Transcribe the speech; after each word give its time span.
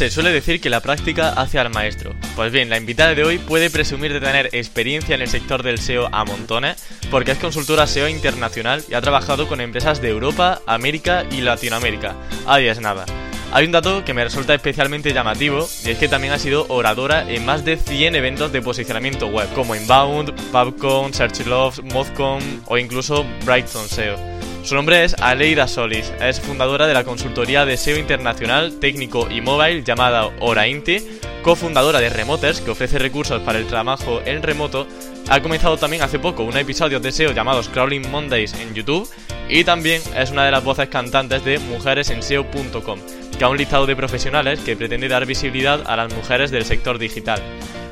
Se 0.00 0.08
suele 0.08 0.32
decir 0.32 0.62
que 0.62 0.70
la 0.70 0.80
práctica 0.80 1.28
hace 1.28 1.58
al 1.58 1.68
maestro. 1.68 2.14
Pues 2.34 2.50
bien, 2.50 2.70
la 2.70 2.78
invitada 2.78 3.14
de 3.14 3.22
hoy 3.22 3.36
puede 3.36 3.68
presumir 3.68 4.14
de 4.14 4.20
tener 4.20 4.48
experiencia 4.54 5.14
en 5.14 5.20
el 5.20 5.28
sector 5.28 5.62
del 5.62 5.78
SEO 5.78 6.08
a 6.10 6.24
montones, 6.24 6.82
porque 7.10 7.32
es 7.32 7.38
consultora 7.38 7.86
SEO 7.86 8.08
internacional 8.08 8.82
y 8.88 8.94
ha 8.94 9.02
trabajado 9.02 9.46
con 9.46 9.60
empresas 9.60 10.00
de 10.00 10.08
Europa, 10.08 10.62
América 10.64 11.26
y 11.30 11.42
Latinoamérica. 11.42 12.16
Ahí 12.46 12.66
es 12.66 12.80
nada. 12.80 13.04
Hay 13.52 13.66
un 13.66 13.72
dato 13.72 14.02
que 14.02 14.14
me 14.14 14.24
resulta 14.24 14.54
especialmente 14.54 15.12
llamativo 15.12 15.68
y 15.84 15.90
es 15.90 15.98
que 15.98 16.08
también 16.08 16.32
ha 16.32 16.38
sido 16.38 16.64
oradora 16.70 17.30
en 17.30 17.44
más 17.44 17.66
de 17.66 17.76
100 17.76 18.14
eventos 18.14 18.52
de 18.52 18.62
posicionamiento 18.62 19.26
web, 19.26 19.52
como 19.54 19.74
Inbound, 19.74 20.32
PubCon, 20.50 21.12
SearchLoves, 21.12 21.82
MozCon 21.92 22.62
o 22.64 22.78
incluso 22.78 23.26
Brighton 23.44 23.86
SEO. 23.86 24.39
Su 24.62 24.74
nombre 24.74 25.04
es 25.04 25.14
Aleida 25.14 25.66
Solis, 25.66 26.12
es 26.20 26.38
fundadora 26.38 26.86
de 26.86 26.94
la 26.94 27.04
consultoría 27.04 27.64
de 27.64 27.76
SEO 27.76 27.98
internacional, 27.98 28.78
técnico 28.78 29.26
y 29.30 29.40
mobile 29.40 29.82
llamada 29.82 30.30
Orainti, 30.38 30.98
cofundadora 31.42 31.98
de 31.98 32.10
Remoters, 32.10 32.60
que 32.60 32.70
ofrece 32.70 32.98
recursos 32.98 33.40
para 33.42 33.58
el 33.58 33.66
trabajo 33.66 34.20
en 34.26 34.42
remoto. 34.42 34.86
Ha 35.28 35.40
comenzado 35.40 35.78
también 35.78 36.02
hace 36.02 36.18
poco 36.18 36.44
un 36.44 36.56
episodio 36.56 37.00
de 37.00 37.10
SEO 37.10 37.32
llamados 37.32 37.68
Crawling 37.68 38.10
Mondays 38.10 38.54
en 38.54 38.74
YouTube 38.74 39.08
y 39.48 39.64
también 39.64 40.02
es 40.16 40.30
una 40.30 40.44
de 40.44 40.50
las 40.50 40.62
voces 40.62 40.88
cantantes 40.88 41.44
de 41.44 41.58
mujeresenseo.com, 41.58 43.00
que 43.38 43.44
ha 43.44 43.48
un 43.48 43.56
listado 43.56 43.86
de 43.86 43.96
profesionales 43.96 44.60
que 44.60 44.76
pretende 44.76 45.08
dar 45.08 45.26
visibilidad 45.26 45.82
a 45.86 45.96
las 45.96 46.12
mujeres 46.14 46.50
del 46.50 46.64
sector 46.64 46.98
digital. 46.98 47.42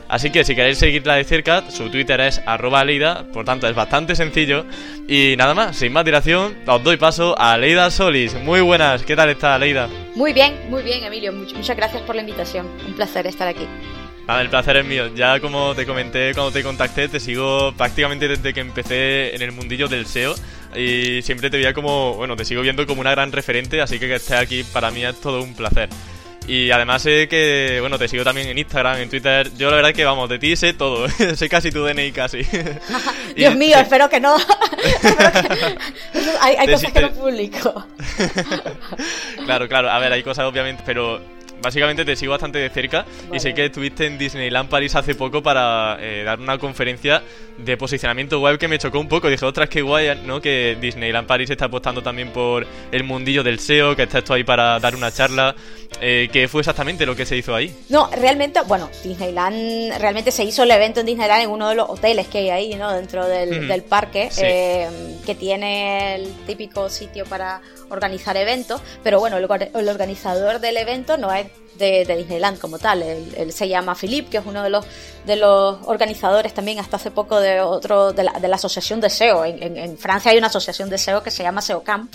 Así 0.08 0.30
que 0.30 0.44
si 0.44 0.54
queréis 0.54 0.78
seguirla 0.78 1.16
de 1.16 1.24
cerca, 1.24 1.70
su 1.70 1.90
Twitter 1.90 2.20
es 2.20 2.40
arroba 2.46 2.84
Leida, 2.84 3.24
por 3.32 3.44
tanto 3.44 3.68
es 3.68 3.74
bastante 3.74 4.16
sencillo. 4.16 4.64
Y 5.06 5.34
nada 5.36 5.54
más, 5.54 5.76
sin 5.76 5.92
más 5.92 6.04
dilación, 6.04 6.56
os 6.66 6.82
doy 6.82 6.96
paso 6.96 7.38
a 7.38 7.56
Leida 7.58 7.90
Solis. 7.90 8.34
Muy 8.34 8.60
buenas, 8.60 9.02
¿qué 9.02 9.14
tal 9.14 9.28
está 9.28 9.58
Leida? 9.58 9.88
Muy 10.14 10.32
bien, 10.32 10.54
muy 10.70 10.82
bien 10.82 11.04
Emilio, 11.04 11.32
muchas 11.32 11.76
gracias 11.76 12.02
por 12.02 12.14
la 12.14 12.22
invitación. 12.22 12.66
Un 12.86 12.94
placer 12.94 13.26
estar 13.26 13.48
aquí. 13.48 13.66
Nada, 14.26 14.42
el 14.42 14.50
placer 14.50 14.76
es 14.76 14.84
mío. 14.84 15.14
Ya 15.14 15.40
como 15.40 15.74
te 15.74 15.86
comenté 15.86 16.34
cuando 16.34 16.52
te 16.52 16.62
contacté, 16.62 17.08
te 17.08 17.18
sigo 17.18 17.72
prácticamente 17.74 18.28
desde 18.28 18.52
que 18.52 18.60
empecé 18.60 19.34
en 19.34 19.40
el 19.40 19.52
mundillo 19.52 19.88
del 19.88 20.06
SEO 20.06 20.34
y 20.76 21.22
siempre 21.22 21.48
te 21.48 21.56
veía 21.56 21.72
como, 21.72 22.14
bueno, 22.14 22.36
te 22.36 22.44
sigo 22.44 22.60
viendo 22.60 22.86
como 22.86 23.00
una 23.00 23.12
gran 23.12 23.32
referente, 23.32 23.80
así 23.80 23.98
que 23.98 24.06
que 24.06 24.16
estés 24.16 24.36
aquí 24.36 24.64
para 24.64 24.90
mí 24.90 25.02
es 25.02 25.18
todo 25.18 25.42
un 25.42 25.54
placer. 25.54 25.88
Y 26.48 26.70
además 26.70 27.02
sé 27.02 27.28
que, 27.28 27.76
bueno, 27.80 27.98
te 27.98 28.08
sigo 28.08 28.24
también 28.24 28.48
en 28.48 28.56
Instagram, 28.56 28.98
en 28.98 29.10
Twitter. 29.10 29.50
Yo 29.58 29.68
la 29.68 29.76
verdad 29.76 29.92
que, 29.92 30.06
vamos, 30.06 30.30
de 30.30 30.38
ti 30.38 30.56
sé 30.56 30.72
todo. 30.72 31.06
sé 31.36 31.48
casi 31.48 31.70
tu 31.70 31.84
DNI 31.84 32.10
casi. 32.10 32.40
Dios 33.36 33.54
mío, 33.54 33.76
espero 33.78 34.08
que 34.08 34.18
no. 34.18 34.34
hay, 36.40 36.56
hay 36.56 36.68
cosas 36.68 36.90
que 36.90 37.00
no 37.02 37.12
publico. 37.12 37.86
claro, 39.44 39.68
claro. 39.68 39.90
A 39.90 39.98
ver, 39.98 40.10
hay 40.10 40.22
cosas 40.22 40.46
obviamente, 40.46 40.82
pero 40.86 41.20
básicamente 41.62 42.04
te 42.04 42.16
sigo 42.16 42.32
bastante 42.32 42.58
de 42.58 42.70
cerca 42.70 43.04
y 43.32 43.40
sé 43.40 43.54
que 43.54 43.66
estuviste 43.66 44.06
en 44.06 44.18
Disneyland 44.18 44.68
París 44.68 44.94
hace 44.94 45.14
poco 45.14 45.42
para 45.42 45.96
eh, 46.00 46.22
dar 46.24 46.38
una 46.40 46.58
conferencia 46.58 47.22
de 47.58 47.76
posicionamiento 47.76 48.40
web 48.40 48.58
que 48.58 48.68
me 48.68 48.78
chocó 48.78 49.00
un 49.00 49.08
poco. 49.08 49.28
Dije, 49.28 49.44
ostras, 49.44 49.68
qué 49.68 49.82
guay, 49.82 50.22
¿no? 50.24 50.40
Que 50.40 50.76
Disneyland 50.80 51.26
París 51.26 51.50
está 51.50 51.66
apostando 51.66 52.02
también 52.02 52.30
por 52.30 52.66
el 52.92 53.04
mundillo 53.04 53.42
del 53.42 53.58
SEO, 53.58 53.96
que 53.96 54.04
estás 54.04 54.24
tú 54.24 54.32
ahí 54.32 54.44
para 54.44 54.78
dar 54.78 54.94
una 54.94 55.10
charla. 55.10 55.54
Eh, 56.00 56.28
¿Qué 56.32 56.46
fue 56.48 56.60
exactamente 56.60 57.04
lo 57.04 57.16
que 57.16 57.26
se 57.26 57.36
hizo 57.36 57.54
ahí? 57.54 57.74
No, 57.88 58.08
realmente, 58.10 58.60
bueno, 58.66 58.88
Disneyland, 59.02 59.98
realmente 59.98 60.30
se 60.30 60.44
hizo 60.44 60.62
el 60.62 60.70
evento 60.70 61.00
en 61.00 61.06
Disneyland 61.06 61.44
en 61.44 61.50
uno 61.50 61.68
de 61.68 61.74
los 61.74 61.88
hoteles 61.88 62.28
que 62.28 62.38
hay 62.38 62.50
ahí, 62.50 62.74
¿no? 62.74 62.92
Dentro 62.92 63.26
del, 63.26 63.82
parque, 63.82 64.28
eh, 64.38 64.88
que 65.24 65.34
tiene 65.34 66.16
el 66.16 66.32
típico 66.46 66.88
sitio 66.88 67.24
para 67.24 67.60
organizar 67.90 68.36
eventos, 68.36 68.80
pero 69.02 69.20
bueno, 69.20 69.36
el, 69.36 69.88
organizador 69.88 70.60
del 70.60 70.76
evento 70.76 71.16
no 71.16 71.32
es 71.32 71.46
de, 71.76 72.04
Disneyland 72.04 72.58
como 72.58 72.78
tal, 72.78 73.02
él, 73.02 73.52
se 73.52 73.68
llama 73.68 73.94
Philippe, 73.94 74.30
que 74.30 74.36
es 74.38 74.46
uno 74.46 74.62
de 74.62 74.70
los, 74.70 74.84
de 75.26 75.36
los 75.36 75.78
organizadores 75.86 76.52
también 76.52 76.78
hasta 76.78 76.96
hace 76.96 77.10
poco 77.10 77.40
de 77.40 77.60
otro 77.60 78.12
de 78.12 78.24
la, 78.24 78.32
de 78.32 78.48
la 78.48 78.56
asociación 78.56 79.00
de 79.00 79.10
SEO. 79.10 79.44
En, 79.44 79.96
Francia 79.98 80.30
hay 80.30 80.38
una 80.38 80.48
asociación 80.48 80.90
de 80.90 80.98
SEO 80.98 81.22
que 81.22 81.30
se 81.30 81.42
llama 81.42 81.62
SEO 81.62 81.82
Camp 81.82 82.12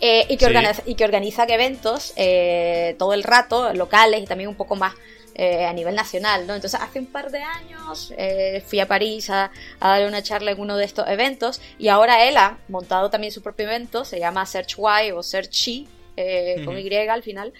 eh, 0.00 0.26
y, 0.28 0.36
que 0.36 0.46
organiza, 0.46 0.82
y 0.86 0.94
que 0.94 1.04
organiza 1.04 1.44
eventos 1.44 2.12
eh, 2.16 2.96
todo 2.98 3.12
el 3.12 3.22
rato, 3.22 3.72
locales 3.74 4.22
y 4.22 4.26
también 4.26 4.48
un 4.48 4.56
poco 4.56 4.76
más 4.76 4.94
eh, 5.34 5.64
a 5.64 5.72
nivel 5.72 5.94
nacional, 5.94 6.46
¿no? 6.46 6.54
Entonces, 6.54 6.80
hace 6.80 6.98
un 6.98 7.06
par 7.06 7.30
de 7.30 7.38
años 7.38 8.12
eh, 8.16 8.62
fui 8.66 8.80
a 8.80 8.86
París 8.86 9.30
a, 9.30 9.50
darle 9.80 10.06
una 10.06 10.22
charla 10.22 10.50
en 10.50 10.60
uno 10.60 10.76
de 10.76 10.84
estos 10.84 11.08
eventos 11.08 11.60
y 11.78 11.88
ahora 11.88 12.24
él 12.28 12.36
ha 12.36 12.58
montado 12.68 13.08
también 13.08 13.32
su 13.32 13.42
propio 13.42 13.66
evento, 13.66 14.04
se 14.04 14.18
llama 14.18 14.44
Search 14.44 14.76
Y 14.78 15.10
o 15.10 15.22
Search 15.22 15.50
She, 15.50 15.86
eh, 16.16 16.62
con 16.64 16.78
Y 16.78 16.94
al 16.94 17.22
final. 17.22 17.52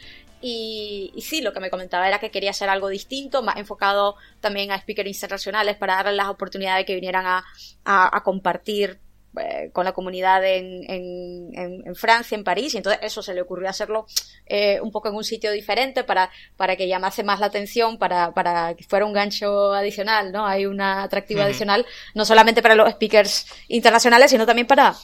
Y, 0.43 1.15
sí, 1.23 1.41
lo 1.41 1.53
que 1.53 1.61
me 1.61 1.71
comentaba 1.71 2.09
era 2.09 2.19
que 2.19 2.31
quería 2.31 2.51
hacer 2.51 2.69
algo 2.69 2.89
distinto, 2.89 3.43
más 3.43 3.57
enfocado 3.57 4.17
también 4.41 4.73
a 4.73 4.79
speakers 4.79 5.09
internacionales 5.09 5.77
para 5.77 5.95
darles 5.95 6.17
las 6.17 6.29
oportunidades 6.29 6.85
que 6.85 6.95
vinieran 6.95 7.25
a, 7.27 7.45
a 7.85 8.23
compartir 8.25 8.99
eh, 9.39 9.71
con 9.73 9.85
la 9.85 9.93
comunidad 9.93 10.45
en, 10.45 10.85
en, 10.89 11.95
Francia, 11.95 12.37
en 12.37 12.45
París, 12.45 12.75
y 12.75 12.79
entonces 12.79 13.01
eso 13.03 13.23
se 13.23 13.33
le 13.33 13.41
ocurrió 13.41 13.69
hacerlo 13.69 14.07
eh, 14.47 14.81
un 14.81 14.91
poco 14.91 15.09
en 15.09 15.15
un 15.15 15.25
sitio 15.25 15.51
diferente 15.53 16.05
para, 16.05 16.31
para 16.57 16.77
que 16.77 16.87
llamase 16.87 17.23
más 17.23 17.41
la 17.41 17.47
atención, 17.47 17.99
para, 17.99 18.33
para 18.33 18.75
que 18.75 18.85
fuera 18.85 19.07
un 19.07 19.13
gancho 19.13 19.73
adicional, 19.73 20.33
¿no? 20.33 20.47
Hay 20.47 20.67
una 20.67 21.03
atractiva 21.03 21.45
adicional, 21.45 21.87
no 22.15 22.25
solamente 22.25 22.63
para 22.63 22.75
los 22.75 22.91
speakers 22.91 23.47
internacionales, 23.69 24.31
sino 24.31 24.45
también 24.45 24.67
para, 24.67 24.95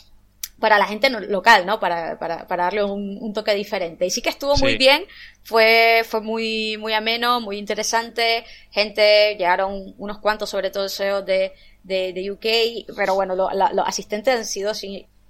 para 0.59 0.79
la 0.79 0.87
gente 0.87 1.09
local, 1.09 1.67
¿no? 1.67 1.79
Para, 1.79 2.19
para, 2.19 2.47
para 2.47 2.65
darle 2.65 2.85
un, 2.85 3.33
toque 3.33 3.55
diferente. 3.55 4.07
Y 4.07 4.11
sí 4.11 4.21
que 4.21 4.31
estuvo 4.31 4.57
muy 4.57 4.77
bien, 4.77 5.05
fue, 5.43 6.03
fue 6.05 6.21
muy, 6.21 6.77
muy 6.79 6.93
ameno, 6.93 7.41
muy 7.41 7.59
interesante, 7.59 8.45
gente, 8.71 9.37
llegaron 9.37 9.95
unos 9.99 10.19
cuantos, 10.19 10.51
sobre 10.51 10.71
todo 10.71 10.89
SEO 10.89 11.23
de, 11.23 11.53
de, 11.89 12.13
de 12.13 12.31
UK, 12.31 12.95
pero 12.95 13.15
bueno, 13.15 13.35
los 13.35 13.87
asistentes 13.87 14.37
han 14.37 14.45
sido 14.45 14.73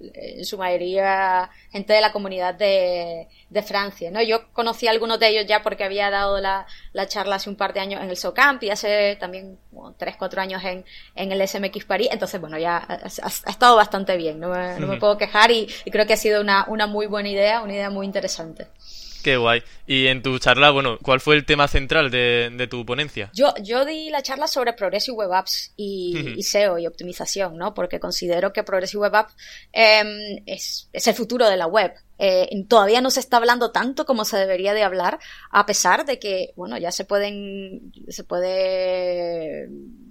en 0.01 0.45
su 0.45 0.59
mayoría 0.59 1.51
gente 1.71 1.93
de 1.93 2.01
la 2.01 2.13
comunidad 2.13 2.55
de, 2.55 3.27
de, 3.51 3.63
Francia, 3.63 4.11
¿no? 4.11 4.23
Yo 4.23 4.53
conocí 4.53 4.87
a 4.87 4.91
algunos 4.91 5.19
de 5.19 5.29
ellos 5.29 5.47
ya 5.47 5.63
porque 5.63 5.83
había 5.85 6.11
dado 6.11 6.41
la, 6.41 6.67
la 6.93 7.09
charla 7.09 7.37
hace 7.37 7.51
un 7.51 7.57
par 7.57 7.73
de 7.73 7.81
años 7.81 8.01
en 8.03 8.09
el 8.09 8.17
SOCAMP 8.17 8.63
y 8.65 8.71
hace 8.71 9.17
también 9.17 9.59
tres, 9.97 10.17
cuatro 10.17 10.41
años 10.41 10.63
en, 10.65 10.85
en 11.17 11.33
el 11.33 11.47
SMX 11.47 11.85
París, 11.85 12.09
entonces 12.13 12.41
bueno, 12.41 12.59
ya 12.59 12.77
ha, 12.77 13.07
estado 13.51 13.77
bastante 13.77 14.17
bien, 14.17 14.39
no 14.39 14.51
me, 14.51 14.79
no 14.79 14.87
me 14.87 14.99
puedo 14.99 15.17
quejar 15.19 15.51
y, 15.51 15.69
y, 15.85 15.91
creo 15.91 16.07
que 16.07 16.13
ha 16.13 16.17
sido 16.19 16.41
una, 16.41 16.65
una 16.69 16.87
muy 16.87 17.07
buena 17.07 17.29
idea, 17.29 17.63
una 17.63 17.73
idea 17.73 17.91
muy 17.91 18.07
interesante. 18.07 18.69
Qué 19.23 19.37
guay. 19.37 19.62
Y 19.87 20.06
en 20.06 20.23
tu 20.23 20.39
charla, 20.39 20.71
bueno, 20.71 20.99
¿cuál 21.03 21.21
fue 21.21 21.34
el 21.34 21.45
tema 21.45 21.67
central 21.67 22.11
de, 22.11 22.69
tu 22.71 22.84
ponencia? 22.84 23.31
Yo, 23.34 23.53
yo 23.62 23.84
di 23.84 24.11
la 24.11 24.23
charla 24.23 24.47
sobre 24.47 24.73
Progressive 24.73 25.17
Web 25.17 25.33
Apps 25.33 25.73
y, 25.77 26.43
SEO 26.43 26.79
y 26.79 26.87
optimización, 26.87 27.57
¿no? 27.57 27.75
Porque 27.75 27.99
considero 27.99 28.53
que 28.53 28.62
Progressive 28.62 29.03
Web 29.03 29.17
Apps 29.17 29.34
em, 29.73 30.43
es, 30.47 30.89
el 30.93 31.15
futuro 31.15 31.49
de 31.49 31.57
la 31.57 31.67
web. 31.67 31.93
Eh, 32.19 32.49
todavía 32.69 33.01
no 33.01 33.11
se 33.11 33.21
está 33.21 33.37
hablando 33.37 33.71
tanto 33.71 34.05
como 34.05 34.25
se 34.25 34.37
debería 34.37 34.75
de 34.75 34.83
hablar, 34.83 35.19
a 35.51 35.66
pesar 35.66 36.04
de 36.04 36.19
que, 36.19 36.53
bueno, 36.57 36.77
ya 36.77 36.91
se 36.91 37.04
pueden, 37.04 37.92
se 38.09 38.25
puede 38.25 39.69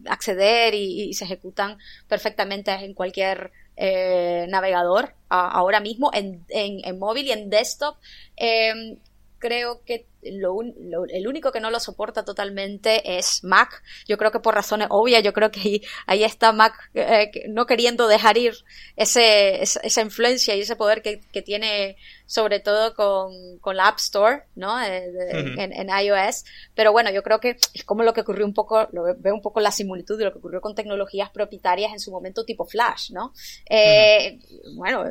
acceder 0.08 0.74
y, 0.74 1.14
se 1.14 1.26
ejecutan 1.26 1.78
perfectamente 2.08 2.72
en 2.72 2.94
cualquier 2.94 3.52
eh, 3.78 4.46
navegador 4.50 5.14
ahora 5.30 5.80
mismo 5.80 6.10
en, 6.14 6.46
en, 6.50 7.00
móvil 7.00 7.28
y 7.28 7.32
en 7.32 7.50
desktop. 7.50 7.96
Em, 8.36 8.98
creo 9.40 9.84
que 9.84 10.08
lo, 10.24 10.62
el 10.62 11.28
único 11.28 11.52
que 11.52 11.60
no 11.60 11.72
lo 11.72 11.80
soporta 11.80 12.26
totalmente 12.26 13.18
es 13.18 13.44
Mac. 13.44 13.84
Yo 14.08 14.18
creo 14.18 14.32
que 14.32 14.40
por 14.40 14.56
razones 14.56 14.88
obvias, 14.90 15.24
yo 15.24 15.34
creo 15.34 15.52
que 15.52 15.82
ahí, 16.06 16.24
está 16.24 16.52
Mac 16.52 16.74
eh, 16.94 17.32
no 17.50 17.66
queriendo 17.66 18.08
dejar 18.08 18.38
ir 18.38 18.54
ese, 18.96 19.62
esa, 19.62 20.02
influencia 20.02 20.56
y 20.56 20.62
ese 20.62 20.76
poder 20.76 21.02
que, 21.02 21.22
que 21.32 21.42
tiene 21.42 21.98
sobre 22.26 22.60
todo 22.60 22.94
con, 22.94 23.58
con, 23.60 23.78
la 23.78 23.88
App 23.88 24.00
Store, 24.00 24.44
¿no? 24.56 24.82
Eh, 24.82 25.58
en, 25.58 25.72
en, 25.72 25.88
iOS. 25.90 26.44
Pero 26.76 26.92
bueno, 26.92 27.10
yo 27.10 27.24
creo 27.24 27.40
que 27.40 27.58
es 27.74 27.84
como 27.86 28.04
lo 28.04 28.14
que 28.14 28.22
ocurrió 28.22 28.46
un 28.46 28.54
poco, 28.54 28.88
lo 28.92 29.16
veo 29.18 29.34
un 29.34 29.42
poco 29.42 29.62
la 29.62 29.72
similitud 29.72 30.18
de 30.18 30.26
lo 30.26 30.34
que 30.34 30.40
ocurrió 30.40 30.60
con 30.60 30.76
tecnologías 30.76 31.30
propietarias 31.30 31.94
en 31.94 32.00
su 32.00 32.12
momento 32.12 32.44
tipo 32.44 32.66
Flash, 32.66 33.12
¿no? 33.12 33.34
Eh, 33.70 34.40
bueno, 34.76 35.06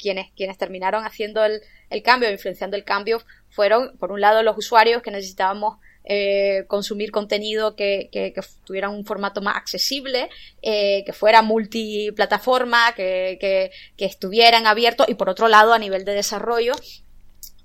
quienes, 0.00 0.30
quienes 0.36 0.58
terminaron 0.58 1.04
haciendo 1.04 1.44
el, 1.44 1.60
el 1.90 2.02
cambio, 2.02 2.30
influenciando 2.30 2.76
el 2.76 2.84
cambio, 2.84 3.22
fueron, 3.50 3.96
por 3.98 4.12
un 4.12 4.20
lado, 4.20 4.42
los 4.42 4.56
usuarios 4.56 5.02
que 5.02 5.10
necesitábamos 5.10 5.78
eh, 6.04 6.64
consumir 6.66 7.10
contenido 7.10 7.76
que, 7.76 8.08
que, 8.10 8.32
tuviera 8.64 8.88
un 8.88 9.04
formato 9.04 9.42
más 9.42 9.56
accesible, 9.56 10.30
eh, 10.62 11.04
que 11.04 11.12
fuera 11.12 11.42
multiplataforma, 11.42 12.94
que, 12.94 13.36
que, 13.40 13.70
que 13.96 14.06
estuvieran 14.06 14.66
abiertos 14.66 15.08
y 15.08 15.14
por 15.14 15.28
otro 15.28 15.48
lado 15.48 15.72
a 15.72 15.78
nivel 15.78 16.04
de 16.04 16.14
desarrollo 16.14 16.72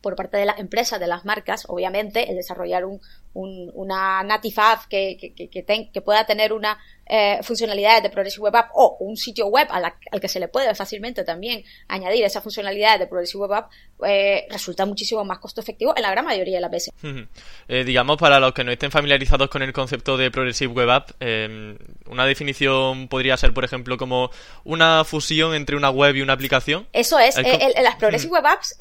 por 0.02 0.16
parte 0.16 0.38
de 0.38 0.46
las 0.46 0.60
empresas, 0.60 1.00
de 1.00 1.08
las 1.08 1.26
marcas, 1.26 1.64
obviamente, 1.68 2.30
el 2.30 2.36
desarrollar 2.36 2.86
un, 2.86 3.02
una 3.36 4.24
native 4.24 4.62
app 4.62 4.86
que, 4.90 5.18
que, 5.18 5.90
que, 5.92 6.02
pueda 6.02 6.26
tener 6.26 6.54
una 6.54 6.78
eh, 7.08 7.38
funcionalidades 7.44 8.02
de 8.02 8.10
Progressive 8.10 8.46
Web 8.46 8.56
App 8.56 8.70
o 8.74 8.98
un 9.02 9.16
sitio 9.16 9.46
web 9.46 9.68
al 9.70 9.94
que 10.20 10.28
se 10.28 10.40
le 10.40 10.48
puede 10.48 10.74
fácilmente 10.74 11.24
también 11.24 11.64
añadir 11.88 12.24
esa 12.24 12.42
funcionalidad 12.42 12.98
de 12.98 13.06
Progressive 13.06 13.42
Web 13.42 13.54
App 13.54 13.72
eh, 14.08 14.48
resulta 14.50 14.88
muchísimo 14.88 15.24
más 15.24 15.38
costo 15.38 15.62
efectivo 15.62 15.94
en 15.96 16.02
la 16.02 16.10
gran 16.10 16.26
mayoría 16.26 16.56
de 16.56 16.62
las 16.62 16.72
veces. 16.72 16.94
Eh, 17.68 17.84
digamos, 17.84 18.18
para 18.18 18.40
los 18.40 18.54
que 18.54 18.64
no 18.64 18.72
estén 18.72 18.90
familiarizados 18.90 19.50
con 19.50 19.62
el 19.62 19.72
concepto 19.72 20.18
de 20.18 20.32
Progressive 20.32 20.74
Web 20.74 20.90
App, 20.90 21.12
em, 21.20 21.78
una 22.08 22.26
definición 22.26 23.08
podría 23.08 23.38
ser, 23.38 23.54
por 23.54 23.66
ejemplo, 23.66 23.98
como 23.98 24.32
una 24.64 25.04
fusión 25.04 25.54
entre 25.54 25.76
una 25.76 25.92
web 25.92 26.16
y 26.16 26.22
una 26.24 26.34
aplicación. 26.34 26.88
Eso 26.92 27.20
es, 27.20 27.36
las 27.38 27.98
Progressive 27.98 28.34
Web 28.34 28.48
Apps 28.48 28.76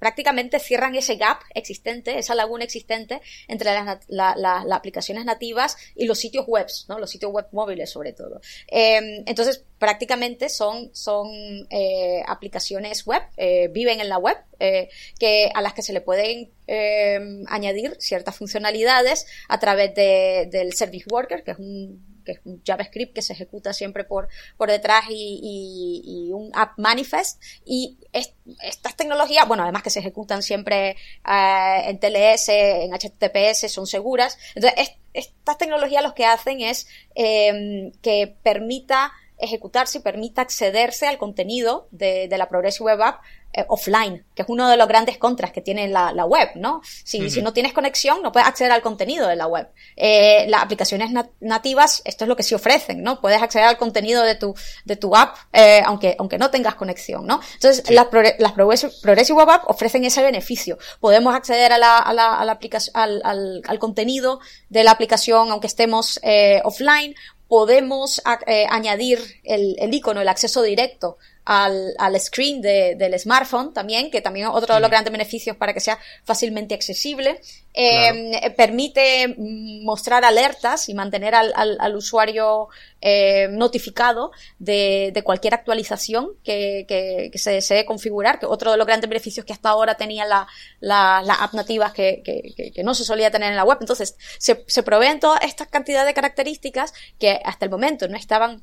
prácticamente 0.00 0.58
cierran 0.58 0.96
ese 0.96 1.14
gap 1.14 1.38
existente, 1.54 2.18
esa 2.18 2.34
laguna 2.34 2.64
existente 2.64 3.22
entre 3.48 3.70
las, 4.08 4.72
aplicaciones 4.72 5.24
nativas 5.24 5.76
y 5.94 6.06
los 6.06 6.18
sitios 6.18 6.46
web, 6.46 6.66
¿no? 6.88 6.98
los 6.98 7.10
sitios 7.10 7.32
web 7.32 7.46
móviles 7.52 7.90
sobre 7.90 8.12
todo. 8.12 8.40
Em, 8.68 9.22
entonces, 9.26 9.64
prácticamente 9.78 10.48
son, 10.48 10.90
son 10.94 11.28
eh, 11.70 12.22
aplicaciones 12.26 13.06
web, 13.06 13.22
eh, 13.36 13.68
viven 13.68 14.00
en 14.00 14.08
la 14.08 14.18
web, 14.18 14.36
eh, 14.58 14.88
que, 15.18 15.50
a 15.54 15.60
las 15.60 15.74
que 15.74 15.82
se 15.82 15.92
le 15.92 16.00
pueden 16.00 16.50
em, 16.66 17.44
añadir 17.48 17.96
ciertas 17.98 18.36
funcionalidades 18.36 19.26
a 19.48 19.58
través 19.60 19.94
de, 19.94 20.48
del 20.50 20.72
Service 20.72 21.06
Worker, 21.10 21.42
que 21.44 21.50
es 21.50 21.58
un 21.58 22.13
que 22.24 22.32
es 22.32 22.40
un 22.44 22.62
JavaScript 22.64 23.14
que 23.14 23.22
se 23.22 23.32
ejecuta 23.32 23.72
siempre 23.72 24.04
por, 24.04 24.28
por 24.56 24.70
detrás 24.70 25.04
y, 25.08 26.30
un 26.32 26.50
app 26.54 26.78
manifest. 26.78 27.40
Y 27.64 27.98
estas 28.12 28.96
tecnologías, 28.96 29.46
bueno, 29.46 29.62
además 29.62 29.82
que 29.82 29.90
se 29.90 30.00
ejecutan 30.00 30.42
siempre 30.42 30.96
en 31.24 31.98
TLS, 31.98 32.48
en 32.48 32.92
HTTPS, 32.92 33.70
son 33.70 33.86
seguras. 33.86 34.38
Entonces, 34.54 34.90
estas 35.12 35.58
tecnologías 35.58 36.02
lo 36.02 36.14
que 36.14 36.26
hacen 36.26 36.60
es 36.60 36.88
em, 37.14 37.92
que 38.02 38.36
permita 38.42 39.12
ejecutarse 39.38 39.98
y 39.98 40.00
permita 40.00 40.42
accederse 40.42 41.06
al 41.06 41.18
contenido 41.18 41.88
de 41.90 42.28
la 42.36 42.48
Progressive 42.48 42.86
Web 42.86 43.02
App 43.02 43.22
eh, 43.56 43.64
offline, 43.68 44.24
que 44.34 44.42
es 44.42 44.48
uno 44.48 44.68
de 44.68 44.76
los 44.76 44.88
grandes 44.88 45.16
contras 45.16 45.52
que 45.52 45.60
tiene 45.60 45.86
la, 45.86 46.12
la 46.12 46.24
web, 46.24 46.48
¿no? 46.56 46.80
Si, 47.04 47.30
si, 47.30 47.40
no 47.40 47.52
tienes 47.52 47.72
conexión, 47.72 48.20
no 48.20 48.32
puedes 48.32 48.48
acceder 48.48 48.72
al 48.72 48.82
contenido 48.82 49.28
de 49.28 49.36
la 49.36 49.46
web. 49.46 49.68
Eh, 49.96 50.46
las 50.48 50.62
aplicaciones 50.62 51.10
nativas, 51.40 52.02
esto 52.04 52.24
es 52.24 52.28
lo 52.28 52.34
que 52.34 52.42
sí 52.42 52.56
ofrecen, 52.56 53.02
¿no? 53.02 53.20
Puedes 53.20 53.40
acceder 53.40 53.68
al 53.68 53.76
contenido 53.76 54.22
de 54.22 54.34
tu, 54.34 54.54
de 54.84 54.96
tu 54.96 55.14
app, 55.14 55.36
eh, 55.52 55.82
aunque, 55.86 56.16
aunque 56.18 56.36
no 56.36 56.50
tengas 56.50 56.74
conexión, 56.74 57.26
¿no? 57.26 57.40
Entonces, 57.54 57.88
las, 57.90 58.08
las 58.38 58.52
Progressive 58.52 59.38
Web 59.38 59.50
App 59.50 59.70
ofrecen 59.70 60.04
ese 60.04 60.22
beneficio. 60.22 60.76
Podemos 60.98 61.32
acceder 61.32 61.72
a 61.72 61.78
la, 61.78 61.98
a 61.98 62.12
la, 62.12 62.34
a 62.34 62.44
la 62.44 62.52
aplicación, 62.52 62.96
al, 62.96 63.22
al, 63.24 63.62
al, 63.68 63.78
contenido 63.78 64.40
de 64.68 64.82
la 64.82 64.90
aplicación, 64.90 65.52
aunque 65.52 65.68
estemos 65.68 66.18
eh, 66.24 66.60
offline, 66.64 67.14
podemos 67.46 68.20
eh, 68.48 68.66
añadir 68.68 69.20
el, 69.44 69.76
el 69.78 69.94
icono, 69.94 70.20
el 70.20 70.28
acceso 70.28 70.62
directo 70.62 71.18
al, 71.44 71.94
al 71.98 72.18
screen 72.20 72.60
de, 72.62 72.94
del 72.96 73.18
smartphone 73.18 73.72
también, 73.72 74.10
que 74.10 74.20
también 74.20 74.46
es 74.46 74.52
otro 74.54 74.74
de 74.74 74.80
los 74.80 74.90
grandes 74.90 75.12
beneficios 75.12 75.56
para 75.56 75.74
que 75.74 75.80
sea 75.80 75.98
fácilmente 76.24 76.74
accesible. 76.74 77.40
Eh, 77.74 78.52
Permite 78.56 79.34
mostrar 79.36 80.24
alertas 80.24 80.88
y 80.88 80.94
mantener 80.94 81.34
al, 81.34 81.52
al, 81.56 81.76
al 81.80 81.96
usuario 81.96 82.68
eh, 83.00 83.48
notificado 83.50 84.30
de, 84.58 85.10
de, 85.12 85.22
cualquier 85.22 85.54
actualización 85.54 86.30
que, 86.44 86.86
que, 86.88 87.30
que, 87.32 87.38
se 87.38 87.50
desee 87.50 87.84
configurar, 87.84 88.38
que 88.38 88.46
otro 88.46 88.70
de 88.70 88.78
los 88.78 88.86
grandes 88.86 89.10
beneficios 89.10 89.44
que 89.44 89.52
hasta 89.52 89.68
ahora 89.68 89.96
tenía 89.96 90.24
la, 90.24 90.46
la, 90.80 91.18
app 91.18 91.52
nativas 91.52 91.92
que, 91.92 92.22
que, 92.24 92.72
que, 92.72 92.84
no 92.84 92.94
se 92.94 93.04
solía 93.04 93.30
tener 93.30 93.50
en 93.50 93.56
la 93.56 93.64
web. 93.64 93.78
Entonces, 93.80 94.16
se, 94.38 94.64
se 94.66 94.82
proveen 94.82 95.20
todas 95.20 95.42
estas 95.42 95.68
cantidades 95.68 96.06
de 96.06 96.14
características 96.14 96.94
que 97.18 97.40
hasta 97.44 97.66
el 97.66 97.70
momento 97.70 98.08
no 98.08 98.16
estaban 98.16 98.62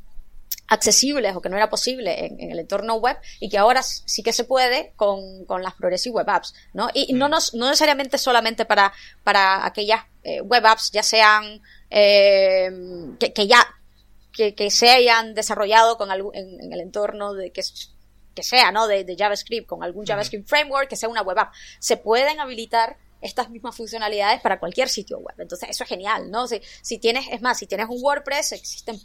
accesibles 0.72 1.36
o 1.36 1.42
que 1.42 1.50
no 1.50 1.58
era 1.58 1.70
posible 1.70 2.26
en, 2.26 2.50
el 2.50 2.58
entorno 2.58 2.96
web 2.96 3.18
y 3.42 3.50
que 3.50 3.58
ahora 3.58 3.84
sí 3.84 4.24
que 4.24 4.32
se 4.32 4.46
puede 4.46 4.94
con, 4.96 5.46
con 5.46 5.62
las 5.62 5.74
Progressive 5.74 6.16
Web 6.16 6.30
Apps, 6.30 6.54
¿no? 6.74 6.90
Y, 6.94 7.12
no, 7.12 7.28
mm. 7.28 7.32
nos, 7.32 7.54
no 7.54 7.66
necesariamente 7.66 8.18
solamente 8.18 8.64
para, 8.64 8.94
para 9.26 9.66
aquellas 9.66 10.06
eh, 10.24 10.40
web 10.40 10.66
apps, 10.66 10.92
ya 10.92 11.04
sean 11.04 11.62
eh, 11.90 12.72
que, 13.20 13.34
que, 13.34 13.48
ya 13.48 13.68
que, 14.32 14.56
que, 14.56 14.72
se 14.72 14.90
hayan 14.90 15.34
desarrollado 15.34 15.98
con 15.98 16.10
algún, 16.10 16.34
en, 16.36 16.72
el 16.72 16.80
entorno 16.80 17.34
de 17.34 17.52
que 17.52 17.62
que 18.34 18.44
sea, 18.44 18.72
¿no? 18.72 18.88
De, 18.88 19.04
de 19.04 19.18
JavaScript, 19.18 19.68
con 19.68 19.84
algún 19.84 20.06
JavaScript 20.06 20.48
framework, 20.48 20.88
que 20.88 20.96
sea 20.96 21.10
una 21.10 21.22
web 21.22 21.38
app. 21.38 21.54
Se 21.80 21.98
pueden 21.98 22.40
habilitar 22.40 22.96
estas 23.22 23.50
mismas 23.50 23.76
funcionalidades 23.76 24.42
para 24.42 24.60
cualquier 24.60 24.90
sitio 24.90 25.20
web. 25.20 25.36
Entonces, 25.38 25.70
eso 25.70 25.84
es 25.84 25.90
genial, 25.90 26.32
¿no? 26.32 26.48
Si, 26.48 26.62
si 26.82 26.98
tienes, 26.98 27.28
es 27.32 27.42
más, 27.42 27.60
si 27.60 27.68
tienes 27.68 27.88
un 27.90 28.02
WordPress, 28.02 28.54
existen 28.54 29.00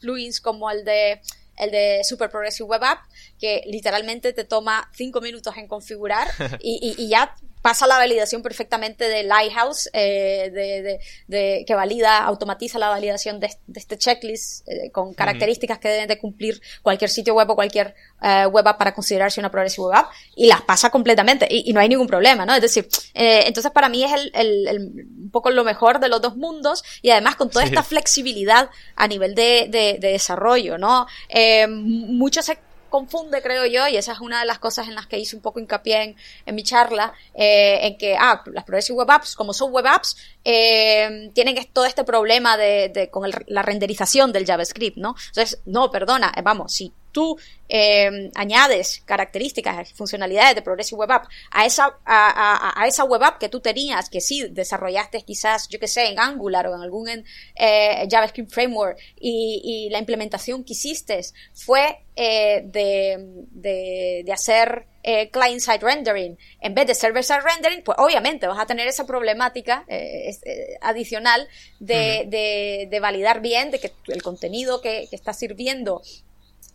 plugins 0.00 0.40
como 0.40 0.70
el 0.70 0.84
de 0.84 1.20
el 1.56 1.70
de 1.70 2.00
Super 2.04 2.30
Progressive 2.30 2.66
Web 2.66 2.84
App, 2.84 3.00
que 3.38 3.62
literalmente 3.66 4.32
te 4.32 4.44
toma 4.44 4.90
cinco 4.94 5.20
minutos 5.20 5.54
en 5.58 5.68
configurar 5.68 6.26
y, 6.60 6.94
y, 6.98 7.04
y 7.04 7.08
ya 7.10 7.34
pasa 7.62 7.86
la 7.86 7.96
validación 7.96 8.42
perfectamente 8.42 9.08
de 9.08 9.22
Lighthouse, 9.22 9.90
eh, 9.92 10.50
de, 10.52 10.82
de, 10.82 11.00
de, 11.26 11.64
que 11.66 11.74
valida, 11.74 12.18
automatiza 12.18 12.78
la 12.78 12.88
validación 12.88 13.40
de, 13.40 13.50
este 13.74 13.98
checklist 13.98 14.68
eh, 14.68 14.90
con 14.90 15.14
características 15.14 15.78
que 15.78 15.88
deben 15.88 16.08
de 16.08 16.18
cumplir 16.18 16.60
cualquier 16.82 17.10
sitio 17.10 17.34
web 17.34 17.50
o 17.50 17.54
cualquier 17.54 17.94
eh, 18.22 18.46
web 18.46 18.66
app 18.66 18.78
para 18.78 18.94
considerarse 18.94 19.40
una 19.40 19.50
Progressive 19.50 19.86
Web 19.86 19.96
App 19.96 20.10
y 20.34 20.46
las 20.46 20.62
pasa 20.62 20.90
completamente 20.90 21.46
y, 21.50 21.68
y 21.68 21.72
no 21.72 21.80
hay 21.80 21.88
ningún 21.88 22.06
problema, 22.06 22.46
¿no? 22.46 22.54
Es 22.54 22.62
decir, 22.62 22.88
eh, 23.14 23.44
entonces 23.46 23.72
para 23.72 23.88
mí 23.88 24.04
es 24.04 24.12
el, 24.12 24.30
el, 24.34 24.68
el, 24.68 24.78
un 25.24 25.30
poco 25.30 25.50
lo 25.50 25.64
mejor 25.64 26.00
de 26.00 26.08
los 26.08 26.20
dos 26.20 26.36
mundos 26.36 26.82
y 27.02 27.10
además 27.10 27.36
con 27.36 27.50
toda 27.50 27.64
esta 27.64 27.82
flexibilidad 27.82 28.70
a 28.96 29.06
nivel 29.06 29.34
de, 29.34 29.66
de, 29.68 29.98
de 30.00 30.12
desarrollo, 30.12 30.78
¿no? 30.78 31.06
Eh, 31.28 31.66
muchos 31.66 32.48
confunde, 32.90 33.40
creo 33.40 33.64
yo, 33.66 33.88
y 33.88 33.96
esa 33.96 34.12
es 34.12 34.20
una 34.20 34.40
de 34.40 34.46
las 34.46 34.58
cosas 34.58 34.88
en 34.88 34.94
las 34.94 35.06
que 35.06 35.18
hice 35.18 35.36
un 35.36 35.42
poco 35.42 35.60
hincapié 35.60 36.02
en, 36.02 36.16
en 36.44 36.54
mi 36.54 36.62
charla, 36.62 37.14
eh, 37.34 37.78
en 37.82 37.96
que, 37.96 38.16
ah, 38.18 38.42
las 38.46 38.64
Progressive 38.64 38.98
Web 38.98 39.10
Apps, 39.10 39.34
como 39.34 39.54
son 39.54 39.72
web 39.72 39.86
apps, 39.86 40.16
eh, 40.44 41.30
tienen 41.34 41.56
todo 41.72 41.84
este 41.84 42.04
problema 42.04 42.56
de, 42.56 42.88
de 42.88 43.10
con 43.10 43.30
la 43.46 43.62
renderización 43.62 44.32
del 44.32 44.46
JavaScript, 44.46 44.96
¿no? 44.96 45.14
Entonces, 45.28 45.60
no, 45.66 45.90
perdona, 45.90 46.32
eh, 46.36 46.42
vamos, 46.42 46.72
si 46.72 46.92
tú 47.12 47.36
eh, 47.68 48.30
añades 48.34 49.02
características, 49.04 49.92
funcionalidades 49.92 50.54
de 50.54 50.62
Progressive 50.62 50.98
Web 50.98 51.12
App 51.12 51.26
a 51.50 51.66
esa, 51.66 51.98
a, 52.04 52.80
a, 52.80 52.86
esa 52.86 53.04
web 53.04 53.22
app 53.22 53.38
que 53.38 53.48
tú 53.48 53.60
tenías, 53.60 54.08
que 54.10 54.20
sí 54.20 54.48
desarrollaste 54.50 55.22
quizás, 55.22 55.68
yo 55.68 55.78
que 55.78 55.88
sé, 55.88 56.08
en 56.08 56.18
Angular 56.18 56.66
o 56.66 56.74
en 56.74 56.82
algún 56.82 57.08
eh, 57.08 58.08
JavaScript 58.10 58.52
framework 58.52 58.98
y, 59.18 59.60
y, 59.64 59.90
la 59.90 59.98
implementación 59.98 60.64
que 60.64 60.72
hiciste 60.72 61.20
fue 61.52 62.04
eh, 62.16 62.62
de, 62.64 63.44
de, 63.50 64.22
de, 64.24 64.32
hacer 64.32 64.86
eh, 65.02 65.30
client-side 65.30 65.80
rendering. 65.80 66.38
En 66.60 66.74
vez 66.74 66.86
de 66.86 66.94
server-side 66.94 67.40
rendering, 67.40 67.82
pues 67.82 67.96
obviamente 67.98 68.46
vas 68.46 68.58
a 68.58 68.66
tener 68.66 68.86
esa 68.86 69.06
problemática 69.06 69.84
eh, 69.88 70.30
eh, 70.44 70.76
adicional 70.80 71.48
de, 71.78 72.24
de, 72.26 72.88
de, 72.90 73.00
validar 73.00 73.40
bien 73.40 73.70
de 73.70 73.78
que 73.78 73.92
el 74.08 74.22
contenido 74.22 74.80
que, 74.80 75.06
que 75.08 75.16
está 75.16 75.32
sirviendo 75.32 76.02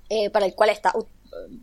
eh, 0.09 0.29
para 0.29 0.45
el 0.45 0.53
cual 0.53 0.69
está 0.69 0.93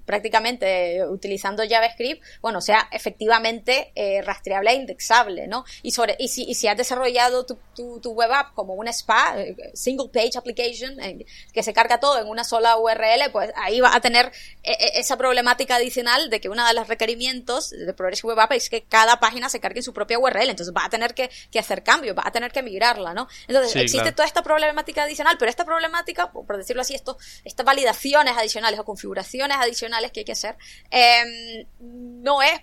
prácticamente 0.05 1.05
utilizando 1.07 1.63
JavaScript, 1.69 2.23
bueno, 2.41 2.61
sea 2.61 2.89
efectivamente 2.93 3.93
eh, 3.95 4.23
rastreable 4.23 4.71
e 4.71 4.75
indexable, 4.75 5.47
¿no? 5.47 5.65
Y 5.83 5.93
sobre 5.93 6.17
y 6.19 6.29
si, 6.29 6.45
y 6.45 6.55
si 6.55 6.69
has 6.69 6.77
desarrollado 6.77 7.45
tu, 7.47 7.59
tu, 7.75 8.01
tu, 8.01 8.13
web 8.13 8.33
app 8.33 8.55
como 8.55 8.75
un 8.75 8.93
SPA, 8.93 9.35
eh, 9.41 9.57
single 9.75 10.09
page 10.13 10.37
application, 10.37 10.99
eh, 11.01 11.25
que 11.53 11.63
se 11.63 11.73
carga 11.73 12.01
todo 12.01 12.21
en 12.21 12.29
una 12.29 12.45
sola 12.45 12.77
URL, 12.79 13.31
pues 13.33 13.51
ahí 13.57 13.81
va 13.81 13.95
a 13.95 14.01
tener 14.01 14.33
esa 14.63 15.17
problemática 15.17 15.77
adicional 15.77 16.31
de 16.31 16.41
que 16.41 16.49
uno 16.49 16.67
de 16.67 16.75
los 16.75 16.89
requerimientos 16.89 17.71
de 17.71 17.93
Progressive 17.95 18.29
Web 18.29 18.41
App 18.41 18.53
es 18.53 18.69
que 18.69 18.83
cada 18.83 19.19
página 19.21 19.49
se 19.49 19.61
cargue 19.61 19.81
en 19.81 19.85
su 19.85 19.93
propia 19.93 20.19
URL, 20.19 20.51
entonces 20.51 20.75
va 20.75 20.85
a 20.85 20.91
tener 20.91 21.15
que, 21.15 21.31
que 21.51 21.59
hacer 21.59 21.83
cambios, 21.83 22.17
va 22.17 22.23
a 22.25 22.33
tener 22.33 22.53
que 22.53 22.63
migrarla, 22.63 23.15
¿no? 23.15 23.29
Entonces 23.49 23.75
existe 23.77 24.13
toda 24.13 24.27
esta 24.27 24.43
problemática 24.43 25.05
adicional, 25.05 25.37
pero 25.39 25.51
esta 25.51 25.65
problemática, 25.65 26.31
por 26.31 26.57
decirlo 26.57 26.83
así, 26.83 26.95
esto, 26.95 27.19
estas 27.45 27.65
validaciones 27.67 28.37
adicionales 28.37 28.79
o 28.81 28.85
configuraciones 28.85 29.57
adicionales 29.63 30.13
que 30.13 30.21
hay 30.21 30.25
que 30.25 30.33
hacer, 30.33 30.57
eh, 30.91 31.67
no 31.81 32.43
es 32.43 32.61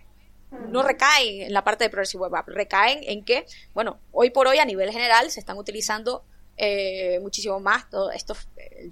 no 0.51 0.81
recaen 0.81 1.43
en 1.43 1.53
la 1.53 1.63
parte 1.63 1.83
de 1.83 1.89
Progressive 1.89 2.23
Web 2.23 2.35
App, 2.35 2.47
recaen 2.47 3.01
en 3.03 3.23
que, 3.23 3.45
bueno, 3.73 3.99
hoy 4.11 4.31
por 4.31 4.47
hoy 4.47 4.57
a 4.57 4.65
nivel 4.65 4.91
general 4.91 5.29
se 5.29 5.39
están 5.39 5.57
utilizando 5.57 6.25
eh, 6.61 7.19
muchísimo 7.21 7.59
más 7.61 7.89
todo 7.89 8.11
esto, 8.11 8.35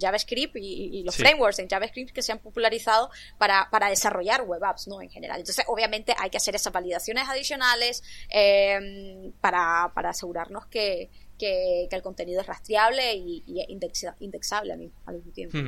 JavaScript 0.00 0.56
y, 0.56 1.02
los 1.02 1.16
frameworks 1.16 1.58
en 1.58 1.68
JavaScript 1.68 2.12
que 2.12 2.22
se 2.22 2.32
han 2.32 2.38
popularizado 2.38 3.10
para, 3.36 3.68
para 3.70 3.90
desarrollar 3.90 4.42
web 4.42 4.64
apps, 4.64 4.88
¿no? 4.88 5.02
En 5.02 5.10
general. 5.10 5.40
Entonces, 5.40 5.66
obviamente 5.68 6.14
hay 6.18 6.30
que 6.30 6.38
hacer 6.38 6.54
esas 6.54 6.72
validaciones 6.72 7.28
adicionales 7.28 8.02
eh, 8.30 9.32
para, 9.42 9.92
para 9.94 10.10
asegurarnos 10.10 10.64
que, 10.66 11.10
que, 11.38 11.88
el 11.90 12.02
contenido 12.02 12.40
es 12.40 12.46
rastreable 12.46 13.14
y, 13.14 13.44
indexable 13.68 14.72
al 14.72 14.78
mismo, 14.78 15.32
tiempo. 15.34 15.58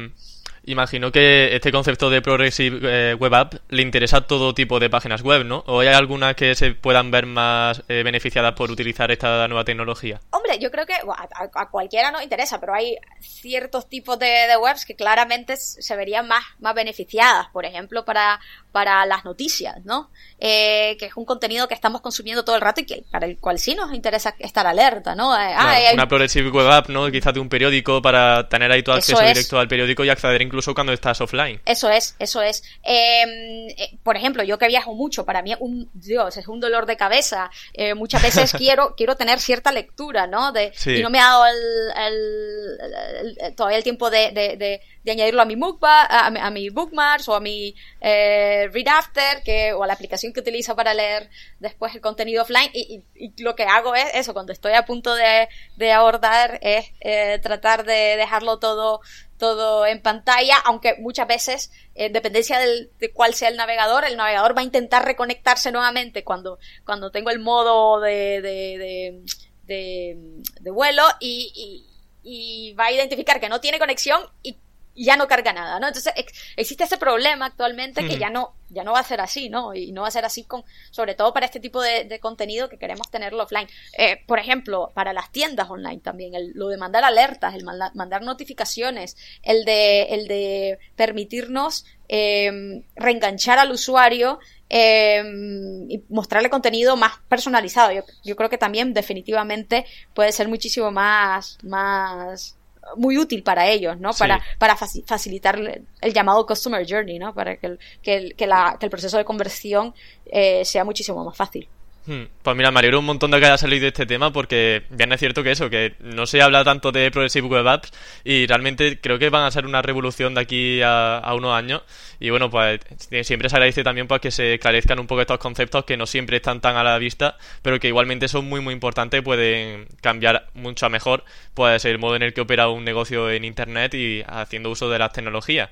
Imagino 0.65 1.11
que 1.11 1.55
este 1.57 1.73
concepto 1.73 2.11
de 2.11 2.21
Progressive 2.21 2.81
eh, 2.83 3.15
Web 3.15 3.35
App 3.35 3.55
le 3.71 3.83
interesa 3.83 4.19
a 4.19 4.27
todo 4.27 4.53
tipo 4.53 4.79
de 4.79 4.91
páginas 4.91 5.23
web, 5.23 5.45
¿no? 5.45 5.65
¿O 5.67 5.81
hay 5.81 5.89
algunas 5.89 6.35
que 6.35 6.55
se 6.55 6.73
puedan 6.75 7.11
ver 7.11 7.27
más 7.27 7.83
eh, 7.89 8.03
beneficiadas 8.03 8.53
por 8.53 8.71
utilizar 8.71 9.11
esta 9.11 9.49
nueva 9.49 9.65
tecnología? 9.65 10.21
Hombre, 10.31 10.59
yo 10.59 10.71
creo 10.71 10.85
que 10.85 10.95
a, 10.95 11.71
cualquiera 11.71 12.11
nos 12.11 12.23
interesa, 12.23 12.61
pero 12.61 12.75
hay 12.75 12.97
ciertos 13.21 13.89
tipos 13.89 14.19
de, 14.19 14.55
webs 14.61 14.85
que 14.85 14.95
claramente 14.95 15.57
se 15.57 15.97
verían 15.97 16.29
más, 16.29 16.45
más 16.59 16.75
beneficiadas. 16.75 17.49
Por 17.53 17.65
ejemplo, 17.65 18.05
para, 18.05 18.39
para 18.71 19.07
las 19.07 19.25
noticias, 19.25 19.77
¿no? 19.85 20.11
Eh, 20.39 20.97
que 20.99 21.07
es 21.07 21.13
un 21.17 21.25
contenido 21.25 21.69
que 21.69 21.75
estamos 21.75 22.03
consumiendo 22.03 22.45
todo 22.45 22.57
el 22.57 22.63
rato 22.63 22.83
y 22.83 22.87
que 22.87 23.05
para 23.11 23.27
el 23.27 23.39
cual 23.39 23.59
sí 23.59 23.75
nos 23.75 23.95
interesa 23.95 24.35
estar 24.39 24.67
alerta, 24.67 25.15
¿no? 25.15 25.31
una 25.31 26.09
Progressive 26.09 26.51
Web 26.51 26.71
App, 26.71 26.89
¿no? 26.89 27.11
Quizás 27.11 27.33
de 27.33 27.41
un 27.41 27.49
periódico 27.49 28.03
para 28.03 28.49
tener 28.49 28.71
ahí 28.71 28.83
tu 28.83 28.93
acceso 28.93 29.21
directo 29.21 29.59
al 29.59 29.69
periódico 29.69 30.05
y 30.05 30.11
acceder 30.11 30.43
incluso 30.51 30.75
cuando 30.75 30.93
estás 30.93 31.21
offline. 31.21 31.61
Eso 31.65 31.89
es, 31.89 32.17
eso 32.19 32.43
es. 32.43 32.65
Em, 32.83 33.69
eh, 33.69 33.97
por 34.03 34.17
ejemplo, 34.17 34.43
yo 34.43 34.59
que 34.59 34.67
viajo 34.67 34.95
mucho, 34.95 35.25
para 35.25 35.43
mí 35.43 35.55
un, 35.61 35.89
Dios, 35.95 36.37
es 36.37 36.49
un 36.49 36.59
dolor 36.59 36.87
de 36.87 36.97
cabeza. 36.97 37.53
Eh, 37.73 37.95
muchas 37.95 38.21
veces 38.21 38.53
quiero, 38.59 38.97
quiero 38.97 39.17
tener 39.17 39.39
cierta 39.39 39.71
lectura, 39.71 40.27
¿no? 40.27 40.51
De, 40.51 40.73
Y 40.87 41.03
no 41.03 41.11
me 41.11 41.21
ha 41.21 41.27
dado 41.27 41.45
el, 41.47 43.55
todavía 43.55 43.79
el 43.79 43.85
tiempo 43.85 44.11
de, 44.11 44.33
de, 44.33 44.81
añadirlo 45.11 45.43
a 45.43 45.45
mi, 45.45 45.57
a, 45.83 46.51
mi, 46.51 46.69
bookmarks 46.69 47.29
o 47.29 47.35
a 47.35 47.41
mi 47.41 47.75
eh, 48.01 48.69
read 48.73 48.89
after 48.89 49.43
que, 49.43 49.73
o 49.73 49.83
a 49.83 49.87
la 49.87 49.95
aplicación 49.95 50.33
que 50.33 50.41
utilizo 50.41 50.77
para 50.77 50.95
leer 50.95 51.31
después 51.59 51.95
el 51.95 52.01
contenido 52.01 52.43
offline. 52.43 52.71
Y, 52.75 53.03
lo 53.39 53.55
que 53.55 53.65
hago 53.65 53.95
es 53.95 54.07
eso, 54.15 54.33
cuando 54.33 54.53
estoy 54.53 54.73
a 54.73 54.85
punto 54.85 55.15
de, 55.15 55.49
de 55.77 55.93
abordar, 55.93 56.59
es 56.63 56.87
eh, 57.01 57.39
tratar 57.43 57.85
de 57.85 58.17
dejarlo 58.17 58.59
todo 58.59 59.01
todo 59.41 59.85
en 59.87 60.01
pantalla, 60.01 60.57
aunque 60.65 60.95
muchas 61.01 61.27
veces, 61.27 61.73
en 61.97 62.13
dependencia 62.13 62.61
del, 62.61 62.93
de 63.01 63.11
cuál 63.13 63.35
sea 63.35 63.49
el 63.49 63.57
navegador, 63.57 64.05
el 64.05 64.17
navegador 64.17 64.57
va 64.57 64.61
a 64.61 64.65
intentar 64.65 65.05
reconectarse 65.05 65.73
nuevamente 65.73 66.23
cuando, 66.23 66.61
cuando 66.85 67.11
tengo 67.11 67.31
el 67.31 67.41
modo 67.41 68.01
de, 68.01 68.41
de, 68.41 69.23
de, 69.65 70.17
de, 70.61 70.71
vuelo 70.71 71.03
y, 71.19 71.85
y, 72.23 72.71
y 72.71 72.75
va 72.75 72.87
a 72.87 72.93
identificar 72.93 73.41
que 73.41 73.49
no 73.49 73.61
tiene 73.61 73.81
conexión 73.81 74.23
y 74.45 74.57
ya 74.95 75.17
no 75.17 75.29
carga 75.29 75.53
nada, 75.53 75.79
¿no? 75.79 75.89
Entonces 75.89 76.13
existe 76.57 76.85
ese 76.85 76.99
problema 76.99 77.47
actualmente 77.47 78.07
que 78.07 78.19
ya 78.19 78.29
no, 78.29 78.55
ya 78.69 78.85
no 78.85 78.93
va 78.93 79.01
a 79.01 79.05
ser 79.05 79.21
así, 79.21 79.49
¿no? 79.49 79.75
Y 79.75 79.93
no 79.93 80.03
va 80.03 80.09
a 80.09 80.13
ser 80.13 80.25
así 80.25 80.45
con, 80.45 80.65
sobre 80.91 81.15
todo 81.15 81.33
para 81.33 81.47
este 81.47 81.61
tipo 81.61 81.81
de, 81.81 82.19
contenido 82.21 82.69
que 82.69 82.79
queremos 82.79 83.11
tenerlo 83.11 83.45
offline. 83.45 83.69
Eh, 83.97 84.23
por 84.27 84.39
ejemplo, 84.39 84.91
para 84.95 85.13
las 85.13 85.31
tiendas 85.31 85.71
online 85.71 86.01
también, 86.01 86.35
el, 86.35 86.53
lo 86.55 86.69
de 86.69 86.77
mandar 86.77 87.05
alertas, 87.05 87.55
el 87.55 87.65
mandar 87.65 88.23
notificaciones, 88.23 89.17
el 89.43 89.65
de, 89.65 90.03
el 90.03 90.29
de 90.29 90.79
permitirnos 90.97 91.87
em, 92.09 92.83
reenganchar 92.97 93.59
al 93.59 93.71
usuario 93.71 94.39
em, 94.69 95.91
y 95.91 96.05
mostrarle 96.09 96.51
contenido 96.51 96.97
más 96.97 97.13
personalizado. 97.29 97.93
Yo, 97.93 98.03
yo 98.25 98.37
creo 98.37 98.51
que 98.51 98.59
también 98.59 98.93
definitivamente 98.93 99.87
puede 100.15 100.33
ser 100.33 100.49
muchísimo 100.49 100.91
más, 100.91 101.59
más 101.63 102.57
muy 102.97 103.19
útil 103.19 103.43
para 103.43 103.69
ellos, 103.69 103.99
¿no? 103.99 104.13
Para, 104.13 104.41
para 104.59 104.77
facilitar 104.77 105.59
el 106.01 106.13
llamado 106.13 106.47
Customer 106.47 106.87
Journey, 106.89 107.19
¿no? 107.19 107.35
Para 107.35 107.57
que 107.57 107.67
el, 107.67 107.79
que 108.03 108.17
el, 108.17 108.35
que 108.37 108.47
la, 108.47 108.77
que 108.79 108.87
el 108.87 108.91
proceso 108.91 109.17
de 109.17 109.25
conversión 109.25 109.95
eh, 110.27 110.65
sea 110.65 110.85
muchísimo 110.85 111.25
más 111.25 111.37
fácil. 111.37 111.69
Hmm. 112.11 112.25
Pues 112.43 112.57
mira, 112.57 112.73
me 112.73 112.81
alegro 112.81 112.99
un 112.99 113.05
montón 113.05 113.31
de 113.31 113.39
que 113.39 113.47
haya 113.47 113.57
salido 113.57 113.83
de 113.83 113.89
este 113.89 114.05
tema 114.05 114.33
porque 114.33 114.83
bien 114.91 115.13
es 115.13 115.21
cierto 115.21 115.45
que 115.45 115.53
eso, 115.53 115.71
que 115.71 115.95
no 116.01 116.27
se 116.27 116.43
habla 116.43 116.65
tanto 116.65 116.91
de 116.91 117.09
Progressive 117.13 117.47
Web 117.47 117.69
Apps 117.69 117.93
y 118.25 118.49
realmente 118.49 118.99
creo 119.01 119.17
que 119.17 119.31
van 119.31 119.45
a 119.45 119.51
ser 119.53 119.65
una 119.65 119.81
revolución 119.81 120.35
de 120.35 120.41
aquí 120.41 120.81
a, 120.83 121.23
unos 121.37 121.55
años 121.55 121.83
y 122.19 122.31
bueno, 122.31 122.51
pues 122.51 122.81
siempre 123.23 123.49
se 123.49 123.55
agradece 123.55 123.85
también 123.85 124.09
pues 124.09 124.21
que 124.21 124.33
se 124.33 124.55
esclarezcan 124.55 124.99
un 124.99 125.07
poco 125.07 125.21
estos 125.21 125.39
conceptos 125.39 125.85
que 125.85 125.97
no 125.97 126.05
siempre 126.05 126.39
están 126.39 126.61
tan 126.61 126.75
a 126.75 126.83
la 126.83 126.99
vista, 126.99 127.39
pero 127.63 127.79
que 127.79 127.87
igualmente 127.87 128.27
son 128.27 128.49
muy 128.49 128.61
muy 128.61 128.75
importantes 128.75 129.23
pueden 129.23 129.87
cambiar 130.01 130.49
mucho 130.55 130.87
a 130.87 130.89
mejor 130.89 131.23
pues 131.55 131.85
el 131.85 132.01
modo 132.01 132.17
en 132.17 132.23
el 132.23 132.35
que 132.35 132.41
opera 132.41 132.69
un 132.71 132.85
negocio 132.85 133.31
en 133.31 133.45
Internet 133.45 133.95
y 133.95 134.25
haciendo 134.27 134.71
uso 134.71 134.91
de 134.91 134.99
las 134.99 135.13
tecnologías. 135.13 135.71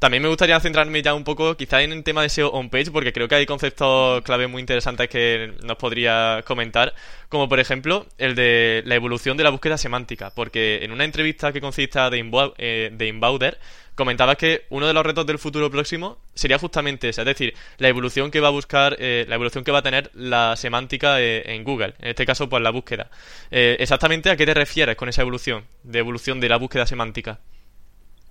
También 0.00 0.22
me 0.22 0.30
gustaría 0.30 0.58
centrarme 0.60 1.02
ya 1.02 1.12
un 1.12 1.24
poco 1.24 1.58
quizá 1.58 1.82
en 1.82 1.92
el 1.92 2.02
tema 2.02 2.22
de 2.22 2.30
SEO 2.30 2.48
on-page, 2.52 2.90
porque 2.90 3.12
creo 3.12 3.28
que 3.28 3.34
hay 3.34 3.44
conceptos 3.44 4.22
clave 4.22 4.46
muy 4.46 4.60
interesantes 4.60 5.10
que 5.10 5.52
nos 5.62 5.76
podría 5.76 6.42
comentar, 6.46 6.94
como 7.28 7.50
por 7.50 7.60
ejemplo 7.60 8.06
el 8.16 8.34
de 8.34 8.82
la 8.86 8.94
evolución 8.94 9.36
de 9.36 9.44
la 9.44 9.50
búsqueda 9.50 9.76
semántica, 9.76 10.30
porque 10.30 10.78
en 10.82 10.92
una 10.92 11.04
entrevista 11.04 11.52
que 11.52 11.60
consista 11.60 12.08
de, 12.08 12.26
eh, 12.56 12.90
de 12.90 13.08
Inbauder, 13.08 13.58
comentabas 13.94 14.38
que 14.38 14.64
uno 14.70 14.86
de 14.86 14.94
los 14.94 15.04
retos 15.04 15.26
del 15.26 15.38
futuro 15.38 15.70
próximo 15.70 16.16
sería 16.32 16.58
justamente 16.58 17.10
ese, 17.10 17.20
es 17.20 17.26
decir, 17.26 17.52
la 17.76 17.88
evolución 17.88 18.30
que 18.30 18.40
va 18.40 18.48
a 18.48 18.52
buscar, 18.52 18.96
eh, 18.98 19.26
la 19.28 19.34
evolución 19.34 19.64
que 19.64 19.70
va 19.70 19.80
a 19.80 19.82
tener 19.82 20.10
la 20.14 20.56
semántica 20.56 21.20
eh, 21.20 21.42
en 21.54 21.62
Google, 21.62 21.92
en 21.98 22.08
este 22.08 22.24
caso, 22.24 22.48
pues 22.48 22.62
la 22.62 22.70
búsqueda. 22.70 23.10
exactamente 23.50 24.30
a 24.30 24.36
qué 24.36 24.46
te 24.46 24.54
refieres 24.54 24.96
con 24.96 25.10
esa 25.10 25.20
evolución, 25.20 25.66
de 25.82 25.98
evolución 25.98 26.40
de 26.40 26.48
la 26.48 26.56
búsqueda 26.56 26.86
semántica. 26.86 27.40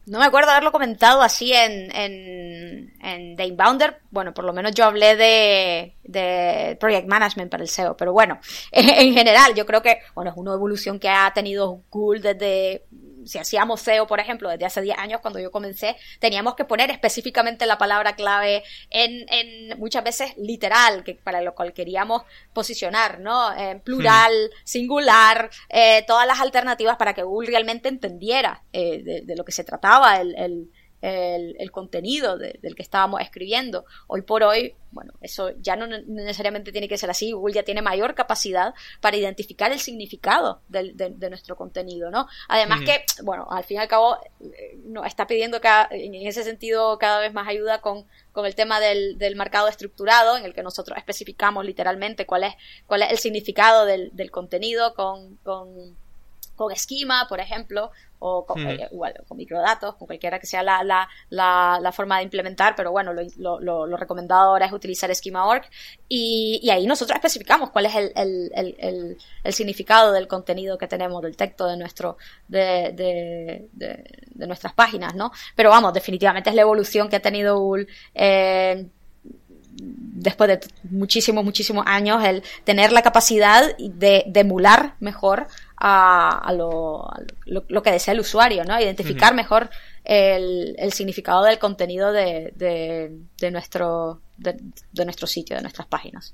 No 0.10 0.18
me 0.18 0.26
acuerdo 0.26 0.50
haberlo 0.50 0.72
comentado 0.72 1.22
así 1.22 1.54
en, 1.54 1.96
en, 1.96 2.94
en 3.00 3.36
The 3.36 3.46
Inbounder. 3.46 4.02
Bueno, 4.10 4.34
por 4.34 4.44
lo 4.44 4.54
menos 4.54 4.74
yo 4.74 4.86
hablé 4.86 5.16
de, 5.16 5.96
de 6.04 6.76
Project 6.80 7.08
Management 7.08 7.52
para 7.52 7.62
el 7.62 7.70
SEO. 7.70 7.96
Pero 7.96 8.12
bueno, 8.12 8.40
en 8.72 9.14
general, 9.14 9.54
yo 9.54 9.68
creo 9.68 9.84
que, 9.84 10.00
bueno, 10.16 10.32
es 10.32 10.38
una 10.38 10.54
evolución 10.54 10.98
que 11.00 11.10
ha 11.10 11.32
tenido 11.32 11.84
Google 11.92 12.22
desde 12.22 12.86
si 13.30 13.38
hacíamos 13.38 13.82
SEO, 13.82 14.08
por 14.08 14.20
ejemplo, 14.20 14.50
desde 14.50 14.66
hace 14.66 14.82
10 14.82 14.98
años 14.98 15.22
cuando 15.22 15.40
yo 15.40 15.52
comencé, 15.52 15.96
teníamos 16.20 16.56
que 16.56 16.66
poner 16.66 16.90
específicamente 16.90 17.66
la 17.66 17.78
palabra 17.78 18.16
clave 18.16 18.64
en, 18.90 19.26
en 19.30 19.80
muchas 19.80 20.04
veces 20.04 20.34
literal, 20.38 21.04
que 21.04 21.16
para 21.16 21.42
lo 21.42 21.54
cual 21.54 21.74
queríamos 21.74 22.24
posicionar, 22.54 23.20
¿no? 23.20 23.56
En 23.56 23.82
plural, 23.82 24.34
singular, 24.64 25.50
eh, 25.70 26.04
todas 26.08 26.26
las 26.26 26.40
alternativas 26.40 26.98
para 26.98 27.14
que 27.14 27.24
Google 27.24 27.50
realmente 27.50 27.88
entendiera 27.88 28.64
eh, 28.74 29.04
de, 29.04 29.22
de, 29.22 29.36
lo 29.36 29.46
que 29.46 29.52
se 29.52 29.64
trataba 29.64 30.20
el, 30.20 30.36
el 30.36 30.72
el, 31.02 31.72
contenido 31.72 32.38
del 32.38 32.76
que 32.76 32.82
estábamos 32.82 33.22
escribiendo. 33.22 33.86
Hoy 34.08 34.22
por 34.22 34.44
hoy, 34.44 34.76
bueno, 34.92 35.14
eso 35.22 35.52
ya 35.60 35.76
no 35.76 35.88
necesariamente 35.88 36.72
tiene 36.72 36.88
que 36.88 36.98
ser 36.98 37.10
así. 37.10 37.32
Google 37.32 37.54
ya 37.54 37.64
tiene 37.64 37.82
mayor 37.82 38.16
capacidad 38.16 38.74
para 39.02 39.18
identificar 39.18 39.72
el 39.72 39.80
significado 39.80 40.62
de, 40.68 41.30
nuestro 41.30 41.56
contenido, 41.56 42.10
¿no? 42.10 42.28
Además 42.48 42.82
que, 42.82 43.04
bueno, 43.24 43.48
al 43.50 43.64
fin 43.64 43.78
y 43.78 43.80
al 43.80 43.88
cabo, 43.88 44.18
eh, 44.42 44.80
nos 44.86 45.06
está 45.06 45.28
pidiendo 45.28 45.60
en 45.92 46.16
ese 46.16 46.44
sentido 46.44 46.98
cada 46.98 47.20
vez 47.20 47.34
más 47.34 47.48
ayuda 47.48 47.82
con, 47.82 48.06
con 48.32 48.46
el 48.46 48.56
tema 48.56 48.80
del, 48.80 49.18
del, 49.18 49.36
marcado 49.36 49.68
estructurado, 49.68 50.38
en 50.38 50.46
el 50.46 50.54
que 50.54 50.64
nosotros 50.64 50.98
especificamos 50.98 51.66
literalmente 51.66 52.26
cuál 52.26 52.44
es, 52.44 52.54
cuál 52.88 53.02
es 53.04 53.12
el 53.12 53.18
significado 53.20 53.86
del, 53.86 54.32
contenido 54.32 54.94
con, 54.94 55.38
con, 55.38 55.96
con 56.60 56.74
esquema, 56.74 57.26
por 57.30 57.40
ejemplo, 57.40 57.90
o 58.20 58.46
con, 58.46 58.60
eh, 58.68 58.90
con 59.26 59.38
microdatos, 59.38 59.96
con 59.96 60.08
cualquiera 60.08 60.40
que 60.40 60.46
sea 60.46 60.62
la, 60.62 60.84
la, 60.84 61.08
la, 61.82 61.92
forma 61.94 62.18
de 62.18 62.24
implementar, 62.24 62.76
pero 62.76 62.92
bueno, 62.92 63.14
lo, 63.14 63.62
lo, 63.62 63.88
lo, 63.88 63.96
recomendado 63.96 64.50
ahora 64.50 64.66
es 64.66 64.74
utilizar 64.74 65.10
Schema.org 65.16 65.64
y, 66.10 66.60
y 66.62 66.70
ahí 66.70 66.86
nosotros 66.86 67.16
especificamos 67.16 67.70
cuál 67.70 67.86
es 67.86 67.96
el, 67.96 68.12
el, 68.14 68.52
el, 68.78 69.18
el, 69.46 69.54
significado 69.54 70.12
del 70.12 70.28
contenido 70.28 70.78
que 70.78 70.88
tenemos, 70.88 71.22
del 71.22 71.38
texto 71.38 71.66
de 71.66 71.78
nuestro, 71.78 72.18
de, 72.50 72.92
de, 72.94 73.70
de, 73.72 74.48
nuestras 74.48 74.74
páginas, 74.74 75.16
¿no? 75.16 75.32
Pero 75.56 75.70
vamos, 75.70 75.94
definitivamente 75.94 76.50
es 76.50 76.58
la 76.58 76.64
evolución 76.64 77.08
que 77.08 77.16
ha 77.16 77.22
tenido 77.22 77.58
Google, 77.58 77.88
eh, 78.16 78.86
después 79.82 80.50
de 80.50 80.60
muchísimos, 80.90 81.46
muchísimos 81.46 81.86
años, 81.88 82.22
el 82.26 82.44
tener 82.66 82.92
la 82.92 83.02
capacidad 83.02 83.78
de, 83.78 84.26
de 84.28 84.40
emular 84.42 84.96
mejor 85.00 85.48
a, 85.80 86.52
lo, 86.54 87.10
lo, 87.46 87.84
que 87.84 87.92
desea 87.92 88.14
el 88.14 88.20
usuario, 88.20 88.66
¿no? 88.66 88.80
Identificar 88.80 89.34
mejor 89.34 89.70
el, 90.04 90.76
el, 90.78 90.92
significado 90.92 91.44
del 91.44 91.58
contenido 91.58 92.12
de, 92.12 92.52
de, 92.56 93.52
nuestro, 93.52 94.22
de, 94.38 95.06
nuestro 95.06 95.26
sitio, 95.26 95.56
de 95.56 95.62
nuestras 95.62 95.88
páginas. 95.88 96.34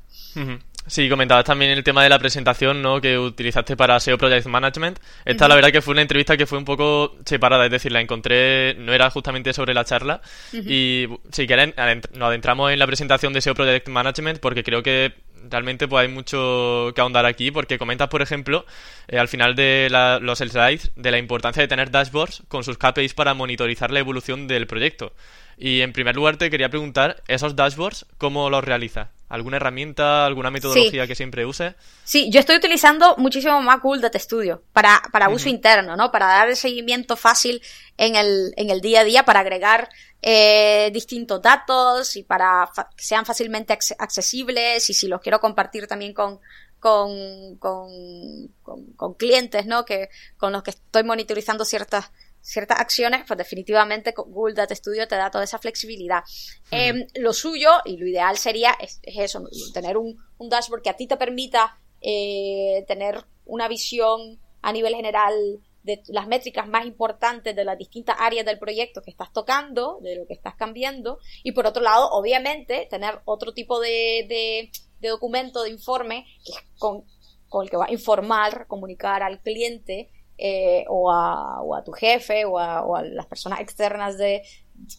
Sí, 0.88 1.10
comentabas 1.10 1.46
también 1.46 1.72
el 1.72 1.84
tema 1.84 2.04
de 2.04 2.10
la 2.10 2.20
presentación 2.20 2.82
¿no? 2.82 3.02
que 3.02 3.18
utilizaste 3.18 3.76
para 3.76 4.00
SEO 4.00 4.18
Project 4.18 4.46
Management. 4.46 5.00
Esta, 5.26 5.48
la 5.48 5.56
verdad, 5.56 5.72
que 5.72 5.82
fue 5.82 5.94
una 5.94 6.04
entrevista 6.04 6.38
que 6.38 6.46
fue 6.46 6.60
un 6.60 6.66
poco 6.66 7.16
separada, 7.26 7.66
es 7.66 7.72
decir, 7.72 7.92
la 7.92 8.02
encontré, 8.02 8.76
no 8.76 8.94
era 8.94 9.10
justamente 9.10 9.52
sobre 9.52 9.74
la 9.74 9.84
charla. 9.84 10.22
Y 10.54 11.08
si 11.32 11.48
quieren, 11.48 11.74
nos 12.14 12.30
adentramos 12.30 12.72
en 12.72 12.78
la 12.78 12.86
presentación 12.86 13.34
de 13.34 13.42
SEO 13.42 13.56
Project 13.56 13.88
Management 13.88 14.40
porque 14.40 14.64
creo 14.64 14.84
que 14.84 15.14
realmente 15.50 15.88
pues 15.88 16.04
hay 16.04 16.14
mucho 16.14 16.92
que 16.94 17.02
ahondar 17.02 17.26
aquí 17.26 17.52
porque 17.52 17.78
comentas, 17.78 18.08
por 18.08 18.22
ejemplo, 18.22 18.66
eh, 19.08 19.18
al 19.18 19.28
final 19.28 19.56
de 19.56 19.88
los 20.22 20.40
slides 20.40 20.92
de 20.96 21.12
la 21.12 21.18
importancia 21.18 21.62
de 21.62 21.68
tener 21.68 21.92
dashboards 21.92 22.44
con 22.48 22.64
sus 22.64 22.78
KPIs 22.78 23.14
para 23.14 23.34
monitorizar 23.34 23.92
la 23.92 24.00
evolución 24.00 24.48
del 24.48 24.68
proyecto. 24.68 25.14
Y 25.58 25.82
en 25.82 25.94
primer 25.94 26.16
lugar 26.16 26.38
te 26.38 26.50
quería 26.50 26.70
preguntar, 26.70 27.24
¿esos 27.28 27.56
dashboards 27.56 28.06
cómo 28.18 28.50
los 28.50 28.64
realizas? 28.64 29.10
¿Alguna 29.28 29.58
herramienta, 29.58 30.26
alguna 30.26 30.52
metodología 30.52 31.08
que 31.08 31.16
siempre 31.16 31.46
use? 31.46 31.76
Sí, 32.04 32.30
yo 32.30 32.40
estoy 32.40 32.58
utilizando 32.58 33.16
muchísimo 33.18 33.60
más 33.62 33.82
Google 33.82 34.02
Data 34.02 34.20
Studio 34.20 34.62
para, 34.72 35.02
para 35.12 35.30
uso 35.30 35.50
interno, 35.50 35.96
¿no? 35.96 36.12
Para 36.12 36.28
dar 36.28 36.50
el 36.50 36.56
seguimiento 36.56 37.16
fácil 37.16 37.62
en 37.98 38.16
el, 38.16 38.54
en 38.56 38.70
el 38.70 38.82
día 38.82 39.00
a 39.00 39.04
día, 39.04 39.26
para 39.26 39.40
agregar 39.40 39.90
eh, 40.22 40.92
distintos 40.94 41.42
datos 41.42 42.16
y 42.16 42.24
para 42.24 42.70
que 42.96 43.04
sean 43.04 43.26
fácilmente 43.26 43.74
accesibles 43.74 44.90
y 44.90 44.94
si 44.94 45.08
los 45.08 45.22
quiero 45.22 45.40
compartir 45.40 45.88
también 45.88 46.14
con, 46.14 46.40
con, 46.80 47.56
con, 47.58 48.48
con, 48.96 49.14
clientes, 49.16 49.66
¿no? 49.66 49.86
Que, 49.86 50.10
con 50.38 50.52
los 50.52 50.62
que 50.62 50.70
estoy 50.70 51.04
monitorizando 51.04 51.66
ciertas 51.66 52.12
ciertas 52.46 52.80
acciones, 52.80 53.24
pues 53.28 53.38
definitivamente 53.38 54.14
Google 54.16 54.54
Data 54.54 54.76
Studio 54.76 55.08
te 55.08 55.16
da 55.16 55.32
toda 55.32 55.44
esa 55.44 55.58
flexibilidad. 55.58 56.24
Em, 56.70 57.08
lo 57.16 57.34
suyo 57.34 57.72
y 57.86 57.98
lo 57.98 58.08
ideal 58.08 58.38
sería 58.38 58.78
es, 58.80 59.00
eso, 59.02 59.44
tener 59.74 59.98
un, 59.98 60.16
dashboard 60.38 60.84
que 60.84 60.92
a 60.92 60.96
ti 60.96 61.08
te 61.08 61.18
permita 61.18 61.80
eh, 62.02 62.86
tener 62.88 63.26
una 63.46 63.68
visión 63.68 64.40
a 64.62 64.72
nivel 64.72 64.96
general 64.96 65.34
de 65.82 66.04
las 66.08 66.28
métricas 66.28 66.68
más 66.68 66.86
importantes 66.86 67.56
de 67.56 67.66
las 67.66 67.78
distintas 67.78 68.16
áreas 68.20 68.46
del 68.46 68.60
proyecto 68.60 69.02
que 69.02 69.12
estás 69.12 69.34
tocando, 69.34 70.00
de 70.02 70.16
lo 70.16 70.28
que 70.28 70.34
estás 70.34 70.56
cambiando, 70.56 71.20
y 71.44 71.52
por 71.52 71.66
otro 71.66 71.82
lado, 71.82 72.10
obviamente, 72.12 72.88
tener 72.90 73.22
otro 73.26 73.54
tipo 73.54 73.80
de, 73.80 74.26
de, 74.30 74.72
de 75.00 75.10
documento, 75.10 75.64
de 75.64 75.72
informe, 75.72 76.26
que 76.44 76.52
es 76.52 76.60
con, 76.78 77.06
con 77.50 77.64
el 77.64 77.70
que 77.72 77.78
va 77.78 77.86
a 77.86 77.92
informar, 77.92 78.68
comunicar 78.68 79.24
al 79.24 79.42
cliente 79.42 80.12
eh, 80.38 80.86
o, 80.88 81.12
a, 81.12 81.62
o, 81.62 81.76
a, 81.76 81.84
tu 81.84 81.92
jefe 81.92 82.46
o 82.46 82.60
a, 82.60 82.84
o 82.84 82.96
a 82.96 83.04
las 83.04 83.26
personas 83.26 83.60
externas 83.62 84.18
de, 84.18 84.44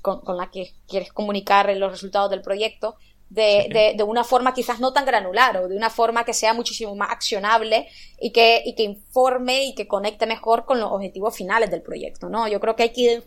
con, 0.02 0.36
las 0.36 0.48
que 0.50 0.72
quieres 0.88 1.12
comunicar 1.12 1.74
los 1.76 1.90
resultados 1.90 2.30
del 2.30 2.42
proyecto 2.42 2.96
de, 3.28 3.66
de, 3.70 3.94
de, 3.96 4.02
una 4.04 4.22
forma 4.22 4.54
quizás 4.54 4.78
no 4.78 4.92
tan 4.92 5.04
granular 5.04 5.56
o 5.56 5.68
de 5.68 5.76
una 5.76 5.90
forma 5.90 6.24
que 6.24 6.32
sea 6.32 6.54
muchísimo 6.54 6.94
más 6.94 7.10
accionable 7.10 7.88
y 8.20 8.30
que, 8.30 8.62
y 8.64 8.74
que 8.76 8.84
informe 8.84 9.64
y 9.64 9.74
que 9.74 9.88
conecte 9.88 10.26
mejor 10.26 10.64
con 10.64 10.78
los 10.78 10.92
objetivos 10.92 11.36
finales 11.36 11.70
del 11.70 11.82
proyecto, 11.82 12.28
¿no? 12.28 12.46
Yo 12.46 12.60
creo 12.60 12.76
que 12.76 12.84
hay 12.84 12.92
que 12.92 13.24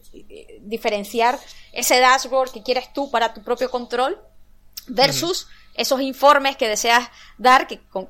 diferenciar 0.62 1.38
ese 1.74 2.00
dashboard 2.00 2.52
que 2.52 2.64
quieres 2.64 2.94
tú 2.94 3.12
para 3.12 3.34
tu 3.34 3.44
propio 3.44 3.70
control 3.70 4.18
versus 4.88 5.48
esos 5.76 6.02
informes 6.02 6.56
que 6.56 6.70
deseas 6.70 7.10
dar 7.38 7.68
que 7.68 7.80
con, 7.90 8.10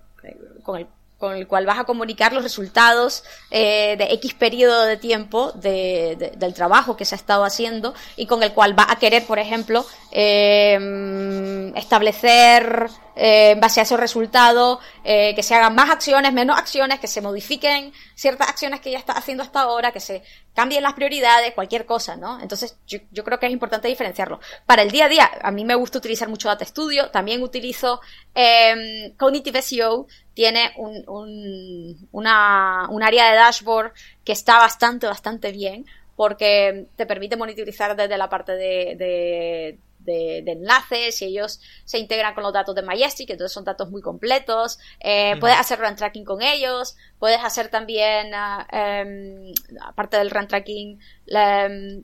con 0.63 0.77
el 0.77 0.87
con 1.19 1.35
el 1.35 1.47
cual 1.47 1.65
vas 1.65 1.77
a 1.77 1.83
comunicar 1.83 2.31
los 2.31 2.43
resultados 2.43 3.23
eh, 3.51 3.95
de 3.97 4.05
X 4.13 4.33
periodo 4.33 4.85
de 4.85 4.95
tiempo 4.95 5.51
de, 5.51 6.33
del 6.37 6.53
trabajo 6.53 6.95
que 6.95 7.03
se 7.03 7.13
ha 7.13 7.17
estado 7.17 7.43
haciendo 7.43 7.93
y 8.15 8.25
con 8.25 8.41
el 8.41 8.53
cual 8.53 8.73
vas 8.73 8.87
a 8.89 8.95
querer, 8.95 9.25
por 9.25 9.37
ejemplo, 9.37 9.85
eh, 10.11 11.71
establecer 11.75 12.89
eh, 13.15 13.51
en 13.51 13.59
base 13.59 13.81
a 13.81 13.83
esos 13.83 13.99
resultados, 13.99 14.79
eh, 15.03 15.33
que 15.35 15.43
se 15.43 15.53
hagan 15.53 15.75
más 15.75 15.89
acciones, 15.89 16.31
menos 16.31 16.57
acciones, 16.57 17.01
que 17.01 17.07
se 17.07 17.21
modifiquen 17.21 17.91
ciertas 18.15 18.47
acciones 18.47 18.79
que 18.79 18.91
ya 18.91 18.97
está 18.97 19.11
haciendo 19.11 19.43
hasta 19.43 19.59
ahora, 19.59 19.91
que 19.91 19.99
se 19.99 20.23
cambien 20.53 20.83
las 20.83 20.93
prioridades, 20.93 21.53
cualquier 21.53 21.85
cosa, 21.85 22.15
¿no? 22.15 22.39
Entonces, 22.39 22.77
yo, 22.87 22.99
yo, 23.11 23.25
creo 23.25 23.37
que 23.37 23.47
es 23.47 23.51
importante 23.51 23.89
diferenciarlo. 23.89 24.39
Para 24.65 24.83
el 24.83 24.91
día 24.91 25.05
a 25.05 25.09
día, 25.09 25.29
a 25.41 25.51
mí 25.51 25.65
me 25.65 25.75
gusta 25.75 25.97
utilizar 25.97 26.29
mucho 26.29 26.47
Data 26.47 26.63
Studio, 26.63 27.09
también 27.11 27.43
utilizo 27.43 27.99
eh, 28.33 29.13
Cognitive 29.17 29.61
SEO, 29.61 30.07
tiene 30.33 30.71
un, 30.77 31.03
un, 31.07 32.07
una, 32.13 32.87
un 32.89 33.03
área 33.03 33.31
de 33.31 33.35
dashboard 33.35 33.91
que 34.23 34.31
está 34.31 34.59
bastante, 34.59 35.07
bastante 35.07 35.51
bien, 35.51 35.85
porque 36.15 36.87
te 36.95 37.05
permite 37.05 37.35
monitorizar 37.35 37.97
desde 37.97 38.17
la 38.17 38.29
parte 38.29 38.53
de 38.53 39.77
de, 40.09 40.51
enlaces 40.51 41.21
y 41.21 41.25
ellos 41.25 41.61
se 41.85 41.99
integran 41.99 42.33
con 42.33 42.43
los 42.43 42.53
datos 42.53 42.75
de 42.75 42.81
Majestic, 42.81 43.29
entonces 43.29 43.53
son 43.53 43.63
datos 43.63 43.89
muy 43.89 44.01
completos. 44.01 44.79
Eh, 44.99 45.35
puedes 45.39 45.57
hacer 45.57 45.79
run 45.79 45.95
tracking 45.95 46.25
con 46.25 46.41
ellos, 46.41 46.95
puedes 47.19 47.39
hacer 47.43 47.69
también, 47.69 48.31
ah, 48.33 48.67
em, 48.71 49.53
aparte 49.81 50.17
del 50.17 50.31
run 50.31 50.47
tracking, 50.47 50.99
em, 51.27 52.03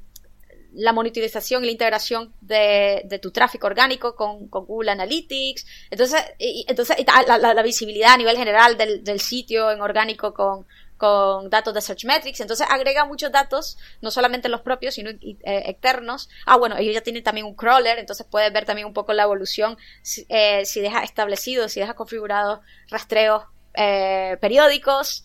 la, 0.74 0.94
monitorización 0.94 1.64
y 1.64 1.68
la 1.68 1.72
integración 1.72 2.34
de, 2.42 3.20
tu 3.22 3.32
tráfico 3.32 3.68
orgánico 3.68 4.16
con, 4.16 4.50
Google 4.50 4.92
Analytics. 4.92 5.66
Entonces, 5.90 6.22
entonces 6.40 6.98
la, 7.08 7.64
visibilidad 7.64 8.14
a 8.14 8.18
nivel 8.18 8.38
general 8.38 8.78
del, 8.78 9.04
del 9.04 9.20
sitio 9.20 9.72
en 9.72 9.82
orgánico 9.82 10.34
con, 10.34 10.66
con 10.98 11.50
datos 11.50 11.74
de 11.74 11.82
Searchmetrics, 11.82 12.40
entonces 12.40 12.68
agrega 12.70 13.06
muchos 13.06 13.32
datos, 13.32 13.78
no 14.02 14.12
solamente 14.12 14.50
los 14.50 14.62
propios, 14.62 14.96
sino 14.96 15.10
eh, 15.10 15.40
externos. 15.44 16.30
Ah, 16.46 16.58
bueno, 16.58 16.78
ellos 16.78 16.94
ya 16.94 17.02
tienen 17.02 17.24
también 17.24 17.46
un 17.46 17.56
crawler, 17.56 18.00
entonces 18.00 18.26
puedes 18.30 18.52
ver 18.54 18.66
también 18.66 18.88
un 18.88 18.94
poco 18.94 19.14
la 19.14 19.24
evolución 19.24 19.78
si, 20.02 20.26
eh, 20.30 20.66
si 20.66 20.82
deja 20.82 21.04
establecido, 21.04 21.70
si 21.70 21.80
deja 21.80 21.94
configurado 21.94 22.62
rastreos 22.90 23.44
eh, 23.78 24.38
periódicos, 24.40 25.24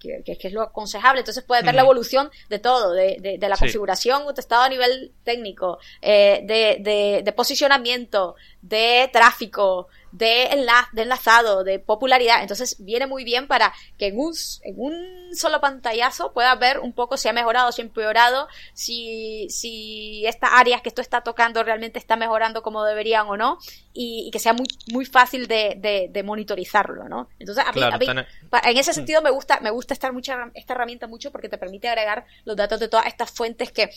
que, 0.00 0.22
es 0.26 0.52
lo 0.52 0.62
aconsejable. 0.62 1.20
Entonces 1.20 1.44
puedes 1.44 1.64
ver 1.64 1.74
la 1.74 1.82
evolución 1.82 2.30
de 2.48 2.58
todo, 2.58 2.92
de, 2.92 3.38
de, 3.38 3.48
la 3.48 3.56
configuración, 3.56 4.26
un 4.26 4.34
testado 4.34 4.62
a 4.62 4.68
nivel 4.68 5.12
técnico, 5.24 5.78
eh, 6.02 6.40
de, 6.44 7.22
de, 7.22 7.32
posicionamiento, 7.32 8.34
de 8.60 9.08
tráfico, 9.12 9.88
de, 10.16 10.44
enla 10.44 10.88
de 10.92 11.02
enlazado, 11.02 11.62
de 11.62 11.78
popularidad. 11.78 12.40
Entonces 12.40 12.76
viene 12.78 13.06
muy 13.06 13.24
bien 13.24 13.46
para 13.46 13.72
que 13.98 14.08
en 14.08 14.18
un, 14.18 14.32
en 14.62 14.74
un 14.78 15.36
solo 15.36 15.60
pantallazo 15.60 16.32
puedas 16.32 16.58
ver 16.58 16.78
un 16.80 16.92
poco 16.92 17.16
si 17.16 17.28
ha 17.28 17.32
mejorado, 17.32 17.70
si 17.70 17.82
ha 17.82 17.84
empeorado, 17.84 18.48
si, 18.72 19.46
si 19.50 20.24
estas 20.26 20.50
áreas 20.54 20.80
que 20.80 20.88
esto 20.88 21.02
está 21.02 21.20
tocando 21.20 21.62
realmente 21.62 21.98
está 21.98 22.16
mejorando 22.16 22.62
como 22.62 22.84
deberían 22.84 23.26
o 23.28 23.36
no, 23.36 23.58
y, 23.92 24.30
que 24.30 24.38
sea 24.38 24.52
muy, 24.52 24.66
muy 24.92 25.04
fácil 25.04 25.46
de, 25.48 26.08
de, 26.10 26.22
monitorizarlo, 26.22 27.08
¿no? 27.08 27.28
Entonces, 27.38 27.64
a 27.66 27.72
mí, 27.72 28.06
en 28.10 28.76
ese 28.76 28.92
sentido 28.92 29.22
me 29.22 29.30
gusta, 29.30 29.60
me 29.60 29.70
gusta 29.70 29.94
estar 29.94 30.12
mucha, 30.12 30.50
esta 30.54 30.74
herramienta 30.74 31.06
mucho 31.06 31.30
porque 31.30 31.48
te 31.48 31.58
permite 31.58 31.88
agregar 31.88 32.26
los 32.44 32.56
datos 32.56 32.80
de 32.80 32.88
todas 32.88 33.06
estas 33.06 33.30
fuentes 33.30 33.70
que 33.72 33.90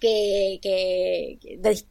que, 0.00 0.58
que, 0.62 1.38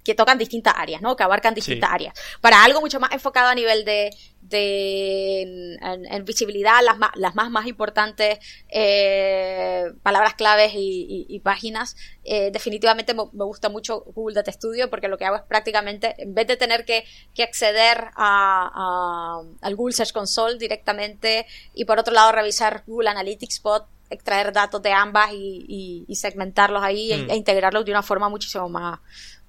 que, 0.04 0.16
tocan 0.16 0.38
distintas 0.38 0.74
áreas, 0.76 1.02
¿no? 1.02 1.16
Que 1.16 1.24
abarcan 1.24 1.54
distintas 1.54 1.90
áreas. 1.92 2.14
Para 2.42 2.64
algo 2.64 2.82
mucho 2.82 3.00
más 3.00 3.12
enfocado 3.12 3.50
a 3.50 3.56
nivel 3.56 3.86
de, 3.86 4.10
de 4.42 5.78
en, 5.82 6.26
visibilidad, 6.26 6.82
las 6.84 6.98
más, 6.98 7.12
las 7.16 7.36
más, 7.36 7.52
más 7.52 7.68
importantes 7.68 8.40
eh, 8.70 9.92
palabras 10.02 10.34
claves 10.34 10.72
y, 10.76 11.40
páginas, 11.44 11.96
eh, 12.24 12.50
definitivamente 12.52 13.14
me, 13.14 13.24
gusta 13.32 13.70
mucho 13.70 14.04
Google 14.14 14.36
Data 14.36 14.52
Studio 14.52 14.90
porque 14.90 15.08
lo 15.08 15.18
que 15.18 15.26
hago 15.26 15.38
es 15.38 15.44
prácticamente, 15.44 16.16
en 16.18 16.34
vez 16.34 16.48
de 16.48 16.58
tener 16.58 16.86
que, 16.86 17.06
que 17.34 17.44
acceder 17.44 18.10
a, 18.16 19.42
al 19.62 19.76
Google 19.76 19.94
Search 19.94 20.12
Console 20.12 20.58
directamente 20.58 21.46
y 21.74 21.86
por 21.86 22.00
otro 22.00 22.14
lado 22.14 22.32
revisar 22.32 22.84
Google 22.88 23.10
Analytics 23.10 23.62
Bot, 23.62 23.86
extraer 24.10 24.52
datos 24.52 24.82
de 24.82 24.92
ambas 24.92 25.30
y, 25.34 26.06
segmentarlos 26.14 26.84
ahí 26.84 27.12
e, 27.12 27.18
mm. 27.18 27.32
e, 27.32 27.36
integrarlos 27.36 27.86
de 27.86 27.92
una 27.92 28.04
forma 28.04 28.30
muchísimo 28.30 28.68
más, 28.70 29.00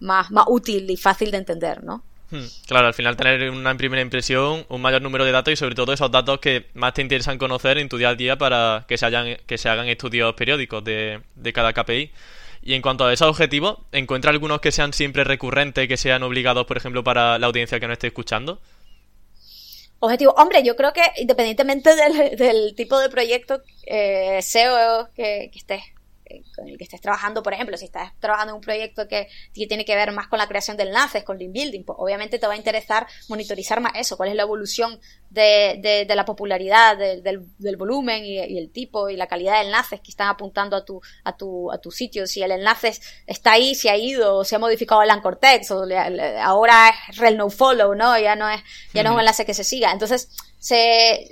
más, 0.01 0.31
más 0.31 0.45
útil 0.49 0.91
y 0.91 0.97
fácil 0.97 1.31
de 1.31 1.39
entender, 1.39 1.83
¿no? 1.83 2.03
Hmm. 2.31 2.45
Claro, 2.69 2.87
al 2.87 2.95
final 2.95 3.17
tener 3.17 3.51
una 3.51 3.77
primera 3.77 4.03
impresión, 4.03 4.65
un 4.69 4.81
mayor 4.81 5.03
número 5.03 5.25
de 5.25 5.33
datos 5.33 5.53
y 5.53 5.57
sobre 5.57 5.75
todo 5.75 5.93
esos 5.93 6.13
datos 6.13 6.39
que 6.39 6.67
más 6.75 6.95
te 6.95 7.03
interesan 7.03 7.39
conocer 7.39 7.79
en 7.79 7.89
tu 7.89 7.99
día 7.99 8.11
a 8.11 8.15
día 8.15 8.39
para 8.39 8.85
que 8.87 8.97
se, 8.97 9.07
hayan, 9.07 9.37
que 9.47 9.59
se 9.59 9.69
hagan 9.69 9.89
estudios 9.89 10.35
periódicos 10.35 10.85
de, 10.85 11.21
de 11.35 11.53
cada 11.53 11.73
KPI. 11.73 12.13
Y 12.63 12.75
en 12.75 12.83
cuanto 12.83 13.05
a 13.05 13.13
esos 13.13 13.29
objetivos, 13.29 13.79
¿encuentra 13.91 14.31
algunos 14.31 14.61
que 14.61 14.71
sean 14.71 14.93
siempre 14.93 15.25
recurrentes, 15.25 15.89
que 15.89 15.97
sean 15.97 16.23
obligados, 16.23 16.67
por 16.67 16.77
ejemplo, 16.77 17.03
para 17.03 17.39
la 17.39 17.47
audiencia 17.47 17.81
que 17.81 17.87
nos 17.87 17.95
esté 17.95 18.09
escuchando? 18.09 18.61
Objetivo, 20.03 20.33
hombre, 20.39 20.63
yo 20.63 20.77
creo 20.77 20.93
que 20.95 21.03
independientemente 21.17 21.95
del, 21.95 22.75
tipo 22.75 22.99
de 22.99 23.11
proyecto 23.11 23.63
eh, 23.85 24.41
SEO 24.41 25.11
que, 25.15 25.51
que 25.53 25.59
estés 25.59 25.83
con 26.55 26.69
el 26.69 26.79
que 26.79 26.85
estés 26.85 27.01
trabajando, 27.01 27.43
por 27.43 27.53
ejemplo, 27.53 27.77
si 27.77 27.85
estás 27.85 28.13
trabajando 28.19 28.53
en 28.53 28.57
un 28.57 28.61
proyecto 28.61 29.09
que, 29.09 29.29
tiene 29.53 29.85
que 29.85 29.95
ver 29.95 30.13
más 30.13 30.29
con 30.29 30.39
la 30.39 30.49
creación 30.49 30.77
de 30.77 30.85
enlaces, 30.85 31.25
con 31.25 31.39
link 31.39 31.53
building, 31.53 31.85
pues 31.85 31.97
obviamente 32.01 32.39
te 32.39 32.47
va 32.47 32.55
a 32.55 32.57
interesar 32.57 33.07
monitorizar 33.29 33.81
más 33.81 33.93
eso, 33.97 34.17
cuál 34.17 34.31
es 34.31 34.35
la 34.35 34.43
evolución 34.43 35.01
de, 35.29 36.07
de, 36.07 36.15
la 36.15 36.25
popularidad, 36.25 36.97
del, 36.97 37.23
del, 37.23 37.77
volumen 37.77 38.25
y, 38.25 38.39
el 38.39 38.71
tipo 38.71 39.09
y 39.09 39.17
la 39.17 39.27
calidad 39.27 39.61
de 39.61 39.67
enlaces 39.67 40.01
que 40.01 40.11
están 40.11 40.29
apuntando 40.29 40.77
a 40.77 40.85
tu, 40.85 41.01
a 41.25 41.37
tu, 41.37 41.71
a 41.71 41.79
tu 41.79 41.91
sitio, 41.91 42.27
si 42.27 42.43
el 42.43 42.51
enlace 42.51 42.95
está 43.27 43.53
ahí, 43.53 43.75
si 43.75 43.89
ha 43.89 43.97
ido, 43.97 44.37
o 44.37 44.45
se 44.45 44.57
ha 44.57 44.59
modificado 44.59 45.03
el 45.03 45.11
anchor 45.11 45.37
text, 45.37 45.71
o 45.71 45.85
ahora 46.43 46.93
es 47.09 47.17
rel 47.17 47.37
no 47.37 47.51
follow, 47.51 47.95
¿no? 47.95 48.19
Ya 48.19 48.35
no 48.35 48.49
es, 48.49 48.61
ya 48.93 49.03
no 49.03 49.11
es 49.11 49.15
un 49.15 49.21
enlace 49.21 49.45
que 49.45 49.55
se 49.55 49.65
siga. 49.65 49.93
Entonces, 49.93 50.31
se, 50.59 51.29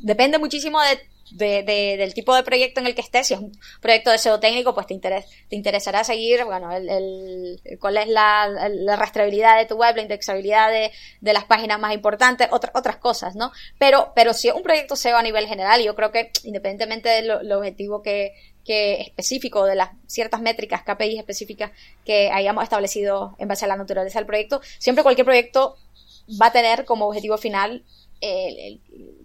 depende 0.00 0.38
muchísimo 0.38 0.80
de 0.80 1.13
del 1.30 2.14
tipo 2.14 2.34
de 2.34 2.42
proyecto 2.42 2.80
en 2.80 2.86
el 2.86 2.94
que 2.94 3.00
estés, 3.00 3.26
si 3.26 3.34
es 3.34 3.40
un 3.40 3.52
proyecto 3.80 4.10
de 4.10 4.18
SEO 4.18 4.40
técnico, 4.40 4.74
pues 4.74 4.86
te, 4.86 4.98
te 4.98 5.56
interesará 5.56 6.04
seguir, 6.04 6.44
bueno, 6.44 6.70
el, 6.72 7.60
cuál 7.80 7.96
es 7.96 8.08
la, 8.08 8.48
la, 8.70 8.96
rastreabilidad 8.96 9.58
de 9.58 9.66
tu 9.66 9.76
web, 9.76 9.96
la 9.96 10.02
indexabilidad 10.02 10.70
de, 10.70 10.92
de 11.20 11.32
las 11.32 11.44
páginas 11.44 11.80
más 11.80 11.94
importantes, 11.94 12.48
otras 12.50 12.96
cosas, 12.96 13.34
¿no? 13.36 13.52
Pero, 13.78 14.12
pero 14.14 14.34
si 14.34 14.48
es 14.48 14.54
un 14.54 14.62
proyecto 14.62 14.96
SEO 14.96 15.16
a 15.16 15.22
nivel 15.22 15.46
general, 15.46 15.82
yo 15.82 15.94
creo 15.94 16.12
que 16.12 16.30
independientemente 16.44 17.08
del 17.08 17.52
objetivo 17.52 18.02
que, 18.02 18.34
que 18.64 19.00
específico 19.00 19.64
de 19.64 19.76
las 19.76 19.90
ciertas 20.06 20.40
métricas, 20.40 20.82
KPIs 20.82 21.18
específicas 21.18 21.70
que 22.04 22.30
hayamos 22.30 22.64
establecido 22.64 23.34
en 23.38 23.48
base 23.48 23.64
a 23.64 23.68
la 23.68 23.76
naturaleza 23.76 24.18
del 24.18 24.26
proyecto, 24.26 24.60
siempre 24.78 25.02
cualquier 25.02 25.24
proyecto 25.24 25.76
va 26.40 26.46
a 26.46 26.52
tener 26.52 26.84
como 26.84 27.06
objetivo 27.06 27.36
final 27.38 27.84
el, 28.20 28.58
el 28.58 29.23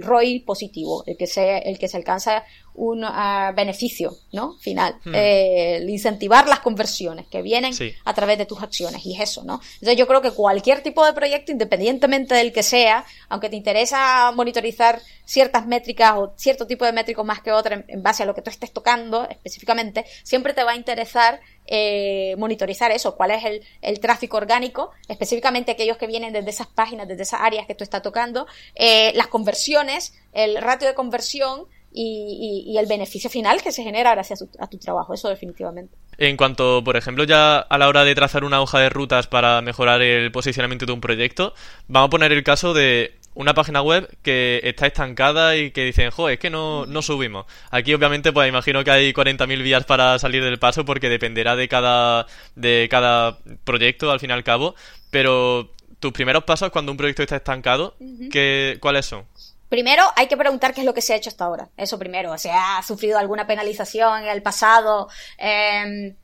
ROI 0.00 0.40
positivo, 0.40 1.04
el 1.06 1.16
que 1.16 1.26
se, 1.26 1.58
el 1.58 1.78
que 1.78 1.88
se 1.88 1.96
alcanza 1.96 2.44
un 2.74 3.04
ah, 3.04 3.52
beneficio 3.54 4.16
¿no? 4.32 4.54
final. 4.58 4.96
Hmm. 5.04 5.14
Eh, 5.14 5.76
el 5.76 5.90
incentivar 5.90 6.48
las 6.48 6.60
conversiones 6.60 7.26
que 7.26 7.42
vienen 7.42 7.72
a 8.04 8.14
través 8.14 8.38
de 8.38 8.46
tus 8.46 8.62
acciones. 8.62 9.04
Y 9.06 9.14
es 9.14 9.20
eso, 9.20 9.44
¿no? 9.44 9.60
Entonces 9.74 9.96
yo 9.96 10.06
creo 10.06 10.20
que 10.20 10.30
cualquier 10.30 10.82
tipo 10.82 11.04
de 11.04 11.12
proyecto, 11.12 11.52
independientemente 11.52 12.34
del 12.34 12.52
que 12.52 12.62
sea, 12.62 13.04
aunque 13.28 13.48
te 13.48 13.56
interesa 13.56 14.32
monitorizar 14.32 15.00
ciertas 15.24 15.66
métricas 15.66 16.14
o 16.16 16.34
cierto 16.36 16.66
tipo 16.66 16.84
de 16.84 16.92
métricos 16.92 17.24
más 17.24 17.40
que 17.40 17.52
otra 17.52 17.84
en, 17.86 18.02
base 18.02 18.22
a 18.22 18.26
lo 18.26 18.34
que 18.34 18.42
tú 18.42 18.50
estés 18.50 18.72
tocando 18.72 19.28
específicamente, 19.28 20.04
siempre 20.22 20.52
te 20.52 20.64
va 20.64 20.72
a 20.72 20.76
interesar 20.76 21.40
eh, 21.66 22.34
monitorizar 22.36 22.90
eso, 22.90 23.16
cuál 23.16 23.30
es 23.30 23.44
el, 23.44 23.62
el, 23.80 23.98
tráfico 24.00 24.36
orgánico, 24.36 24.90
específicamente 25.08 25.72
aquellos 25.72 25.96
que 25.96 26.06
vienen 26.06 26.32
desde 26.32 26.50
esas 26.50 26.66
páginas, 26.66 27.08
desde 27.08 27.22
esas 27.22 27.40
áreas 27.40 27.66
que 27.66 27.74
tú 27.74 27.84
estás 27.84 28.02
tocando, 28.02 28.46
eh, 28.74 29.12
las 29.14 29.28
conversiones, 29.28 30.14
el 30.34 30.60
ratio 30.60 30.88
de 30.88 30.94
conversión, 30.94 31.66
y, 31.94 32.76
el 32.76 32.86
beneficio 32.86 33.30
final 33.30 33.62
que 33.62 33.70
se 33.70 33.84
genera 33.84 34.10
gracias 34.10 34.44
a 34.58 34.66
tu, 34.66 34.78
trabajo, 34.78 35.14
eso 35.14 35.28
definitivamente. 35.28 35.94
En 36.18 36.36
cuanto, 36.36 36.82
por 36.82 36.96
ejemplo, 36.96 37.24
ya 37.24 37.58
a 37.58 37.78
la 37.78 37.88
hora 37.88 38.04
de 38.04 38.14
trazar 38.14 38.44
una 38.44 38.60
hoja 38.60 38.80
de 38.80 38.88
rutas 38.88 39.28
para 39.28 39.62
mejorar 39.62 40.02
el 40.02 40.32
posicionamiento 40.32 40.86
de 40.86 40.92
un 40.92 41.00
proyecto, 41.00 41.54
vamos 41.86 42.08
a 42.08 42.10
poner 42.10 42.32
el 42.32 42.42
caso 42.42 42.74
de 42.74 43.14
una 43.34 43.54
página 43.54 43.82
web 43.82 44.08
que 44.22 44.60
está 44.64 44.86
estancada 44.86 45.56
y 45.56 45.70
que 45.70 45.84
dicen, 45.84 46.10
jo, 46.10 46.28
es 46.28 46.38
que 46.38 46.50
no, 46.50 46.86
no 46.86 47.02
subimos. 47.02 47.46
Aquí 47.70 47.94
obviamente 47.94 48.32
pues 48.32 48.48
imagino 48.48 48.84
que 48.84 48.90
hay 48.90 49.12
40.000 49.12 49.62
vías 49.62 49.84
para 49.84 50.18
salir 50.18 50.42
del 50.42 50.58
paso 50.58 50.84
porque 50.84 51.08
dependerá 51.08 51.56
de 51.56 51.68
cada, 51.68 52.26
de 52.54 52.88
cada 52.90 53.38
proyecto 53.64 54.10
al 54.10 54.20
fin 54.20 54.30
y 54.30 54.32
al 54.32 54.44
cabo, 54.44 54.74
pero 55.10 55.70
tus 55.98 56.12
primeros 56.12 56.44
pasos 56.44 56.70
cuando 56.70 56.92
un 56.92 56.98
proyecto 56.98 57.22
está 57.22 57.36
estancado, 57.36 57.96
¿qué, 58.30 58.78
¿cuáles 58.80 59.06
son? 59.06 59.24
Primero, 59.68 60.04
hay 60.16 60.26
que 60.26 60.36
preguntar 60.36 60.74
qué 60.74 60.80
es 60.80 60.86
lo 60.86 60.94
que 60.94 61.02
se 61.02 61.12
ha 61.12 61.16
hecho 61.16 61.30
hasta 61.30 61.44
ahora. 61.44 61.68
Eso 61.76 61.98
primero. 61.98 62.36
¿Se 62.38 62.50
ha 62.50 62.82
sufrido 62.86 63.18
alguna 63.18 63.46
penalización 63.46 64.22
en 64.22 64.28
el 64.28 64.42
pasado? 64.42 65.08
Eh, 65.38 66.14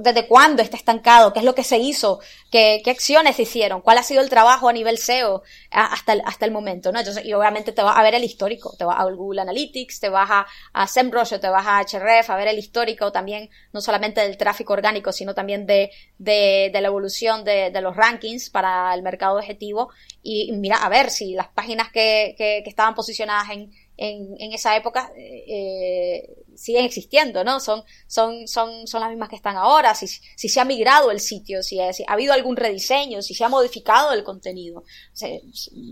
¿Desde 0.00 0.26
cuándo 0.26 0.62
está 0.62 0.76
estancado? 0.76 1.32
¿Qué 1.32 1.38
es 1.38 1.44
lo 1.44 1.54
que 1.54 1.64
se 1.64 1.78
hizo? 1.78 2.20
¿Qué, 2.50 2.80
¿Qué, 2.84 2.90
acciones 2.90 3.36
se 3.36 3.42
hicieron? 3.42 3.80
¿Cuál 3.80 3.98
ha 3.98 4.02
sido 4.02 4.22
el 4.22 4.28
trabajo 4.28 4.68
a 4.68 4.72
nivel 4.72 4.98
SEO 4.98 5.42
hasta 5.70 6.14
el, 6.14 6.22
hasta 6.24 6.44
el 6.44 6.50
momento? 6.50 6.92
¿no? 6.92 6.98
Entonces, 6.98 7.24
y 7.24 7.32
obviamente 7.32 7.72
te 7.72 7.82
vas 7.82 7.96
a 7.96 8.02
ver 8.02 8.14
el 8.14 8.24
histórico. 8.24 8.74
Te 8.76 8.84
vas 8.84 8.98
a 8.98 9.04
Google 9.04 9.42
Analytics, 9.42 10.00
te 10.00 10.08
vas 10.08 10.30
a, 10.30 10.46
a 10.72 10.86
SEMrush, 10.86 11.38
te 11.38 11.48
vas 11.48 11.66
a 11.66 11.82
Href 11.82 12.30
a 12.30 12.36
ver 12.36 12.48
el 12.48 12.58
histórico 12.58 13.12
también, 13.12 13.50
no 13.72 13.80
solamente 13.80 14.20
del 14.20 14.36
tráfico 14.36 14.72
orgánico, 14.72 15.12
sino 15.12 15.34
también 15.34 15.66
de, 15.66 15.90
de, 16.18 16.70
de 16.72 16.80
la 16.80 16.88
evolución 16.88 17.44
de, 17.44 17.70
de, 17.70 17.80
los 17.80 17.96
rankings 17.96 18.50
para 18.50 18.94
el 18.94 19.02
mercado 19.02 19.38
objetivo. 19.38 19.90
Y, 20.22 20.52
mira, 20.52 20.76
a 20.76 20.88
ver 20.88 21.10
si 21.10 21.34
las 21.34 21.48
páginas 21.48 21.90
que, 21.90 22.34
que, 22.36 22.62
que 22.64 22.70
estaban 22.70 22.94
posicionadas 22.94 23.50
en, 23.50 23.70
en, 24.02 24.34
en 24.40 24.52
esa 24.52 24.74
época 24.74 25.12
eh, 25.16 25.44
eh, 25.46 26.34
siguen 26.56 26.84
existiendo, 26.84 27.44
¿no? 27.44 27.60
Son, 27.60 27.84
son, 28.08 28.48
son, 28.48 28.88
son 28.88 29.00
las 29.00 29.10
mismas 29.10 29.28
que 29.28 29.36
están 29.36 29.56
ahora, 29.56 29.94
si, 29.94 30.08
si 30.08 30.48
se 30.48 30.60
ha 30.60 30.64
migrado 30.64 31.12
el 31.12 31.20
sitio, 31.20 31.62
si, 31.62 31.78
ha 31.78 31.92
habido 32.08 32.32
algún 32.32 32.56
rediseño, 32.56 33.22
si 33.22 33.32
se 33.32 33.44
ha 33.44 33.48
modificado 33.48 34.12
el 34.12 34.24
contenido. 34.24 34.82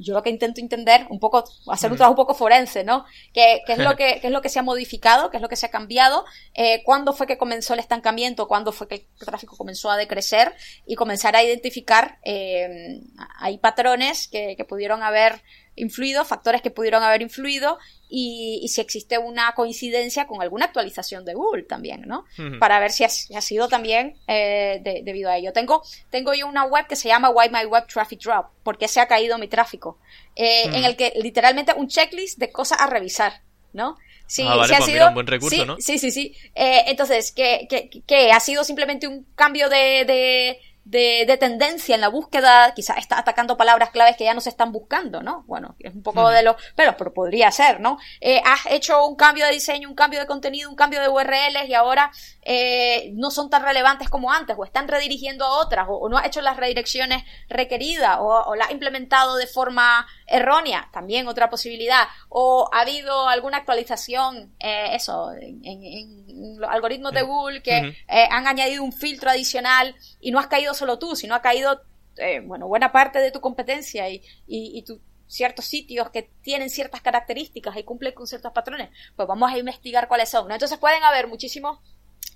yo 0.01 0.13
lo 0.13 0.23
que 0.25 0.31
intento 0.31 0.61
entender, 0.61 1.07
un 1.09 1.21
poco, 1.21 1.45
hacer 1.69 1.93
un 1.93 1.97
trabajo 1.97 2.15
un 2.15 2.27
poco 2.27 2.35
forense, 2.35 2.83
¿no? 2.83 3.05
¿Qué, 3.33 3.63
qué 3.65 3.75
es, 3.75 3.79
lo 3.79 3.95
que, 3.97 4.19
qué 4.21 4.27
es 4.27 4.33
lo 4.33 4.43
que 4.43 4.49
se 4.49 4.59
ha 4.59 4.63
modificado? 4.65 5.31
¿Qué 5.31 5.37
es 5.37 5.43
lo 5.43 5.49
que 5.49 5.57
se 5.57 5.67
ha 5.67 5.71
cambiado? 5.71 6.25
Eh, 6.55 6.83
¿Cuándo 6.85 7.13
fue 7.13 7.29
que 7.29 7.39
comenzó 7.39 7.75
el 7.75 7.81
estancamiento? 7.81 8.49
¿Cuándo 8.49 8.73
fue 8.73 8.89
que 8.89 9.07
el 9.21 9.27
tráfico 9.27 9.57
comenzó 9.57 9.89
a 9.89 9.97
decrecer? 9.97 10.53
Y 10.85 10.97
comenzar 10.97 11.37
a 11.37 11.45
identificar, 11.45 12.19
eh, 12.25 13.03
hay 13.39 13.59
patrones 13.59 14.27
que, 14.27 14.57
que 14.57 14.65
pudieron 14.65 15.05
haber 15.05 15.43
influido, 15.81 16.25
factores 16.25 16.63
que 16.63 16.71
pudieron 16.71 17.03
haber 17.03 17.23
influido 17.23 17.79
y, 18.09 18.67
si 18.69 18.81
existe 18.81 19.19
una 19.19 19.53
coincidencia 19.53 20.27
con 20.27 20.43
alguna 20.43 20.67
actualización 20.67 21.25
de 21.25 21.35
Google 21.35 21.63
también, 21.65 22.03
¿no? 22.07 22.25
Para 22.59 22.81
ver 22.81 22.91
si 22.91 23.05
ha, 23.05 23.41
sido 23.41 23.69
también 23.69 24.17
eh, 24.27 24.81
debido 25.05 25.31
a 25.31 25.37
ello. 25.37 25.53
Tengo, 25.53 25.83
tengo 26.11 26.35
yo 26.35 26.47
una 26.47 26.65
web 26.65 26.87
que 26.87 26.97
se 26.97 27.09
llama 27.09 27.31
Why 27.31 27.51
My 27.51 27.65
Web 27.67 27.87
Traffic 27.87 28.21
Drop, 28.21 28.47
porque 28.63 28.89
se 28.89 29.01
ha 29.01 29.07
caído 29.07 29.39
mi 29.39 29.49
tráfico, 29.49 29.99
eh, 30.37 30.65
en 30.65 30.85
el 30.85 30.97
que 30.97 31.13
literalmente 31.17 31.73
un 31.75 31.89
checklist 31.89 32.39
de 32.39 32.51
cosas 32.51 32.81
a 32.81 32.87
revisar, 32.87 33.43
¿no? 33.73 33.97
Sí, 34.31 34.45
ah, 34.47 34.55
vale, 34.55 34.75
ha 34.75 34.79
pues 34.79 34.91
sido, 34.91 35.09
un 35.09 35.15
buen 35.15 35.27
recurso, 35.27 35.57
sí, 35.57 35.65
¿no? 35.67 35.77
Sí, 35.81 35.99
sí, 35.99 36.13
sí. 36.13 36.37
Eh, 36.55 36.85
entonces, 36.87 37.33
que, 37.33 37.67
que, 37.69 37.91
que, 38.07 38.31
ha 38.31 38.39
sido 38.39 38.63
simplemente 38.63 39.09
un 39.09 39.25
cambio 39.35 39.69
de 39.69 40.05
de, 40.07 40.61
de, 40.91 41.37
tendencia 41.39 41.95
en 41.95 42.01
la 42.01 42.09
búsqueda, 42.09 42.75
quizás 42.75 42.99
está 42.99 43.19
atacando 43.19 43.57
palabras 43.57 43.91
claves 43.91 44.17
que 44.17 44.25
ya 44.25 44.35
no 44.35 44.41
se 44.41 44.49
están 44.49 44.73
buscando, 44.73 45.23
¿no? 45.23 45.45
Bueno, 45.47 45.77
es 45.79 45.95
un 45.95 46.03
poco 46.03 46.29
de 46.31 46.43
lo, 46.43 46.57
pero, 46.75 46.97
pero 46.97 47.15
podría 47.15 47.51
ser, 47.53 47.81
¿no? 47.81 47.99
Eh, 48.21 48.43
has 48.45 48.67
hecho 48.67 49.07
un 49.07 49.15
cambio 49.15 49.47
de 49.47 49.53
diseño, 49.53 49.89
un 49.89 49.95
cambio 49.95 50.21
de 50.21 50.27
contenido, 50.27 50.69
un 50.69 50.77
cambio 50.77 51.01
de 51.01 51.09
URLs 51.09 51.69
y 51.69 51.75
ahora 51.75 52.11
eh, 52.43 53.11
no 53.15 53.31
son 53.31 53.51
tan 53.51 53.63
relevantes 53.63 54.09
como 54.09 54.33
antes, 54.33 54.57
o 54.59 54.65
están 54.65 54.89
redirigiendo 54.89 55.45
a 55.45 55.59
otras, 55.59 55.87
o, 55.89 56.09
no 56.09 56.17
has 56.17 56.27
hecho 56.27 56.41
las 56.41 56.57
redirecciones 56.57 57.25
requeridas, 57.49 58.19
o, 58.19 58.27
o 58.27 58.55
las 58.55 58.69
has 58.69 58.73
implementado 58.73 59.37
de 59.37 59.47
forma 59.47 60.07
errónea, 60.27 60.89
también 60.93 61.29
otra 61.29 61.51
posibilidad, 61.51 62.05
o 62.29 62.69
ha 62.73 62.81
habido 62.81 63.29
alguna 63.29 63.59
actualización, 63.59 64.55
eh, 64.59 64.95
eso, 64.95 65.33
en, 65.33 65.65
en, 65.65 66.59
los 66.59 66.71
algoritmos 66.71 67.13
de 67.13 67.23
Google 67.23 67.63
que 67.63 67.79
eh, 67.79 68.29
han 68.31 68.47
añadido 68.47 68.83
un 68.83 68.93
filtro 68.93 69.31
adicional 69.31 69.95
y 70.21 70.31
no 70.31 70.39
has 70.39 70.47
caído 70.47 70.75
solo 70.75 70.99
tú, 70.99 71.17
sino 71.17 71.35
ha 71.35 71.43
caído, 71.43 71.83
eh, 72.17 72.41
bueno, 72.41 72.67
buena 72.67 72.93
parte 72.93 73.19
de 73.19 73.31
tu 73.31 73.41
competencia 73.41 74.09
y, 74.09 74.23
y, 74.47 74.85
ciertos 75.27 75.65
sitios 75.65 76.11
que 76.11 76.29
tienen 76.43 76.71
ciertas 76.71 77.03
características 77.03 77.77
y 77.77 77.85
cumplen 77.85 78.15
con 78.15 78.27
ciertos 78.27 78.51
patrones, 78.51 78.91
pues 79.15 79.29
vamos 79.29 79.53
a 79.53 79.57
investigar 79.57 80.09
cuáles 80.09 80.29
son. 80.29 80.49
¿no? 80.49 80.55
Entonces 80.55 80.77
pueden 80.77 81.05
haber 81.05 81.29
muchísimos 81.29 81.79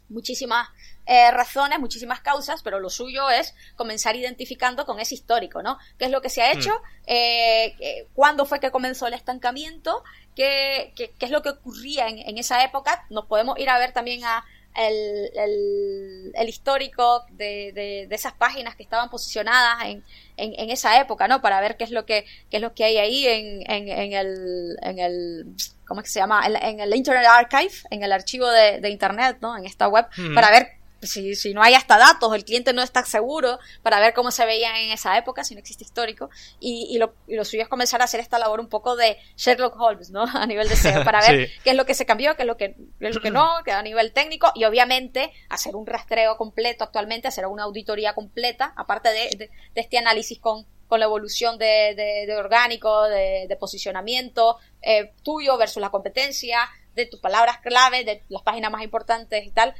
muchísimas 0.09 0.69
eh, 1.07 1.31
razones, 1.31 1.79
muchísimas 1.79 2.21
causas, 2.21 2.63
pero 2.63 2.81
lo 2.81 2.89
suyo 2.89 3.31
es 3.31 3.55
comenzar 3.77 4.17
identificando 4.17 4.87
con 4.87 5.01
ese 5.01 5.15
histórico, 5.15 5.63
¿no? 5.63 5.79
¿Qué 5.99 6.07
es 6.07 6.11
lo 6.11 6.23
que 6.23 6.31
se 6.31 6.43
ha 6.43 6.53
hecho? 6.53 6.71
Mm. 6.71 7.07
Eh, 7.07 8.07
¿Cuándo 8.15 8.47
fue 8.47 8.61
que 8.61 8.71
comenzó 8.71 9.07
el 9.07 9.15
estancamiento? 9.15 10.03
¿Qué, 10.35 10.93
qué, 10.97 11.13
qué 11.19 11.27
es 11.27 11.31
lo 11.31 11.43
que 11.43 11.51
ocurría 11.51 12.09
en, 12.09 12.19
en, 12.19 12.39
esa 12.39 12.65
época? 12.65 13.07
Nos 13.11 13.27
podemos 13.27 13.59
ir 13.59 13.69
a 13.69 13.79
ver 13.79 13.93
también 13.93 14.25
a 14.25 14.45
el, 14.77 15.31
el, 15.35 16.33
el 16.35 16.49
histórico 16.49 17.25
de, 17.31 17.73
de, 17.73 18.07
de, 18.09 18.15
esas 18.15 18.33
páginas 18.33 18.75
que 18.75 18.83
estaban 18.83 19.09
posicionadas 19.09 19.85
en, 19.85 20.03
en, 20.37 20.55
en, 20.59 20.71
esa 20.71 21.01
época, 21.01 21.29
¿no? 21.29 21.41
Para 21.41 21.61
ver 21.61 21.77
qué 21.77 21.85
es 21.85 21.91
lo 21.91 22.07
que, 22.07 22.25
qué 22.51 22.57
es 22.57 22.63
lo 22.63 22.75
que 22.75 22.85
hay 22.85 22.97
ahí 22.97 23.27
en, 23.27 23.71
en, 23.71 23.89
en 23.89 24.13
el, 24.15 24.77
en 24.83 24.99
el, 24.99 25.47
¿cómo 25.87 26.01
es 26.01 26.05
que 26.05 26.13
se 26.13 26.21
llama? 26.21 26.47
En, 26.47 26.81
el 26.81 26.95
Internet 26.95 27.27
Archive, 27.29 27.75
en 27.91 28.03
el 28.03 28.13
archivo 28.13 28.49
de, 28.49 28.81
de 28.81 28.91
Internet, 28.91 29.39
¿no? 29.41 29.57
En 29.57 29.67
esta 29.67 29.89
web, 29.89 30.07
para 30.35 30.51
ver 30.51 30.85
si, 31.07 31.35
si 31.35 31.55
no 31.55 31.63
hay 31.63 31.75
hasta 31.75 31.99
datos, 31.99 32.35
el 32.35 32.45
cliente 32.45 32.73
no 32.73 32.83
está 32.83 33.05
seguro 33.05 33.59
para 33.83 34.01
ver 34.01 34.15
cómo 34.15 34.31
se 34.31 34.45
veían 34.45 34.77
en 34.77 34.91
esa 34.91 35.17
época, 35.17 35.45
si 35.45 35.55
no 35.55 35.61
existe 35.61 35.85
histórico, 35.85 36.31
y, 36.61 36.89
y, 36.91 36.99
lo, 36.99 37.15
y 37.27 37.37
lo 37.37 37.45
suyo 37.45 37.63
es 37.63 37.69
comenzar 37.69 38.01
a 38.01 38.05
hacer 38.05 38.21
esta 38.21 38.39
labor 38.39 38.61
un 38.61 38.69
poco 38.69 38.97
de 38.97 39.19
Sherlock 39.37 39.79
Holmes, 39.79 40.11
¿no? 40.11 40.25
A 40.35 40.47
nivel 40.47 40.69
de 40.69 40.77
SEO, 40.77 41.05
para 41.05 41.21
ver 41.21 41.51
qué 41.63 41.71
es 41.71 41.77
lo 41.77 41.87
que 41.87 41.95
se 41.95 42.07
cambió, 42.07 42.35
qué 42.37 42.43
es 42.43 42.47
lo 42.47 42.57
que, 42.57 42.75
qué 42.99 43.09
es 43.09 43.15
lo 43.15 43.21
que 43.21 43.31
no, 43.31 43.49
que 43.65 43.73
a 43.73 43.83
nivel 43.83 44.13
técnico, 44.13 44.51
y 44.55 44.65
obviamente 44.65 45.33
hacer 45.49 45.77
un 45.77 45.87
rastreo 45.87 46.37
completo 46.37 46.85
actualmente, 46.85 47.29
hacer 47.29 47.47
una 47.47 47.65
auditoría 47.65 48.15
completa, 48.15 48.73
aparte 48.77 49.11
de, 49.11 49.31
de, 49.37 49.51
de 49.75 49.81
este 49.81 49.99
análisis 49.99 50.39
con, 50.39 50.67
con 50.89 51.01
la 51.01 51.07
evolución 51.07 51.59
de, 51.59 51.95
de, 51.97 52.27
de 52.27 52.37
orgánico, 52.37 53.05
de, 53.05 53.47
de 53.49 53.57
posicionamiento 53.57 54.59
eh, 54.83 55.13
tuyo 55.23 55.57
versus 55.57 55.81
la 55.81 55.91
competencia, 55.91 56.69
de 56.95 57.07
tus 57.07 57.21
palabras 57.21 57.59
clave, 57.59 58.05
de 58.05 58.23
las 58.29 58.43
páginas 58.43 58.71
más 58.71 58.83
importantes 58.83 59.45
y 59.45 59.51
tal, 59.51 59.75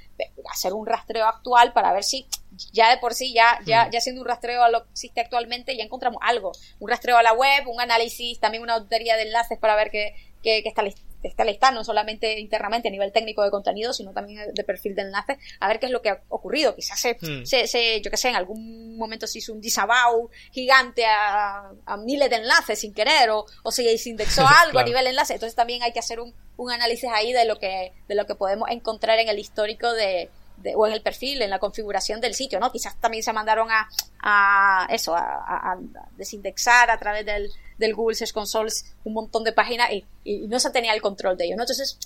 hacer 0.51 0.73
un 0.73 0.87
rastreo 0.87 1.27
actual 1.27 1.73
para 1.73 1.93
ver 1.93 2.03
si 2.03 2.27
ya 2.73 2.91
de 2.91 2.99
por 2.99 3.15
sí, 3.15 3.33
ya, 3.33 3.59
ya, 3.65 3.89
ya 3.91 3.99
haciendo 3.99 4.21
un 4.21 4.29
rastreo 4.29 4.63
a 4.63 4.69
lo 4.69 4.85
que 4.85 4.91
existe 4.91 5.21
actualmente, 5.21 5.77
ya 5.77 5.85
encontramos 5.85 6.21
algo. 6.23 6.53
Un 6.79 6.89
rastreo 6.89 7.17
a 7.17 7.23
la 7.23 7.33
web, 7.33 7.69
un 7.69 7.81
análisis, 7.81 8.39
también 8.41 8.63
una 8.63 8.75
auditoría 8.75 9.17
de 9.17 9.23
enlaces 9.23 9.59
para 9.59 9.77
ver 9.77 9.91
que, 9.91 10.15
que, 10.43 10.63
está, 10.65 10.83
esta 11.29 11.45
lista, 11.45 11.71
no 11.71 11.85
solamente 11.85 12.39
internamente 12.39 12.89
a 12.89 12.91
nivel 12.91 13.13
técnico 13.13 13.43
de 13.43 13.51
contenido, 13.51 13.93
sino 13.93 14.13
también 14.13 14.53
de 14.53 14.65
perfil 14.65 14.95
de 14.95 15.03
enlace, 15.03 15.39
a 15.61 15.69
ver 15.69 15.81
qué 15.81 15.87
es 15.87 15.93
lo 15.93 16.03
que 16.03 16.11
ha 16.11 16.23
ocurrido. 16.29 16.75
Quizás 16.75 17.01
se, 17.01 17.17
hmm. 17.21 17.45
se, 17.45 18.01
yo 18.01 18.11
que 18.11 18.17
sé, 18.17 18.29
en 18.29 18.37
algún 18.37 18.97
momento 18.97 19.27
se 19.27 19.39
hizo 19.39 19.53
un 19.53 19.61
disavow 19.61 20.31
gigante 20.53 21.05
a, 21.07 21.73
miles 22.05 22.29
de 22.29 22.37
enlaces 22.37 22.81
sin 22.81 22.93
querer, 22.93 23.31
o, 23.31 23.47
o 23.63 23.71
se 23.71 23.85
indexó 24.09 24.47
algo 24.63 24.79
a 24.79 24.85
nivel 24.85 25.07
enlace. 25.07 25.35
Entonces 25.35 25.55
también 25.55 25.83
hay 25.83 25.93
que 25.93 26.01
hacer 26.01 26.21
un, 26.21 26.35
un 26.57 26.71
análisis 26.71 27.09
ahí 27.13 27.33
de 27.33 27.45
lo 27.45 27.59
que, 27.59 27.93
de 28.09 28.15
lo 28.15 28.27
que 28.27 28.35
podemos 28.35 28.69
encontrar 28.71 29.19
en 29.19 29.29
el 29.29 29.39
histórico 29.39 29.93
de, 29.93 30.31
o 30.75 30.87
en 30.87 30.93
el 30.93 31.03
perfil, 31.03 31.43
en 31.43 31.51
la 31.51 31.59
configuración 31.59 32.21
del 32.21 32.35
sitio, 32.35 32.61
¿no? 32.61 32.71
Quizás 32.71 32.97
también 33.01 33.23
se 33.23 33.33
mandaron 33.33 33.69
a, 33.71 33.89
a 34.21 34.87
eso, 34.91 35.15
a, 35.17 35.23
a, 35.23 35.79
desindexar 36.17 36.91
a 36.91 36.99
través 36.99 37.27
del, 37.27 37.51
del 37.79 37.95
Google 37.95 38.15
Search 38.15 38.33
Console 38.33 38.71
un 39.05 39.13
montón 39.13 39.45
de 39.45 39.53
páginas 39.53 39.91
y, 39.93 40.05
y, 40.25 40.47
no 40.49 40.59
se 40.59 40.71
tenía 40.71 40.95
el 40.95 41.03
control 41.03 41.37
de 41.37 41.47
ello, 41.47 41.57
¿no? 41.57 41.63
Entonces, 41.63 41.99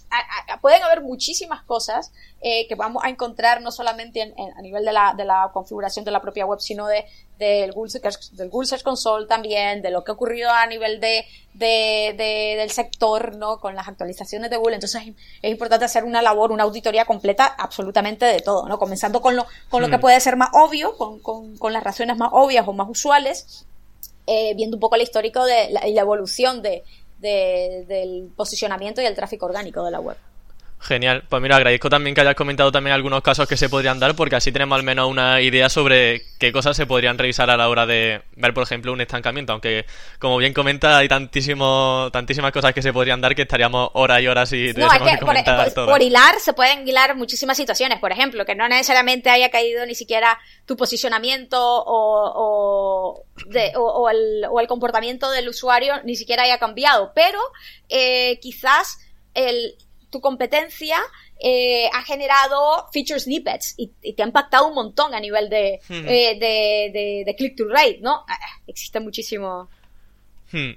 pueden 0.61 0.83
haber 0.83 1.03
muchísimas 1.03 1.63
cosas 1.63 2.13
eh, 2.41 2.67
que 2.69 2.75
vamos 2.75 3.05
a 3.05 3.09
encontrar 3.09 3.63
no 3.63 3.71
solamente 3.71 4.21
en, 4.23 4.35
a 4.57 4.63
nivel 4.63 4.85
de 4.85 4.93
la, 4.93 5.15
de 5.17 5.25
la 5.25 5.51
configuración 5.53 6.05
de 6.05 6.11
la 6.11 6.21
propia 6.21 6.47
web, 6.47 6.61
sino 6.61 6.87
de, 6.87 7.05
del 7.39 7.73
Google, 7.73 7.91
Search, 7.91 8.31
del 8.33 8.51
Google 8.51 8.67
Search 8.67 8.83
Console 8.83 9.27
también, 9.27 9.83
de 9.83 9.91
lo 9.91 10.03
que 10.03 10.11
ha 10.11 10.15
ocurrido 10.15 10.51
a 10.51 10.67
nivel 10.67 11.01
de, 11.01 11.25
de, 11.55 12.15
de, 12.17 12.57
del 12.59 12.71
sector, 12.71 13.37
¿no? 13.37 13.61
Con 13.61 13.77
las 13.77 13.87
actualizaciones 13.89 14.51
de 14.51 14.57
Google. 14.57 14.75
Entonces 14.75 15.03
es, 15.43 15.51
importante 15.51 15.85
hacer 15.85 16.05
una 16.05 16.23
labor, 16.23 16.51
una 16.51 16.65
auditoría 16.65 17.05
completa 17.05 17.47
absolutamente 17.47 18.25
de 18.25 18.41
todo, 18.41 18.69
¿no? 18.69 18.79
Comenzando 18.79 19.21
con 19.21 19.37
lo, 19.37 19.47
con 19.69 19.83
lo 19.83 19.89
que 19.89 19.99
hmm. 19.99 20.01
puede 20.01 20.21
ser 20.21 20.37
más 20.37 20.51
obvio, 20.53 20.97
con, 20.97 21.21
con, 21.21 21.57
con 21.59 21.73
las 21.73 21.85
razones 21.85 22.17
más 22.17 22.31
obvias 22.33 22.67
o 22.67 22.73
más 22.73 22.89
usuales, 22.89 23.67
eh, 24.29 24.53
viendo 24.55 24.77
un 24.77 24.81
poco 24.81 24.97
el 24.97 25.03
histórico 25.03 25.45
de 25.45 25.71
la, 25.71 25.89
y 25.89 25.95
la 25.95 26.03
evolución 26.03 26.61
de, 26.61 26.85
del 27.19 28.31
posicionamiento 28.37 29.01
y 29.01 29.07
el 29.07 29.15
tráfico 29.15 29.47
orgánico 29.47 29.83
de 29.85 29.91
la 29.91 30.01
web. 30.01 30.17
Genial. 30.81 31.25
Pues 31.29 31.43
mira, 31.43 31.57
agradezco 31.57 31.91
también 31.91 32.15
que 32.15 32.21
hayas 32.21 32.37
comentado 32.37 32.71
también 32.71 32.95
algunos 32.95 33.21
casos 33.21 33.49
que 33.49 33.57
se 33.57 33.69
podrían 33.69 33.99
dar, 33.99 34.15
porque 34.15 34.37
así 34.37 34.53
tenemos 34.53 34.77
al 34.77 34.85
menos 34.85 35.11
una 35.11 35.41
idea 35.41 35.69
sobre 35.69 36.23
qué 36.39 36.53
cosas 36.53 36.77
se 36.77 36.87
podrían 36.87 37.19
revisar 37.19 37.51
a 37.51 37.57
la 37.57 37.69
hora 37.69 37.85
de 37.85 38.23
ver, 38.37 38.55
por 38.55 38.63
ejemplo, 38.63 38.93
un 38.93 39.01
estancamiento. 39.01 39.53
Aunque, 39.53 39.87
como 40.21 40.37
bien 40.37 40.55
comenta, 40.55 40.99
hay 40.99 41.09
tantísimo, 41.09 42.11
tantísimas 42.13 42.53
cosas 42.53 42.73
que 42.73 42.83
se 42.83 42.93
podrían 42.93 43.21
dar 43.21 43.35
que 43.35 43.43
estaríamos 43.43 43.91
horas 43.95 44.23
y 44.23 44.29
horas 44.29 44.53
y 44.53 44.73
no, 44.77 44.87
es 44.87 44.99
que 45.01 45.75
por, 45.75 46.01
hilar 46.01 46.39
se 46.39 46.53
pueden 46.53 46.87
hilar 46.87 47.17
muchísimas 47.17 47.57
situaciones. 47.57 47.99
Por 47.99 48.13
ejemplo, 48.13 48.45
que 48.45 48.55
no 48.55 48.69
necesariamente 48.69 49.31
haya 49.31 49.51
caído 49.51 49.85
ni 49.85 49.97
siquiera 49.97 50.39
tu 50.65 50.77
posicionamiento 50.77 51.59
o, 51.61 53.25
o, 53.45 54.11
el, 54.11 54.45
o 54.49 54.61
el 54.61 54.67
comportamiento 54.69 55.29
del 55.33 55.49
usuario 55.49 55.95
ni 56.05 56.15
siquiera 56.15 56.45
haya 56.45 56.59
cambiado, 56.59 57.11
pero 57.17 57.41
eh, 57.89 58.39
quizás 58.41 59.01
el 59.35 59.75
tu 60.11 60.21
competencia 60.21 60.99
eh, 61.41 61.89
ha 61.93 62.03
generado 62.03 62.89
feature 62.93 63.21
snippets 63.21 63.75
y, 63.77 63.89
te 64.13 64.23
ha 64.23 64.27
impactado 64.27 64.67
un 64.69 64.75
montón 64.75 65.15
a 65.15 65.21
nivel 65.21 65.49
de, 65.49 65.81
eh, 65.89 67.25
de, 67.25 67.35
click 67.37 67.57
to 67.57 67.65
rate, 67.69 67.99
¿no? 68.01 68.25
Ah, 68.29 68.39
ah, 68.41 68.61
existe 68.67 69.01
muchísimo. 69.01 69.69
Hmm. 70.51 70.73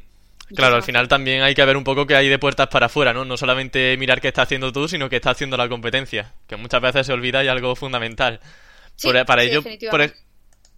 Claro, 0.56 0.76
al 0.76 0.84
final 0.84 1.08
también 1.08 1.44
hay 1.44 1.56
que 1.56 1.63
ver 1.63 1.78
un 1.78 1.84
poco 1.84 2.06
que 2.06 2.15
hay 2.15 2.28
de 2.28 2.38
puertas 2.38 2.67
para 2.67 2.88
afuera, 2.88 3.13
¿no? 3.13 3.24
No 3.24 3.38
solamente 3.38 3.96
mirar 3.98 4.20
qué 4.20 4.28
está 4.28 4.41
haciendo 4.41 4.74
tú, 4.74 4.88
sino 4.88 5.10
qué 5.10 5.15
está 5.15 5.32
haciendo 5.32 5.56
la 5.56 5.70
competencia, 5.70 6.34
que 6.46 6.58
muchas 6.58 6.82
veces 6.82 7.08
se 7.08 7.13
olvida 7.13 7.41
y 7.44 7.48
algo 7.48 7.74
fundamental. 7.76 8.41
para 9.26 9.44
ello, 9.44 9.63
por, 9.89 10.13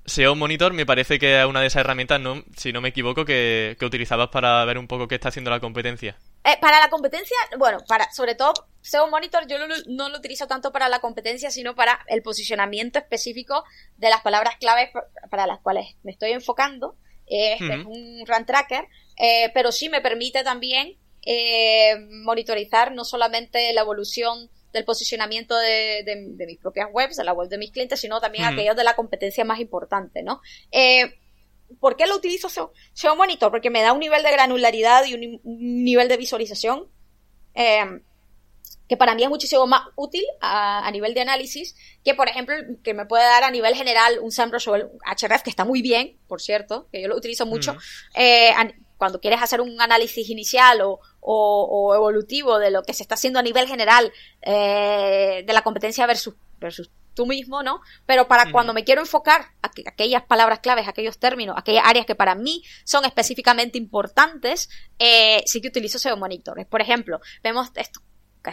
SEO 0.05 0.35
Monitor 0.35 0.73
me 0.73 0.85
parece 0.85 1.17
que 1.17 1.39
es 1.39 1.45
una 1.45 1.61
de 1.61 1.67
esas 1.67 1.81
herramientas, 1.81 2.19
no, 2.19 2.43
si 2.55 2.71
no 2.71 2.81
me 2.81 2.89
equivoco, 2.89 3.25
que, 3.25 3.75
que 3.79 3.85
utilizabas 3.85 4.29
para 4.29 4.63
ver 4.65 4.77
un 4.77 4.87
poco 4.87 5.07
qué 5.07 5.15
está 5.15 5.29
haciendo 5.29 5.49
la 5.49 5.59
competencia. 5.59 6.17
Eh, 6.45 6.57
para 6.59 6.79
la 6.79 6.89
competencia, 6.89 7.37
bueno, 7.57 7.79
para 7.87 8.11
sobre 8.11 8.35
todo 8.35 8.53
SEO 8.81 9.07
Monitor 9.07 9.47
yo 9.47 9.57
no, 9.87 10.09
lo 10.09 10.17
utilizo 10.17 10.45
tanto 10.47 10.71
para 10.71 10.89
la 10.89 10.99
competencia, 10.99 11.49
sino 11.51 11.73
para 11.73 11.99
el 12.07 12.21
posicionamiento 12.21 12.99
específico 12.99 13.63
de 13.97 14.09
las 14.09 14.21
palabras 14.21 14.57
claves 14.57 14.89
para 15.29 15.47
las 15.47 15.59
cuales 15.59 15.95
me 16.03 16.11
estoy 16.11 16.31
enfocando. 16.31 16.97
Este 17.25 17.73
es 17.73 17.85
un 17.85 18.25
run 18.27 18.45
tracker, 18.45 18.85
eh, 19.17 19.49
pero 19.53 19.71
sí 19.71 19.87
me 19.87 20.01
permite 20.01 20.43
también 20.43 20.97
eh, 21.25 21.95
monitorizar 22.09 22.91
no 22.91 23.05
solamente 23.05 23.71
la 23.71 23.81
evolución 23.81 24.49
del 24.73 24.83
posicionamiento 24.83 25.55
de, 25.55 26.03
de, 26.03 26.45
mis 26.45 26.57
propias 26.57 26.89
webs, 26.91 27.15
de 27.15 27.23
la 27.23 27.31
web 27.31 27.47
de 27.47 27.57
mis 27.57 27.71
clientes, 27.71 27.99
sino 27.99 28.19
también 28.19 28.45
aquellos 28.45 28.75
de 28.75 28.83
la 28.83 28.95
competencia 28.95 29.45
más 29.45 29.59
importante, 29.59 30.23
¿no? 30.23 30.41
Eh, 30.71 31.13
¿Por 31.79 31.95
qué 31.95 32.07
lo 32.07 32.15
utilizo 32.15 32.49
SEO, 32.49 33.15
Monitor? 33.15 33.51
Porque 33.51 33.69
me 33.69 33.81
da 33.81 33.93
un 33.93 33.99
nivel 33.99 34.23
de 34.23 34.31
granularidad 34.31 35.05
y 35.05 35.13
un, 35.13 35.41
nivel 35.43 36.07
de 36.07 36.17
visualización 36.17 36.87
eh, 37.55 38.01
que 38.87 38.97
para 38.97 39.15
mí 39.15 39.23
es 39.23 39.29
muchísimo 39.29 39.65
más 39.65 39.83
útil 39.95 40.23
a, 40.41 40.89
nivel 40.91 41.13
de 41.13 41.21
análisis 41.21 41.75
que, 42.03 42.13
por 42.13 42.27
ejemplo, 42.27 42.55
que 42.83 42.93
me 42.93 43.05
puede 43.05 43.23
dar 43.23 43.43
a 43.43 43.51
nivel 43.51 43.75
general 43.75 44.19
un 44.21 44.31
SEMrush 44.31 44.69
o 44.69 44.75
el 44.75 44.83
HRF, 45.05 45.41
que 45.43 45.49
está 45.49 45.65
muy 45.65 45.81
bien, 45.81 46.19
por 46.27 46.41
cierto, 46.41 46.87
que 46.91 47.01
yo 47.01 47.07
lo 47.07 47.15
utilizo 47.15 47.45
mucho, 47.45 47.75
eh, 48.13 48.51
cuando 48.97 49.19
quieres 49.19 49.41
hacer 49.41 49.61
un 49.61 49.81
análisis 49.81 50.29
inicial 50.29 50.81
o, 50.81 50.99
o, 51.19 51.95
evolutivo 51.95 52.59
de 52.59 52.71
lo 52.71 52.83
que 52.83 52.93
se 52.93 53.03
está 53.03 53.15
haciendo 53.15 53.39
a 53.39 53.43
nivel 53.43 53.67
general 53.67 54.11
eh, 54.41 55.43
de 55.45 55.53
la 55.53 55.61
competencia 55.61 56.05
versus, 56.05 56.35
versus 56.59 56.89
tú 57.13 57.25
mismo, 57.25 57.63
¿no? 57.63 57.81
Pero 58.05 58.27
para 58.27 58.51
cuando 58.51 58.73
me 58.73 58.83
quiero 58.83 59.01
enfocar 59.01 59.53
a 59.61 59.71
aquellas 59.85 60.23
palabras 60.23 60.59
claves, 60.59 60.87
aquellos 60.87 61.17
términos, 61.17 61.55
aquellas 61.57 61.83
áreas 61.85 62.05
que 62.05 62.15
para 62.15 62.35
mí 62.35 62.63
son 62.83 63.05
específicamente 63.05 63.77
importantes, 63.77 64.69
eh, 64.99 65.43
sí 65.45 65.61
que 65.61 65.67
utilizo 65.67 65.99
SEO 65.99 66.17
monitores. 66.17 66.65
Por 66.65 66.81
ejemplo, 66.81 67.19
vemos 67.43 67.69
esto, 67.75 68.01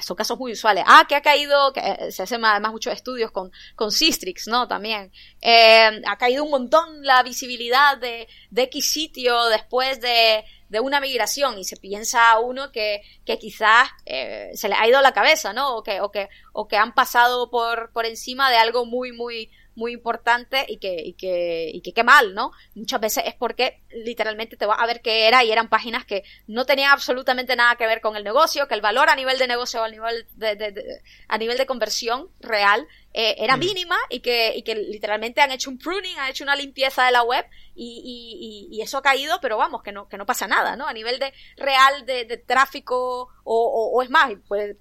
son 0.00 0.16
casos 0.16 0.38
muy 0.38 0.52
usuales. 0.52 0.84
Ah, 0.86 1.04
que 1.08 1.14
ha 1.14 1.22
caído, 1.22 1.72
que 1.72 1.80
eh, 1.80 2.12
se 2.12 2.22
hacen 2.22 2.44
además 2.44 2.72
muchos 2.72 2.92
estudios 2.92 3.30
con, 3.30 3.50
con 3.74 3.90
Sistrix, 3.90 4.46
¿no? 4.46 4.68
También. 4.68 5.12
Eh, 5.40 6.00
ha 6.06 6.16
caído 6.16 6.44
un 6.44 6.50
montón 6.50 7.04
la 7.04 7.22
visibilidad 7.22 7.98
de, 7.98 8.28
de 8.50 8.62
X 8.62 8.92
sitio 8.92 9.46
después 9.46 10.00
de, 10.00 10.44
de 10.68 10.80
una 10.80 11.00
migración 11.00 11.58
y 11.58 11.64
se 11.64 11.76
piensa 11.76 12.30
a 12.30 12.38
uno 12.38 12.70
que, 12.70 13.02
que 13.26 13.38
quizás 13.38 13.88
eh, 14.06 14.50
se 14.54 14.68
le 14.68 14.76
ha 14.76 14.88
ido 14.88 15.00
la 15.02 15.12
cabeza, 15.12 15.52
¿no? 15.52 15.76
O 15.76 15.82
que, 15.82 16.00
o 16.00 16.10
que, 16.10 16.28
o 16.52 16.68
que 16.68 16.76
han 16.76 16.94
pasado 16.94 17.50
por, 17.50 17.90
por 17.92 18.06
encima 18.06 18.50
de 18.50 18.56
algo 18.56 18.86
muy, 18.86 19.12
muy, 19.12 19.50
muy 19.74 19.92
importante 19.92 20.64
y 20.68 20.78
que, 20.78 21.02
y 21.02 21.12
que, 21.14 21.70
y 21.72 21.80
que 21.80 21.92
qué 21.92 22.04
mal, 22.04 22.34
¿no? 22.34 22.52
Muchas 22.74 23.00
veces 23.00 23.24
es 23.26 23.34
porque 23.34 23.80
literalmente 23.90 24.56
te 24.56 24.66
vas 24.66 24.78
a 24.80 24.86
ver 24.86 25.00
qué 25.00 25.26
era 25.28 25.44
y 25.44 25.50
eran 25.50 25.68
páginas 25.68 26.04
que 26.04 26.24
no 26.46 26.64
tenían 26.66 26.92
absolutamente 26.92 27.56
nada 27.56 27.76
que 27.76 27.86
ver 27.86 28.00
con 28.00 28.16
el 28.16 28.24
negocio, 28.24 28.68
que 28.68 28.74
el 28.74 28.80
valor 28.80 29.08
a 29.08 29.16
nivel 29.16 29.38
de 29.38 29.46
negocio, 29.46 29.82
a 29.82 29.88
nivel 29.88 30.26
de, 30.36 30.56
de, 30.56 31.00
a 31.28 31.38
nivel 31.38 31.58
de 31.58 31.66
conversión 31.66 32.28
real 32.40 32.86
eh, 33.12 33.34
era 33.38 33.56
mm. 33.56 33.60
mínima 33.60 33.96
y 34.08 34.20
que, 34.20 34.52
y 34.56 34.62
que 34.62 34.74
literalmente 34.74 35.40
han 35.40 35.50
hecho 35.50 35.70
un 35.70 35.78
pruning, 35.78 36.18
han 36.18 36.30
hecho 36.30 36.44
una 36.44 36.54
limpieza 36.54 37.04
de 37.04 37.12
la 37.12 37.22
web 37.22 37.44
y, 37.74 38.68
y, 38.70 38.76
y, 38.76 38.82
eso 38.82 38.98
ha 38.98 39.02
caído, 39.02 39.40
pero 39.40 39.56
vamos, 39.56 39.82
que 39.82 39.90
no, 39.90 40.08
que 40.08 40.18
no 40.18 40.26
pasa 40.26 40.46
nada, 40.46 40.76
¿no? 40.76 40.86
A 40.86 40.92
nivel 40.92 41.18
de 41.18 41.32
real 41.56 42.04
de, 42.06 42.24
de 42.24 42.36
tráfico 42.36 43.28
o, 43.42 43.90
o, 43.94 44.02
es 44.02 44.10
más, 44.10 44.32
pues 44.46 44.76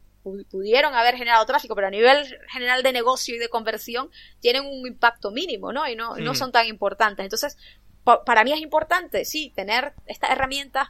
pudieron 0.50 0.94
haber 0.94 1.16
generado 1.16 1.46
tráfico, 1.46 1.76
pero 1.76 1.88
a 1.88 1.92
nivel 1.92 2.26
general 2.52 2.84
de 2.84 2.92
negocio 2.92 3.36
y 3.36 3.38
de 3.40 3.50
conversión 3.50 4.10
tienen 4.40 4.66
un 4.66 4.88
impacto 4.88 5.32
mínimo, 5.32 5.72
¿no? 5.72 5.88
Y 5.88 5.96
no, 5.96 6.16
no 6.18 6.32
mm. 6.32 6.36
son 6.36 6.52
tan 6.52 6.66
importantes. 6.68 7.24
Entonces, 7.24 7.58
para 8.04 8.44
mí 8.44 8.52
es 8.52 8.60
importante, 8.60 9.26
sí, 9.26 9.52
tener 9.56 9.94
estas 10.06 10.32
herramientas 10.32 10.90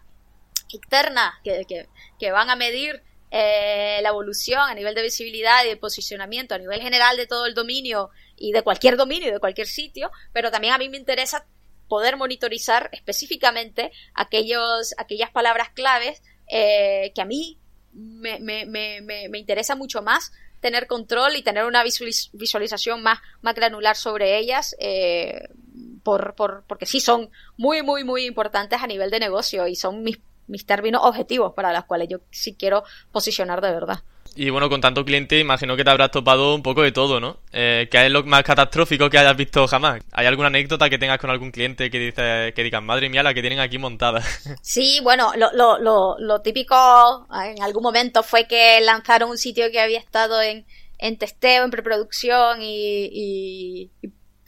externas 0.72 1.34
que, 1.44 1.66
que, 1.68 1.88
que 2.20 2.32
van 2.32 2.50
a 2.50 2.56
medir 2.56 3.02
eh, 3.32 4.00
la 4.02 4.10
evolución 4.10 4.62
a 4.62 4.74
nivel 4.74 4.96
de 4.96 5.04
visibilidad 5.04 5.64
y 5.64 5.70
de 5.70 5.78
posicionamiento 5.78 6.56
a 6.56 6.58
nivel 6.58 6.82
general 6.82 7.16
de 7.16 7.28
todo 7.28 7.46
el 7.46 7.54
dominio 7.54 8.10
y 8.36 8.52
de 8.54 8.64
cualquier 8.64 8.98
dominio 8.98 9.30
y 9.30 9.32
de 9.32 9.40
cualquier 9.40 9.68
sitio, 9.68 10.10
pero 10.34 10.50
también 10.50 10.74
a 10.74 10.80
mí 10.80 10.90
me 10.90 10.98
interesa 10.98 11.46
poder 11.88 12.18
monitorizar 12.18 12.90
específicamente 12.92 13.92
aquellos, 14.16 14.96
aquellas 14.98 15.30
palabras 15.30 15.70
claves 15.70 16.24
eh, 16.48 17.12
que 17.14 17.22
a 17.22 17.26
mí 17.26 17.60
me, 18.00 18.40
me, 18.40 18.66
me, 18.66 19.02
me, 19.02 19.38
interesa 19.38 19.76
mucho 19.76 20.02
más 20.02 20.32
tener 20.60 20.88
control 20.88 21.36
y 21.36 21.42
tener 21.42 21.66
una 21.66 21.84
visualización 21.84 23.02
más, 23.02 23.20
más 23.42 23.56
granular 23.56 23.96
sobre 23.96 24.38
ellas, 24.38 24.76
eh, 24.80 25.50
por, 26.04 26.36
por, 26.36 26.64
porque 26.68 26.86
sí 26.86 27.00
son 27.00 27.30
muy, 27.58 27.82
muy, 27.82 28.04
muy 28.04 28.26
importantes 28.26 28.82
a 28.82 28.88
nivel 28.88 29.10
de 29.10 29.20
negocio 29.20 29.68
y 29.68 29.76
son 29.76 30.04
mis, 30.04 30.20
mis 30.48 30.66
términos 30.66 31.02
objetivos 31.04 31.54
para 31.54 31.74
los 31.74 31.86
cuales 31.86 32.10
yo 32.10 32.20
sí 32.32 32.56
quiero 32.56 32.84
posicionar 33.12 33.62
de 33.62 33.72
verdad. 33.72 34.04
Y 34.36 34.50
bueno, 34.50 34.70
con 34.70 34.80
tanto 34.80 35.04
cliente, 35.04 35.40
imagino 35.40 35.76
que 35.76 35.84
te 35.84 35.90
habrás 35.90 36.12
topado 36.12 36.56
un 36.56 36.64
poco 36.64 36.82
de 36.82 36.92
todo, 36.92 37.20
¿no? 37.20 37.38
Eh, 37.52 37.88
¿Qué 37.92 38.06
es 38.06 38.12
lo 38.12 38.24
más 38.24 38.44
catastrófico 38.44 39.10
que 39.10 39.18
hayas 39.18 39.36
visto 39.36 39.68
jamás? 39.68 40.02
¿Hay 40.12 40.28
alguna 40.28 40.48
anécdota 40.48 40.90
que 40.90 40.98
tengas 40.98 41.18
con 41.18 41.30
algún 41.30 41.52
cliente 41.52 41.90
que 41.90 42.00
dice, 42.00 42.54
que 42.56 42.64
digan, 42.64 42.86
madre 42.86 43.10
mía, 43.10 43.24
la 43.24 43.34
que 43.34 43.42
tienen 43.42 43.60
aquí 43.60 43.78
montada? 43.78 44.22
Sí, 44.62 45.00
bueno, 45.04 45.32
lo, 45.36 45.52
lo, 45.54 45.80
lo, 45.80 46.16
lo 46.20 46.42
típico 46.42 47.28
en 47.34 47.62
algún 47.64 47.84
momento 47.84 48.24
fue 48.24 48.48
que 48.48 48.80
lanzaron 48.82 49.30
un 49.30 49.38
sitio 49.38 49.72
que 49.72 49.80
había 49.80 50.00
estado 50.00 50.42
en, 50.42 50.66
en 50.98 51.18
testeo, 51.18 51.64
en 51.64 51.72
preproducción 51.72 52.62
y, 52.62 53.10
y, 53.12 53.92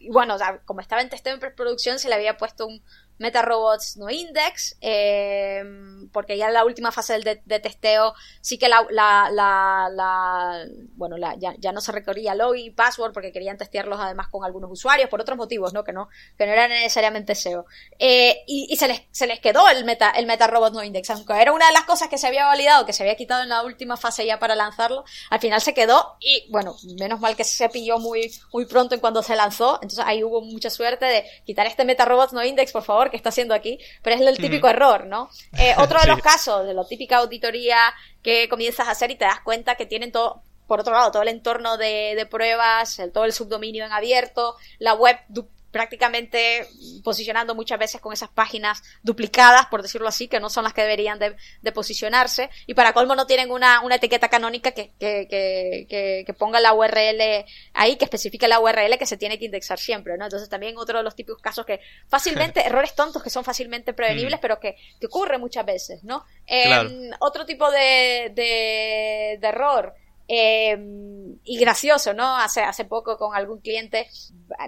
bueno, 0.09 0.37
como 0.65 0.81
estaba 0.81 1.01
en 1.01 1.09
testeo, 1.09 1.33
en 1.33 1.39
preproducción, 1.39 1.99
se 1.99 2.09
le 2.09 2.15
había 2.15 2.37
puesto 2.37 2.67
un, 2.67 2.81
MetaRobots 3.21 3.97
no 3.97 4.09
index, 4.09 4.75
eh, 4.81 5.63
porque 6.11 6.37
ya 6.37 6.47
en 6.47 6.53
la 6.53 6.65
última 6.65 6.91
fase 6.91 7.13
del 7.13 7.23
de, 7.23 7.59
testeo 7.59 8.13
sí 8.41 8.57
que 8.57 8.67
la, 8.67 8.85
la, 8.89 9.29
la, 9.31 10.65
bueno, 10.95 11.17
la, 11.17 11.35
ya, 11.37 11.53
ya, 11.57 11.71
no 11.71 11.81
se 11.81 11.91
recorría 11.91 12.35
login 12.35 12.65
y 12.65 12.69
password 12.71 13.13
porque 13.13 13.31
querían 13.31 13.57
testearlos 13.57 13.99
además 13.99 14.27
con 14.27 14.43
algunos 14.43 14.71
usuarios 14.71 15.09
por 15.09 15.21
otros 15.21 15.37
motivos, 15.37 15.73
¿no? 15.73 15.83
Que 15.83 15.93
no, 15.93 16.09
que 16.37 16.45
no 16.45 16.51
era 16.51 16.67
necesariamente 16.67 17.35
SEO. 17.35 17.65
Eh, 17.99 18.43
y, 18.47 18.75
se, 18.75 18.87
les, 18.87 19.03
se 19.11 19.27
les 19.27 19.39
quedó 19.39 19.69
el 19.69 19.85
meta, 19.85 20.11
el 20.11 20.25
MetaRobot 20.25 20.73
no 20.73 20.83
index, 20.83 21.09
aunque 21.11 21.33
era 21.39 21.53
una 21.53 21.67
de 21.67 21.73
las 21.73 21.83
cosas 21.83 22.09
que 22.09 22.17
se 22.17 22.27
había 22.27 22.45
validado, 22.45 22.85
que 22.85 22.93
se 22.93 23.03
había 23.03 23.15
quitado 23.15 23.43
en 23.43 23.49
la 23.49 23.63
última 23.63 23.97
fase 23.97 24.25
ya 24.25 24.39
para 24.39 24.55
lanzarlo, 24.55 25.05
al 25.29 25.39
final 25.39 25.61
se 25.61 25.73
quedó 25.73 26.17
y 26.19 26.49
bueno, 26.49 26.75
menos 26.97 27.19
mal 27.19 27.35
que 27.35 27.43
se 27.43 27.69
pilló 27.69 27.99
muy, 27.99 28.31
muy 28.51 28.65
pronto 28.65 28.95
en 28.95 29.01
cuando 29.01 29.21
se 29.21 29.35
lanzó, 29.35 29.75
entonces 29.75 30.03
ahí 30.05 30.23
hubo 30.23 30.41
mucha 30.41 30.69
suerte 30.69 31.05
de 31.05 31.25
quitar 31.45 31.67
este 31.67 31.85
MetaRobot 31.85 32.31
no 32.31 32.43
index, 32.43 32.71
por 32.71 32.83
favor, 32.83 33.10
que 33.11 33.17
está 33.17 33.29
haciendo 33.29 33.53
aquí, 33.53 33.79
pero 34.01 34.15
es 34.15 34.21
el 34.21 34.37
típico 34.37 34.67
error, 34.67 35.05
¿no? 35.05 35.29
Eh, 35.59 35.75
otro 35.77 35.99
de 35.99 36.07
los 36.07 36.21
casos 36.21 36.65
de 36.65 36.73
la 36.73 36.83
típica 36.85 37.17
auditoría 37.17 37.77
que 38.23 38.49
comienzas 38.49 38.87
a 38.87 38.91
hacer 38.91 39.11
y 39.11 39.15
te 39.15 39.25
das 39.25 39.41
cuenta 39.41 39.75
que 39.75 39.85
tienen 39.85 40.11
todo, 40.11 40.41
por 40.67 40.79
otro 40.79 40.93
lado, 40.93 41.11
todo 41.11 41.21
el 41.21 41.27
entorno 41.27 41.77
de, 41.77 42.13
de 42.15 42.25
pruebas, 42.25 42.97
el, 42.97 43.11
todo 43.11 43.25
el 43.25 43.33
subdominio 43.33 43.85
en 43.85 43.91
abierto, 43.91 44.55
la 44.79 44.95
web 44.95 45.17
prácticamente 45.71 46.67
posicionando 47.03 47.55
muchas 47.55 47.79
veces 47.79 48.01
con 48.01 48.13
esas 48.13 48.29
páginas 48.29 48.83
duplicadas, 49.03 49.67
por 49.67 49.81
decirlo 49.81 50.07
así, 50.07 50.27
que 50.27 50.39
no 50.39 50.49
son 50.49 50.63
las 50.63 50.73
que 50.73 50.81
deberían 50.81 51.19
de, 51.19 51.71
posicionarse, 51.71 52.49
y 52.67 52.73
para 52.73 52.93
colmo 52.93 53.15
no 53.15 53.25
tienen 53.25 53.49
una, 53.51 53.81
una 53.81 53.95
etiqueta 53.95 54.27
canónica 54.27 54.71
que, 54.71 54.91
que, 54.99 55.27
que, 55.29 56.23
que, 56.25 56.33
ponga 56.33 56.59
la 56.59 56.73
URL 56.73 57.45
ahí, 57.73 57.95
que 57.95 58.05
especifique 58.05 58.47
la 58.47 58.59
URL 58.59 58.97
que 58.97 59.05
se 59.05 59.17
tiene 59.17 59.39
que 59.39 59.45
indexar 59.45 59.79
siempre, 59.79 60.17
¿no? 60.17 60.25
Entonces 60.25 60.49
también 60.49 60.77
otro 60.77 60.97
de 60.97 61.03
los 61.03 61.15
típicos 61.15 61.41
casos 61.41 61.65
que 61.65 61.79
fácilmente, 62.07 62.59
errores 62.65 62.93
tontos 62.93 63.23
que 63.23 63.29
son 63.29 63.43
fácilmente 63.43 63.93
prevenibles, 63.93 64.39
mm. 64.39 64.41
pero 64.41 64.59
que, 64.59 64.75
que 64.99 65.05
ocurre 65.07 65.37
muchas 65.37 65.65
veces, 65.65 66.03
¿no? 66.03 66.25
Em, 66.45 67.11
otro 67.19 67.45
tipo 67.45 67.71
de, 67.71 68.31
de, 68.35 69.37
de 69.39 69.47
error, 69.47 69.95
eh, 70.33 70.77
y 71.43 71.59
gracioso, 71.59 72.13
¿no? 72.13 72.37
Hace, 72.37 72.61
hace 72.61 72.85
poco 72.85 73.17
con 73.17 73.35
algún 73.35 73.59
cliente, 73.59 74.07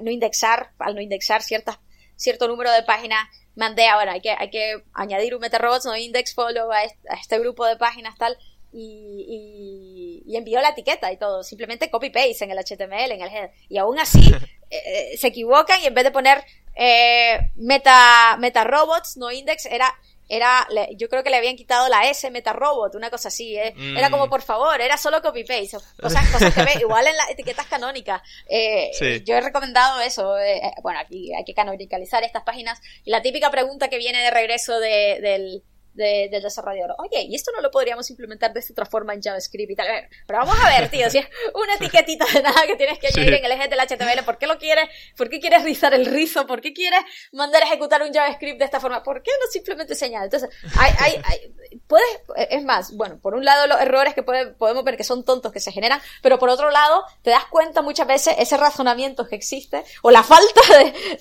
no 0.01 0.11
indexar, 0.11 0.71
al 0.77 0.93
no 0.93 0.99
indexar 0.99 1.41
ciertas, 1.41 1.79
cierto 2.17 2.49
número 2.49 2.69
de 2.73 2.83
páginas, 2.83 3.29
mandé 3.55 3.87
ahora, 3.87 4.11
hay 4.11 4.19
que, 4.19 4.31
hay 4.31 4.49
que 4.49 4.83
añadir 4.93 5.33
un 5.35 5.39
MetaRobots, 5.39 5.85
no 5.85 5.95
index 5.95 6.33
follow 6.33 6.69
a 6.69 6.83
este, 6.83 7.39
grupo 7.39 7.65
de 7.65 7.77
páginas 7.77 8.17
tal, 8.17 8.37
y, 8.73 10.23
y, 10.25 10.35
envió 10.35 10.59
la 10.59 10.69
etiqueta 10.69 11.11
y 11.13 11.17
todo, 11.17 11.43
simplemente 11.43 11.89
copy 11.89 12.09
paste 12.09 12.43
en 12.43 12.51
el 12.51 12.57
HTML, 12.57 13.11
en 13.11 13.21
el 13.21 13.29
head, 13.29 13.51
y 13.69 13.77
aún 13.77 13.97
así 13.99 14.19
eh, 14.69 15.13
eh, 15.13 15.17
se 15.17 15.27
equivocan 15.27 15.81
y 15.81 15.85
en 15.85 15.93
vez 15.93 16.03
de 16.03 16.11
poner 16.11 16.43
eh, 16.75 17.51
meta, 17.55 18.35
meta 18.37 18.65
robots, 18.65 19.15
no 19.15 19.31
index, 19.31 19.65
era 19.67 19.93
era, 20.29 20.67
yo 20.95 21.09
creo 21.09 21.23
que 21.23 21.29
le 21.29 21.37
habían 21.37 21.55
quitado 21.55 21.89
la 21.89 22.09
S 22.09 22.29
MetaRobot, 22.29 22.95
una 22.95 23.09
cosa 23.09 23.27
así, 23.27 23.57
¿eh? 23.57 23.73
Era 23.95 24.09
como, 24.09 24.27
mm. 24.27 24.29
por 24.29 24.41
favor, 24.41 24.79
era 24.79 24.97
solo 24.97 25.21
copy-paste. 25.21 25.77
Cosas, 26.01 26.29
cosas 26.29 26.53
que 26.53 26.63
ve, 26.63 26.71
igual 26.79 27.05
en 27.07 27.15
las 27.17 27.29
etiquetas 27.29 27.67
canónicas. 27.67 28.21
Eh, 28.49 28.91
Yo 29.25 29.35
he 29.35 29.41
recomendado 29.41 30.01
eso. 30.01 30.37
Eh, 30.37 30.57
eh, 30.57 30.71
bueno, 30.81 30.99
aquí 30.99 31.33
hay 31.33 31.43
que 31.43 31.53
canonicalizar 31.53 32.23
estas 32.23 32.43
páginas. 32.43 32.79
Y 33.03 33.11
la 33.11 33.21
típica 33.21 33.51
pregunta 33.51 33.89
que 33.89 33.97
viene 33.97 34.23
de 34.23 34.31
regreso 34.31 34.79
de, 34.79 35.19
del, 35.21 35.63
de, 35.93 36.29
del 36.31 36.41
desarrollador. 36.41 36.95
Oye, 36.99 37.23
¿y 37.23 37.35
esto 37.35 37.51
no 37.55 37.61
lo 37.61 37.71
podríamos 37.71 38.09
implementar 38.09 38.53
de 38.53 38.59
esta 38.59 38.73
otra 38.73 38.85
forma 38.85 39.13
en 39.13 39.21
JavaScript 39.21 39.71
y 39.71 39.75
tal? 39.75 39.87
Pero 40.25 40.39
vamos 40.39 40.57
a 40.63 40.69
ver, 40.69 40.89
tío, 40.89 41.09
si 41.09 41.19
es 41.19 41.27
una 41.53 41.73
etiquetita 41.79 42.25
de 42.25 42.41
nada 42.41 42.65
que 42.65 42.75
tienes 42.75 42.99
que 42.99 43.07
añadir 43.07 43.33
en 43.35 43.45
el 43.45 43.51
eje 43.51 43.67
del 43.67 43.79
HTML, 43.79 44.25
¿por 44.25 44.37
qué 44.37 44.47
lo 44.47 44.57
quieres? 44.57 44.89
¿Por 45.15 45.29
qué 45.29 45.39
quieres 45.39 45.63
rizar 45.63 45.93
el 45.93 46.05
rizo? 46.05 46.47
¿Por 46.47 46.61
qué 46.61 46.73
quieres 46.73 46.99
mandar 47.31 47.63
a 47.63 47.65
ejecutar 47.65 48.01
un 48.01 48.13
JavaScript 48.13 48.59
de 48.59 48.65
esta 48.65 48.79
forma? 48.79 49.03
¿Por 49.03 49.21
qué 49.21 49.31
no 49.39 49.51
simplemente 49.51 49.95
señala? 49.95 50.25
Entonces, 50.25 50.49
hay, 50.77 50.91
hay, 50.99 51.21
hay, 51.23 51.53
puedes, 51.87 52.07
es 52.49 52.63
más, 52.63 52.95
bueno, 52.95 53.19
por 53.21 53.35
un 53.35 53.45
lado 53.45 53.67
los 53.67 53.79
errores 53.79 54.13
que 54.13 54.23
podemos 54.23 54.83
ver 54.83 54.97
que 54.97 55.03
son 55.03 55.23
tontos 55.23 55.51
que 55.51 55.59
se 55.59 55.71
generan, 55.71 56.01
pero 56.21 56.39
por 56.39 56.49
otro 56.49 56.71
lado, 56.71 57.03
te 57.21 57.29
das 57.29 57.45
cuenta 57.45 57.81
muchas 57.81 58.07
veces 58.07 58.35
ese 58.39 58.57
razonamiento 58.57 59.27
que 59.27 59.35
existe, 59.35 59.83
o 60.01 60.11
la 60.11 60.23
falta 60.23 60.61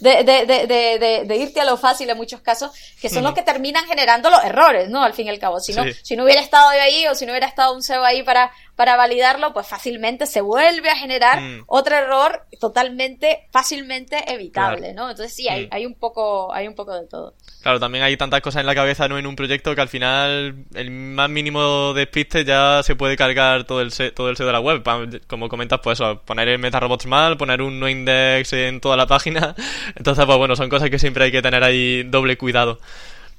de, 0.00 0.24
de, 0.24 0.46
de, 0.46 0.66
de, 0.66 1.24
de 1.24 1.36
irte 1.36 1.60
a 1.60 1.64
lo 1.64 1.76
fácil 1.76 2.08
en 2.10 2.16
muchos 2.16 2.40
casos, 2.40 2.72
que 3.00 3.08
son 3.08 3.24
los 3.24 3.34
que 3.34 3.42
terminan 3.42 3.84
generando 3.86 4.30
los 4.30 4.42
errores 4.44 4.61
¿no? 4.88 5.02
Al 5.02 5.14
fin 5.14 5.26
y 5.26 5.30
al 5.30 5.38
cabo. 5.38 5.60
Si 5.60 5.72
no, 5.72 5.84
si 6.02 6.16
no 6.16 6.24
hubiera 6.24 6.40
estado 6.40 6.72
yo 6.72 6.82
ahí 6.82 7.06
o 7.06 7.14
si 7.14 7.26
no 7.26 7.32
hubiera 7.32 7.46
estado 7.46 7.74
un 7.74 7.82
SEO 7.82 8.04
ahí 8.04 8.22
para, 8.22 8.50
para 8.76 8.96
validarlo, 8.96 9.52
pues 9.52 9.66
fácilmente 9.66 10.26
se 10.26 10.40
vuelve 10.40 10.90
a 10.90 10.96
generar 10.96 11.40
mm. 11.40 11.64
otro 11.66 11.96
error 11.96 12.46
totalmente, 12.60 13.46
fácilmente 13.50 14.32
evitable, 14.32 14.92
¿no? 14.94 15.10
Entonces 15.10 15.34
sí, 15.34 15.48
hay, 15.48 15.66
mm. 15.66 15.68
hay 15.70 15.86
un 15.86 15.94
poco, 15.94 16.52
hay 16.54 16.68
un 16.68 16.74
poco 16.74 16.94
de 16.94 17.06
todo. 17.06 17.34
Claro, 17.62 17.78
también 17.78 18.04
hay 18.04 18.16
tantas 18.16 18.40
cosas 18.40 18.60
en 18.60 18.66
la 18.66 18.74
cabeza, 18.74 19.08
¿no? 19.08 19.18
En 19.18 19.26
un 19.26 19.36
proyecto 19.36 19.74
que 19.74 19.80
al 19.80 19.88
final 19.88 20.64
el 20.74 20.90
más 20.90 21.30
mínimo 21.30 21.92
despiste 21.94 22.44
ya 22.44 22.82
se 22.82 22.96
puede 22.96 23.16
cargar 23.16 23.64
todo 23.64 23.80
el 23.80 23.92
todo 24.14 24.30
el 24.30 24.36
SEO 24.36 24.46
de 24.46 24.52
la 24.52 24.60
web. 24.60 24.82
Como 25.26 25.48
comentas, 25.48 25.80
pues 25.82 26.00
eso, 26.00 26.22
poner 26.24 26.48
el 26.48 26.58
MetaRobots 26.58 27.06
mal, 27.06 27.36
poner 27.36 27.62
un 27.62 27.78
no 27.78 27.88
index 27.88 28.52
en 28.52 28.80
toda 28.80 28.96
la 28.96 29.06
página. 29.06 29.54
Entonces, 29.96 30.24
pues 30.24 30.38
bueno, 30.38 30.56
son 30.56 30.68
cosas 30.68 30.90
que 30.90 30.98
siempre 30.98 31.24
hay 31.24 31.32
que 31.32 31.42
tener 31.42 31.62
ahí 31.62 32.02
doble 32.04 32.36
cuidado. 32.36 32.78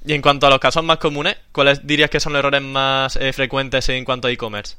Y 0.04 0.12
en 0.12 0.20
cuanto 0.20 0.46
a 0.46 0.50
los 0.50 0.58
casos 0.58 0.84
más 0.84 0.98
comunes, 0.98 1.36
¿cuáles 1.50 1.86
dirías 1.86 2.10
que 2.10 2.20
son 2.20 2.34
los 2.34 2.40
errores 2.40 2.60
más 2.60 3.16
eh, 3.16 3.32
frecuentes 3.32 3.88
en 3.88 4.04
cuanto 4.04 4.28
a 4.28 4.30
e-commerce? 4.30 4.76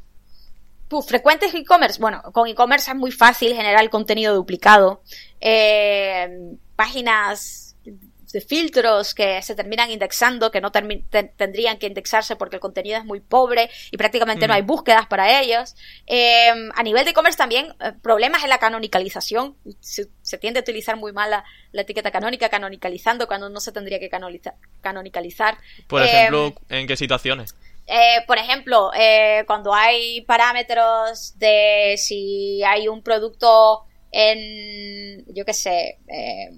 Pues 0.87 1.07
frecuentes 1.07 1.53
e-commerce. 1.55 1.99
Bueno, 1.99 2.21
con 2.31 2.47
e-commerce 2.47 2.91
es 2.91 2.97
muy 2.97 3.11
fácil 3.11 3.55
generar 3.55 3.89
contenido 3.89 4.35
duplicado. 4.35 5.01
Eh, 5.41 6.55
páginas 6.75 7.64
de 8.35 8.41
filtros 8.41 9.13
que 9.13 9.41
se 9.41 9.55
terminan 9.55 9.89
indexando, 9.89 10.51
que 10.51 10.59
no 10.59 10.69
tendrían 10.69 11.77
que 11.77 11.87
indexarse 11.87 12.35
porque 12.35 12.57
el 12.57 12.59
contenido 12.59 12.97
es 12.97 13.05
muy 13.05 13.21
pobre 13.21 13.69
y 13.91 13.95
prácticamente 13.95 14.45
no 14.45 14.53
hay 14.53 14.61
búsquedas 14.61 15.07
para 15.07 15.39
ellos. 15.39 15.73
Em, 16.05 16.69
a 16.75 16.83
nivel 16.83 17.05
de 17.05 17.11
e-commerce 17.11 17.37
también, 17.37 17.73
eh, 17.79 17.93
problemas 18.01 18.43
en 18.43 18.49
la 18.49 18.57
canonicalización. 18.57 19.55
Se, 19.79 20.37
tiende 20.37 20.59
a 20.59 20.63
utilizar 20.63 20.97
muy 20.97 21.13
mal 21.13 21.31
la, 21.31 21.81
etiqueta 21.81 22.11
canónica, 22.11 22.49
canonicalizando 22.49 23.25
cuando 23.25 23.47
no 23.47 23.61
se 23.61 23.71
tendría 23.71 23.99
que 23.99 24.09
canonicalizar. 24.81 25.57
Por 25.87 26.03
ejemplo, 26.03 26.47
em, 26.67 26.79
¿en 26.79 26.87
qué 26.87 26.97
situaciones? 26.97 27.55
Eh, 27.87 28.21
por 28.27 28.37
ejemplo, 28.37 28.91
eh, 28.93 29.45
cuando 29.47 29.73
hay 29.73 30.21
parámetros 30.21 31.39
de 31.39 31.95
si 31.97 32.61
hay 32.63 32.89
un 32.89 33.01
producto 33.01 33.85
en, 34.11 35.23
yo 35.33 35.45
qué 35.45 35.53
sé, 35.53 35.99
eh, 36.09 36.49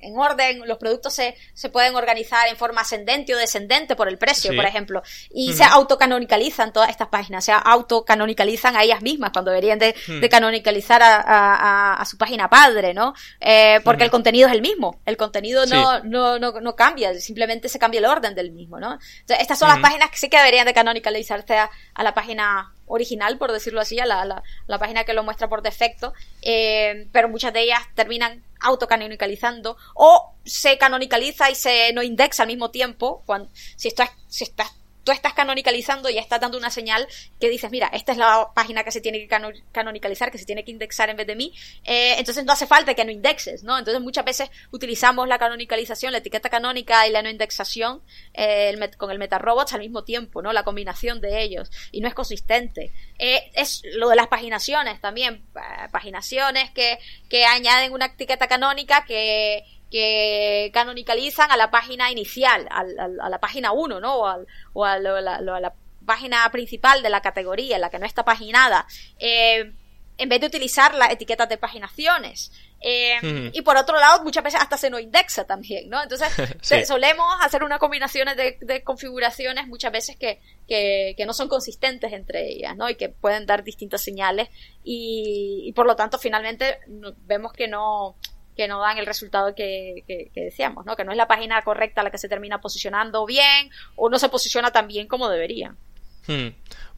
en 0.00 0.16
orden, 0.16 0.62
los 0.66 0.78
productos 0.78 1.14
se, 1.14 1.36
se 1.54 1.68
pueden 1.68 1.94
organizar 1.96 2.48
en 2.48 2.56
forma 2.56 2.82
ascendente 2.82 3.34
o 3.34 3.38
descendente 3.38 3.96
por 3.96 4.08
el 4.08 4.18
precio, 4.18 4.54
por 4.54 4.64
ejemplo, 4.64 5.02
y 5.30 5.52
se 5.52 5.64
autocanonicalizan 5.64 6.72
todas 6.72 6.90
estas 6.90 7.08
páginas, 7.08 7.44
se 7.44 7.52
autocanonicalizan 7.52 8.76
a 8.76 8.82
ellas 8.82 9.02
mismas 9.02 9.30
cuando 9.32 9.50
deberían 9.50 9.78
de, 9.78 9.94
hmm. 10.06 10.20
de 10.20 10.28
canonicalizar 10.28 11.02
a, 11.02 11.20
a, 11.20 11.94
a, 11.94 12.04
su 12.04 12.16
página 12.16 12.48
padre, 12.48 12.94
¿no? 12.94 13.14
Eh, 13.40 13.80
porque 13.84 14.04
el 14.04 14.10
contenido 14.10 14.48
es 14.48 14.54
el 14.54 14.62
mismo, 14.62 15.00
el 15.04 15.16
contenido 15.16 15.66
no, 15.66 16.00
no, 16.04 16.38
no, 16.38 16.60
no, 16.60 16.76
cambia, 16.76 17.14
simplemente 17.20 17.68
se 17.68 17.78
cambia 17.78 17.98
el 17.98 18.06
orden 18.06 18.34
del 18.34 18.52
mismo, 18.52 18.78
¿no? 18.78 18.92
Entonces, 18.92 19.40
estas 19.40 19.58
son 19.58 19.68
las 19.68 19.78
páginas 19.80 20.10
que 20.10 20.16
sí 20.16 20.28
que 20.28 20.38
deberían 20.38 20.66
de 20.66 20.74
canonicalizarse 20.74 21.58
a, 21.58 21.70
a 21.94 22.02
la 22.02 22.14
página 22.14 22.72
original, 22.88 23.38
por 23.38 23.52
decirlo 23.52 23.80
así, 23.80 23.98
a 24.00 24.06
la, 24.06 24.24
la, 24.24 24.42
la 24.66 24.78
página 24.78 25.04
que 25.04 25.12
lo 25.12 25.22
muestra 25.22 25.48
por 25.48 25.62
defecto, 25.62 26.12
eh, 26.42 27.08
pero 27.12 27.28
muchas 27.28 27.52
de 27.52 27.62
ellas 27.62 27.80
terminan 27.94 28.42
autocanonicalizando 28.60 29.76
o 29.94 30.34
se 30.44 30.78
canonicaliza 30.78 31.50
y 31.50 31.54
se 31.54 31.92
no 31.92 32.02
indexa 32.02 32.42
al 32.42 32.48
mismo 32.48 32.70
tiempo 32.70 33.22
cuando 33.24 33.50
si 33.54 33.88
estás 33.88 34.10
si 34.26 34.44
estás 34.44 34.77
tú 35.08 35.12
estás 35.12 35.32
canonicalizando 35.32 36.10
y 36.10 36.18
estás 36.18 36.38
dando 36.38 36.58
una 36.58 36.68
señal 36.68 37.08
que 37.40 37.48
dices, 37.48 37.70
mira, 37.70 37.86
esta 37.94 38.12
es 38.12 38.18
la 38.18 38.50
página 38.54 38.84
que 38.84 38.90
se 38.90 39.00
tiene 39.00 39.26
que 39.26 39.62
canonicalizar, 39.72 40.30
que 40.30 40.36
se 40.36 40.44
tiene 40.44 40.66
que 40.66 40.70
indexar 40.70 41.08
en 41.08 41.16
vez 41.16 41.26
de 41.26 41.34
mí, 41.34 41.54
eh, 41.84 42.16
entonces 42.18 42.44
no 42.44 42.52
hace 42.52 42.66
falta 42.66 42.92
que 42.92 43.06
no 43.06 43.10
indexes, 43.10 43.62
¿no? 43.62 43.78
Entonces 43.78 44.02
muchas 44.02 44.26
veces 44.26 44.50
utilizamos 44.70 45.26
la 45.26 45.38
canonicalización, 45.38 46.12
la 46.12 46.18
etiqueta 46.18 46.50
canónica 46.50 47.06
y 47.06 47.10
la 47.10 47.22
no 47.22 47.30
indexación 47.30 48.02
eh, 48.34 48.78
con 48.98 49.10
el 49.10 49.18
MetaRobots 49.18 49.72
al 49.72 49.80
mismo 49.80 50.04
tiempo, 50.04 50.42
¿no? 50.42 50.52
La 50.52 50.62
combinación 50.62 51.22
de 51.22 51.40
ellos, 51.40 51.70
y 51.90 52.02
no 52.02 52.08
es 52.08 52.12
consistente. 52.12 52.92
Eh, 53.18 53.50
es 53.54 53.80
lo 53.94 54.10
de 54.10 54.16
las 54.16 54.26
paginaciones 54.26 55.00
también, 55.00 55.42
paginaciones 55.90 56.70
que, 56.72 56.98
que 57.30 57.46
añaden 57.46 57.94
una 57.94 58.06
etiqueta 58.06 58.46
canónica 58.46 59.06
que 59.06 59.64
que 59.90 60.70
canonicalizan 60.72 61.50
a 61.50 61.56
la 61.56 61.70
página 61.70 62.10
inicial, 62.10 62.68
a, 62.70 63.28
la 63.28 63.38
página 63.40 63.72
1, 63.72 64.00
¿no? 64.00 64.16
O, 64.74 64.84
a, 64.84 64.98
la, 64.98 65.72
página 66.04 66.50
principal 66.50 67.02
de 67.02 67.10
la 67.10 67.20
categoría, 67.20 67.78
la 67.78 67.90
que 67.90 67.98
no 67.98 68.06
está 68.06 68.24
paginada, 68.24 68.86
eh, 69.18 69.72
en 70.16 70.28
vez 70.28 70.40
de 70.40 70.46
utilizar 70.46 70.94
las 70.94 71.12
etiquetas 71.12 71.48
de 71.48 71.58
paginaciones. 71.58 72.50
Eh, 72.80 73.50
y 73.52 73.62
por 73.62 73.76
otro 73.76 73.98
lado, 73.98 74.22
muchas 74.22 74.42
veces 74.42 74.60
hasta 74.60 74.76
se 74.76 74.88
nos 74.88 75.00
indexa 75.00 75.44
también, 75.44 75.88
¿no? 75.90 76.02
Entonces, 76.02 76.28
solemos 76.86 77.26
hacer 77.42 77.62
unas 77.62 77.78
combinaciones 77.78 78.36
de, 78.36 78.82
configuraciones 78.84 79.66
muchas 79.66 79.92
veces 79.92 80.16
que, 80.16 80.40
que, 80.66 81.14
que, 81.16 81.26
no 81.26 81.32
son 81.32 81.48
consistentes 81.48 82.12
entre 82.12 82.48
ellas, 82.48 82.76
¿no? 82.76 82.88
Y 82.88 82.94
que 82.94 83.08
pueden 83.08 83.46
dar 83.46 83.64
distintas 83.64 84.00
señales 84.00 84.48
y, 84.84 85.62
y 85.64 85.72
por 85.72 85.86
lo 85.86 85.94
tanto, 85.94 86.18
finalmente, 86.18 86.78
vemos 87.26 87.52
que 87.52 87.68
no, 87.68 88.16
que 88.58 88.66
no 88.66 88.80
dan 88.80 88.98
el 88.98 89.06
resultado 89.06 89.54
que, 89.54 90.02
que, 90.04 90.32
decíamos, 90.34 90.84
¿no? 90.84 90.96
Que 90.96 91.04
no 91.04 91.12
es 91.12 91.16
la 91.16 91.28
página 91.28 91.62
correcta 91.62 92.02
la 92.02 92.10
que 92.10 92.18
se 92.18 92.28
termina 92.28 92.60
posicionando 92.60 93.24
bien 93.24 93.70
o 93.94 94.10
no 94.10 94.18
se 94.18 94.28
posiciona 94.28 94.72
tan 94.72 94.88
bien 94.88 95.06
como 95.06 95.28
debería. 95.28 95.76
Hmm. 96.28 96.48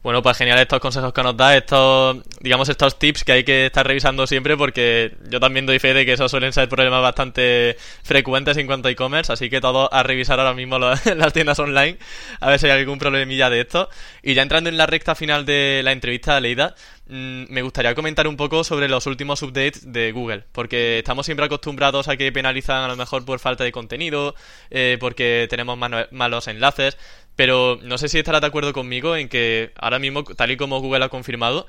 Bueno, 0.03 0.23
pues 0.23 0.35
genial 0.35 0.57
estos 0.57 0.79
consejos 0.79 1.13
que 1.13 1.21
nos 1.21 1.37
da, 1.37 1.55
estos, 1.55 2.17
digamos, 2.39 2.67
estos 2.69 2.97
tips 2.97 3.23
que 3.23 3.33
hay 3.33 3.43
que 3.43 3.67
estar 3.67 3.85
revisando 3.85 4.25
siempre 4.25 4.57
porque 4.57 5.15
yo 5.29 5.39
también 5.39 5.67
doy 5.67 5.77
fe 5.77 5.93
de 5.93 6.07
que 6.07 6.13
esos 6.13 6.31
suelen 6.31 6.51
ser 6.53 6.67
problemas 6.67 7.03
bastante 7.03 7.77
frecuentes 8.01 8.57
en 8.57 8.65
cuanto 8.65 8.87
a 8.87 8.91
e-commerce, 8.91 9.31
así 9.31 9.47
que 9.51 9.61
todo 9.61 9.93
a 9.93 10.01
revisar 10.01 10.39
ahora 10.39 10.55
mismo 10.55 10.79
las 10.79 11.33
tiendas 11.33 11.59
online, 11.59 11.99
a 12.39 12.49
ver 12.49 12.59
si 12.59 12.65
hay 12.65 12.79
algún 12.79 12.97
problemilla 12.97 13.51
de 13.51 13.61
esto. 13.61 13.89
Y 14.23 14.33
ya 14.33 14.41
entrando 14.41 14.71
en 14.71 14.77
la 14.77 14.87
recta 14.87 15.13
final 15.13 15.45
de 15.45 15.81
la 15.83 15.91
entrevista, 15.91 16.39
Leida, 16.39 16.73
mm, 17.07 17.43
me 17.49 17.61
gustaría 17.61 17.93
comentar 17.93 18.27
un 18.27 18.37
poco 18.37 18.63
sobre 18.63 18.89
los 18.89 19.05
últimos 19.05 19.43
updates 19.43 19.93
de 19.93 20.11
Google, 20.13 20.45
porque 20.51 20.97
estamos 20.97 21.27
siempre 21.27 21.45
acostumbrados 21.45 22.07
a 22.07 22.17
que 22.17 22.31
penalizan 22.31 22.83
a 22.83 22.87
lo 22.87 22.95
mejor 22.95 23.23
por 23.23 23.37
falta 23.37 23.63
de 23.63 23.71
contenido, 23.71 24.33
eh, 24.71 24.97
porque 24.99 25.45
tenemos 25.47 25.77
malos 25.77 26.47
enlaces, 26.47 26.97
pero 27.41 27.79
no 27.81 27.97
sé 27.97 28.07
si 28.07 28.19
estarás 28.19 28.41
de 28.41 28.45
acuerdo 28.45 28.71
conmigo 28.71 29.15
en 29.15 29.27
que 29.27 29.71
ahora 29.75 29.97
mismo, 29.97 30.23
tal 30.23 30.51
y 30.51 30.57
como 30.57 30.79
Google 30.79 31.05
ha 31.05 31.09
confirmado, 31.09 31.65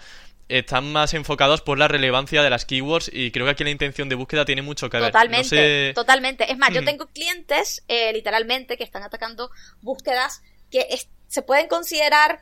están 0.51 0.93
más 0.93 1.15
enfocados 1.15 1.63
por 1.63 1.79
la 1.79 1.89
relevancia 1.89 2.43
de 2.43 2.51
las 2.51 2.67
keywords 2.67 3.11
y 3.11 3.31
creo 3.31 3.47
que 3.47 3.53
aquí 3.53 3.65
la 3.65 3.71
intención 3.71 4.11
de 4.11 4.15
búsqueda 4.15 4.45
tiene 4.45 4.61
mucho 4.61 4.91
que 4.91 4.99
ver. 4.99 5.07
Totalmente, 5.07 5.95
totalmente. 5.95 6.53
Es 6.53 6.59
más, 6.59 6.75
yo 6.75 6.85
tengo 6.85 7.07
clientes 7.07 7.83
eh, 7.89 8.13
literalmente 8.13 8.77
que 8.77 8.85
están 8.85 9.03
atacando 9.03 9.51
búsquedas 9.81 10.43
que 10.71 10.87
se 11.27 11.41
pueden 11.41 11.69
considerar 11.69 12.41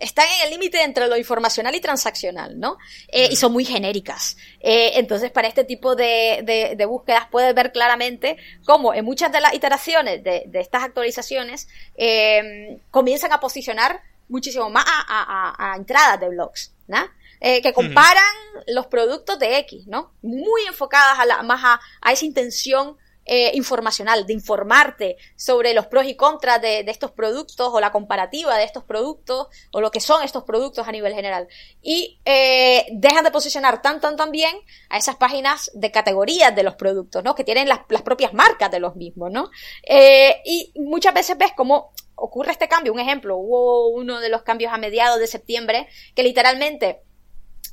están 0.00 0.26
en 0.36 0.44
el 0.44 0.50
límite 0.50 0.82
entre 0.82 1.08
lo 1.08 1.16
informacional 1.16 1.74
y 1.74 1.80
transaccional, 1.80 2.58
¿no? 2.58 2.78
Eh, 3.08 3.28
y 3.30 3.36
son 3.36 3.52
muy 3.52 3.64
genéricas. 3.64 4.36
Eh, 4.60 4.92
entonces, 4.94 5.30
para 5.30 5.48
este 5.48 5.64
tipo 5.64 5.94
de, 5.94 6.74
de, 6.76 6.86
búsquedas 6.86 7.26
puedes 7.30 7.54
ver 7.54 7.72
claramente 7.72 8.36
cómo 8.64 8.94
en 8.94 9.04
muchas 9.04 9.30
de 9.30 9.40
las 9.40 9.54
iteraciones 9.54 10.22
de, 10.24 10.44
de 10.46 10.60
estas 10.60 10.84
actualizaciones 10.84 11.68
eh, 11.96 12.78
comienzan 12.90 13.32
a 13.32 13.40
posicionar 13.40 14.00
muchísimo 14.28 14.70
más 14.70 14.84
a, 14.86 15.72
a, 15.72 15.76
entradas 15.76 16.20
de 16.20 16.28
blogs, 16.28 16.72
¿no? 16.86 16.98
que 17.40 17.72
comparan 17.72 18.34
los 18.66 18.88
productos 18.88 19.38
de 19.38 19.58
X, 19.58 19.86
¿no? 19.86 20.12
Muy 20.22 20.62
enfocadas 20.66 21.20
a 21.20 21.24
la, 21.24 21.42
más 21.44 21.62
a, 21.62 21.80
a 22.00 22.12
esa 22.12 22.24
intención 22.24 22.96
eh, 23.30 23.50
informacional, 23.52 24.26
de 24.26 24.32
informarte 24.32 25.18
sobre 25.36 25.74
los 25.74 25.86
pros 25.86 26.06
y 26.06 26.16
contras 26.16 26.62
de, 26.62 26.80
estos 26.80 27.10
productos 27.10 27.68
o 27.70 27.78
la 27.78 27.92
comparativa 27.92 28.56
de 28.56 28.64
estos 28.64 28.84
productos 28.84 29.48
o 29.70 29.82
lo 29.82 29.90
que 29.90 30.00
son 30.00 30.22
estos 30.22 30.44
productos 30.44 30.88
a 30.88 30.92
nivel 30.92 31.12
general. 31.12 31.46
Y 31.82 32.18
eh, 32.24 32.86
dejan 32.90 33.24
de 33.24 33.30
posicionar 33.30 33.82
tan, 33.82 34.00
tan, 34.00 34.16
tan 34.16 34.30
bien 34.30 34.56
a 34.88 34.96
esas 34.96 35.16
páginas 35.16 35.70
de 35.74 35.90
categorías 35.90 36.56
de 36.56 36.62
los 36.62 36.74
productos, 36.76 37.22
¿no? 37.22 37.34
Que 37.34 37.44
tienen 37.44 37.68
las, 37.68 37.80
propias 38.02 38.32
marcas 38.32 38.70
de 38.70 38.80
los 38.80 38.96
mismos, 38.96 39.30
¿no? 39.30 39.50
Eh, 39.82 40.40
y 40.46 40.72
muchas 40.76 41.12
veces 41.12 41.36
ves 41.36 41.52
cómo 41.54 41.92
ocurre 42.14 42.52
este 42.52 42.66
cambio. 42.66 42.94
Un 42.94 43.00
ejemplo, 43.00 43.36
hubo 43.36 43.88
uno 43.88 44.20
de 44.20 44.30
los 44.30 44.40
cambios 44.40 44.72
a 44.72 44.78
mediados 44.78 45.20
de 45.20 45.26
septiembre 45.26 45.86
que 46.14 46.22
literalmente 46.22 47.02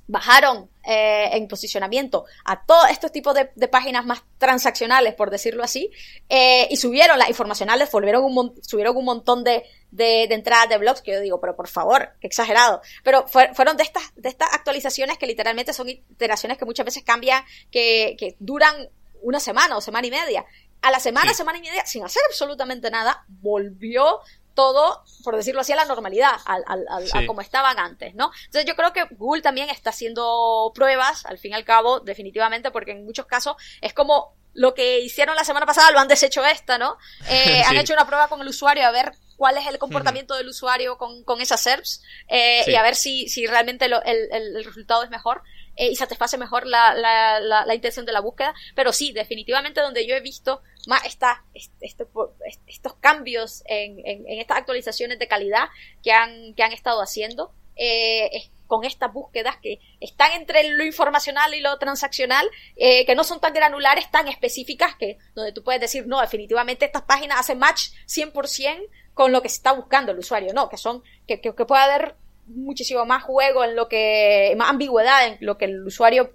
bajaron 0.07 0.69
eh, 0.85 1.29
en 1.33 1.47
posicionamiento 1.47 2.25
a 2.43 2.65
todos 2.65 2.89
estos 2.89 3.11
tipos 3.11 3.33
de, 3.33 3.67
páginas 3.67 4.05
más 4.05 4.23
transaccionales, 4.37 5.15
por 5.15 5.31
decirlo 5.31 5.63
así, 5.63 5.91
eh, 6.29 6.67
y 6.69 6.77
subieron 6.77 7.17
las 7.17 7.29
informacionales, 7.29 7.91
volvieron 7.91 8.23
un, 8.23 8.53
subieron 8.61 8.95
un 8.95 9.05
montón 9.05 9.43
de, 9.43 9.63
de, 9.91 10.23
entradas 10.25 10.69
de 10.69 10.77
blogs 10.77 11.01
que 11.01 11.13
yo 11.13 11.21
digo, 11.21 11.41
pero 11.41 11.55
por 11.55 11.67
favor, 11.67 12.09
qué 12.19 12.27
exagerado. 12.27 12.81
Pero 13.03 13.25
fueron 13.27 13.77
de 13.77 13.83
estas, 13.83 14.03
de 14.15 14.29
estas 14.29 14.53
actualizaciones 14.53 15.17
que 15.17 15.27
literalmente 15.27 15.73
son 15.73 15.89
iteraciones 15.89 16.57
que 16.57 16.65
muchas 16.65 16.85
veces 16.85 17.03
cambian, 17.03 17.43
que, 17.71 18.15
que 18.19 18.35
duran 18.39 18.89
una 19.21 19.39
semana 19.39 19.77
o 19.77 19.81
semana 19.81 20.05
y 20.05 20.11
media. 20.11 20.45
A 20.81 20.91
la 20.91 20.99
semana, 20.99 21.33
semana 21.33 21.57
y 21.57 21.61
media, 21.61 21.83
sin 21.87 22.03
hacer 22.03 22.21
absolutamente 22.29 22.91
nada, 22.91 23.25
volvió 23.27 24.19
todo, 24.55 25.03
por 25.23 25.35
decirlo 25.35 25.61
así, 25.61 25.73
a 25.73 25.75
la 25.75 25.85
normalidad, 25.85 26.33
al, 26.45 26.63
al, 26.67 26.87
a 26.87 27.27
como 27.27 27.41
estaban 27.41 27.77
antes, 27.77 28.15
¿no? 28.15 28.31
Entonces 28.45 28.65
yo 28.65 28.75
creo 28.75 28.93
que 28.93 29.03
Google 29.15 29.41
también 29.41 29.69
está 29.69 29.91
haciendo 29.91 30.71
pruebas, 30.73 31.25
al 31.25 31.37
fin 31.37 31.51
y 31.51 31.55
al 31.55 31.65
cabo, 31.65 31.99
definitivamente, 31.99 32.71
porque 32.71 32.91
en 32.91 33.05
muchos 33.05 33.25
casos 33.25 33.55
es 33.81 33.93
como 33.93 34.33
lo 34.53 34.73
que 34.73 35.01
hicieron 35.01 35.35
la 35.35 35.43
semana 35.43 35.65
pasada 35.65 35.91
lo 35.91 35.99
han 35.99 36.07
deshecho 36.07 36.43
esta, 36.45 36.77
¿no? 36.77 36.97
Eh, 37.29 37.61
Han 37.67 37.77
hecho 37.77 37.93
una 37.93 38.07
prueba 38.07 38.27
con 38.27 38.41
el 38.41 38.47
usuario 38.47 38.87
a 38.87 38.91
ver 38.91 39.11
cuál 39.35 39.57
es 39.57 39.67
el 39.67 39.77
comportamiento 39.77 40.35
del 40.35 40.47
usuario 40.47 40.97
con, 40.97 41.23
con 41.23 41.41
esas 41.41 41.61
SERPs 41.61 42.01
eh, 42.29 42.63
y 42.67 42.75
a 42.75 42.81
ver 42.81 42.95
si, 42.95 43.27
si 43.27 43.45
realmente 43.47 43.89
lo, 43.89 44.01
el, 44.03 44.29
el, 44.31 44.63
resultado 44.63 45.03
es 45.03 45.09
mejor. 45.09 45.43
Eh, 45.77 45.89
y 45.89 45.95
satisface 45.95 46.37
mejor 46.37 46.65
la, 46.65 46.93
la, 46.93 47.39
la, 47.39 47.75
intención 47.75 48.05
de 48.05 48.13
la 48.13 48.21
búsqueda. 48.21 48.53
Pero 48.75 48.93
sí, 48.93 49.11
definitivamente 49.11 49.81
donde 49.81 50.07
yo 50.07 50.15
he 50.15 50.21
visto 50.21 50.61
más 50.87 51.05
esta, 51.05 51.43
este, 51.53 52.07
estos 52.67 52.93
cambios 52.95 53.63
en, 53.65 53.99
en, 54.05 54.39
estas 54.39 54.57
actualizaciones 54.57 55.19
de 55.19 55.27
calidad 55.27 55.67
que 56.01 56.13
han, 56.13 56.53
que 56.53 56.63
han 56.63 56.71
estado 56.71 57.01
haciendo, 57.01 57.53
eh, 57.75 58.49
con 58.67 58.83
estas 58.83 59.13
búsquedas 59.13 59.57
que 59.57 59.79
están 59.99 60.31
entre 60.31 60.69
lo 60.69 60.83
informacional 60.83 61.53
y 61.53 61.59
lo 61.59 61.77
transaccional, 61.77 62.49
eh, 62.75 63.05
que 63.05 63.15
no 63.15 63.23
son 63.23 63.39
tan 63.39 63.53
granulares, 63.53 64.09
tan 64.09 64.27
específicas, 64.27 64.95
que 64.95 65.17
donde 65.35 65.51
tú 65.51 65.63
puedes 65.63 65.81
decir, 65.81 66.07
no, 66.07 66.21
definitivamente 66.21 66.85
estas 66.85 67.03
páginas 67.03 67.39
hacen 67.39 67.59
match 67.59 67.89
100% 68.07 68.87
con 69.13 69.31
lo 69.31 69.41
que 69.41 69.49
se 69.49 69.57
está 69.57 69.71
buscando 69.71 70.11
el 70.11 70.19
usuario, 70.19 70.53
no, 70.53 70.69
que 70.69 70.77
son, 70.77 71.03
que, 71.27 71.41
que, 71.41 71.53
que 71.53 71.65
puede 71.65 71.83
haber 71.83 72.15
muchísimo 72.47 73.05
más 73.05 73.23
juego 73.23 73.63
en 73.63 73.75
lo 73.75 73.87
que, 73.87 74.53
más 74.57 74.69
ambigüedad 74.69 75.27
en 75.27 75.37
lo 75.41 75.57
que 75.57 75.65
el 75.65 75.85
usuario 75.85 76.31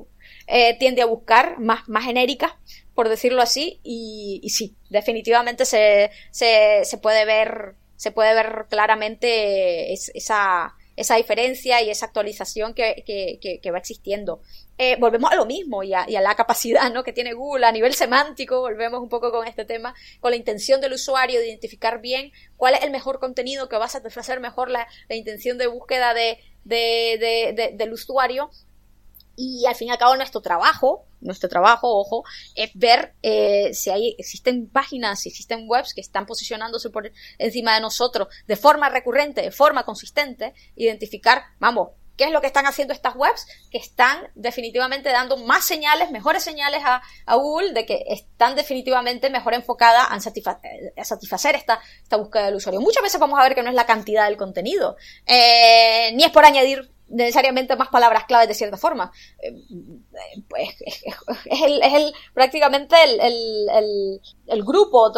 eh, 0.47 0.77
tiende 0.79 1.03
a 1.03 1.07
buscar, 1.07 1.59
más, 1.59 1.89
más 1.89 2.05
genérica, 2.05 2.59
por 2.95 3.09
decirlo 3.09 3.43
así, 3.43 3.81
y, 3.83 4.43
sí, 4.51 4.77
definitivamente 4.91 5.65
se, 5.65 6.11
se 6.31 6.99
puede 7.01 7.25
ver, 7.25 7.75
se 7.97 8.13
puede 8.13 8.35
ver 8.35 8.67
claramente 8.69 9.93
esa, 9.93 10.75
esa 11.01 11.17
diferencia 11.17 11.81
y 11.83 11.89
esa 11.89 12.07
actualización 12.07 12.75
que, 12.75 13.03
que, 13.07 13.59
que, 13.61 13.71
va 13.71 13.79
existiendo. 13.79 14.43
Eh, 14.77 14.97
volvemos 15.01 15.33
a 15.33 15.35
lo 15.35 15.47
mismo 15.47 15.83
y 15.83 15.95
a, 15.95 16.05
y 16.09 16.17
a, 16.17 16.21
la 16.21 16.35
capacidad 16.35 16.93
¿no? 16.93 17.03
que 17.05 17.15
tiene 17.15 17.33
Google 17.33 17.65
a 17.65 17.73
nivel 17.73 17.95
semántico, 17.95 18.61
volvemos 18.61 19.01
un 19.01 19.09
poco 19.09 19.33
con 19.33 19.47
este 19.47 19.65
tema, 19.65 19.95
con 20.21 20.31
la 20.31 20.37
intención 20.37 20.81
del 20.83 20.93
usuario 20.93 21.41
de 21.41 21.49
identificar 21.49 22.03
bien 22.03 22.33
cuál 22.59 22.75
es 22.75 22.83
el 22.83 22.91
mejor 22.91 23.19
contenido 23.19 23.69
que 23.71 23.79
va 23.79 23.87
a 23.87 23.89
satisfacer 23.89 24.41
mejor 24.41 24.71
la, 24.71 24.87
la 25.09 25.17
intención 25.17 25.57
de 25.57 25.69
búsqueda 25.69 26.13
de, 26.13 26.39
de, 26.65 27.55
de, 27.57 27.73
del 27.75 27.93
usuario 27.93 28.51
y 29.41 29.65
al 29.67 29.75
fin 29.75 29.89
y 29.89 29.91
al 29.91 29.99
cabo 29.99 30.17
nuestro 30.17 30.43
trabajo, 30.43 31.07
nuestro 31.21 31.49
trabajo, 31.49 31.99
ojo, 31.99 32.25
es 32.55 32.71
ver 32.75 33.15
eh, 33.23 33.73
si 33.73 33.89
hay, 33.89 34.15
existen 34.19 34.69
páginas, 34.69 35.21
si 35.21 35.31
existen 35.31 35.65
webs 35.67 35.95
que 35.95 36.03
están 36.03 36.27
posicionándose 36.27 36.91
por 36.91 37.11
encima 37.39 37.75
de 37.75 37.81
nosotros 37.81 38.29
de 38.47 38.57
forma 38.57 38.91
recurrente, 38.91 39.41
de 39.41 39.51
forma 39.51 39.85
consistente, 39.85 40.53
identificar, 40.77 41.43
vamos, 41.59 41.89
qué 42.19 42.25
es 42.25 42.33
lo 42.33 42.43
que 42.43 42.49
están 42.49 42.67
haciendo 42.67 42.93
estas 42.93 43.17
webs 43.17 43.47
que 43.71 43.79
están 43.79 44.29
definitivamente 44.35 45.09
dando 45.09 45.39
más 45.39 45.65
señales, 45.65 46.11
mejores 46.11 46.43
señales 46.43 46.83
a, 46.85 47.01
Google 47.35 47.73
de 47.73 47.87
que 47.87 48.05
están 48.09 48.55
definitivamente 48.57 49.31
mejor 49.31 49.55
enfocadas 49.55 50.07
a, 50.11 50.21
satisfacer 50.21 51.55
esta, 51.55 51.81
esta 52.03 52.17
búsqueda 52.19 52.45
del 52.45 52.57
usuario. 52.57 52.83
Muchas 52.83 53.03
veces 53.03 53.19
vamos 53.19 53.39
a 53.39 53.43
ver 53.43 53.55
que 53.55 53.63
no 53.63 53.71
es 53.71 53.75
la 53.75 53.87
cantidad 53.87 54.27
del 54.27 54.37
contenido, 54.37 54.99
eh, 55.25 56.11
ni 56.13 56.25
es 56.25 56.31
por 56.31 56.45
añadir 56.45 56.91
necesariamente 57.11 57.77
más 57.77 57.89
palabras 57.89 58.25
claves 58.25 58.49
de 58.49 58.55
cierta 58.55 58.77
forma. 58.77 59.13
Eh, 59.43 59.53
pues, 60.49 60.69
es, 61.45 61.63
el, 61.63 61.83
es 61.83 61.95
el, 61.95 62.13
prácticamente 62.33 62.97
el, 63.05 63.21
el, 63.21 63.69
el, 63.75 64.21
grupo, 64.63 65.13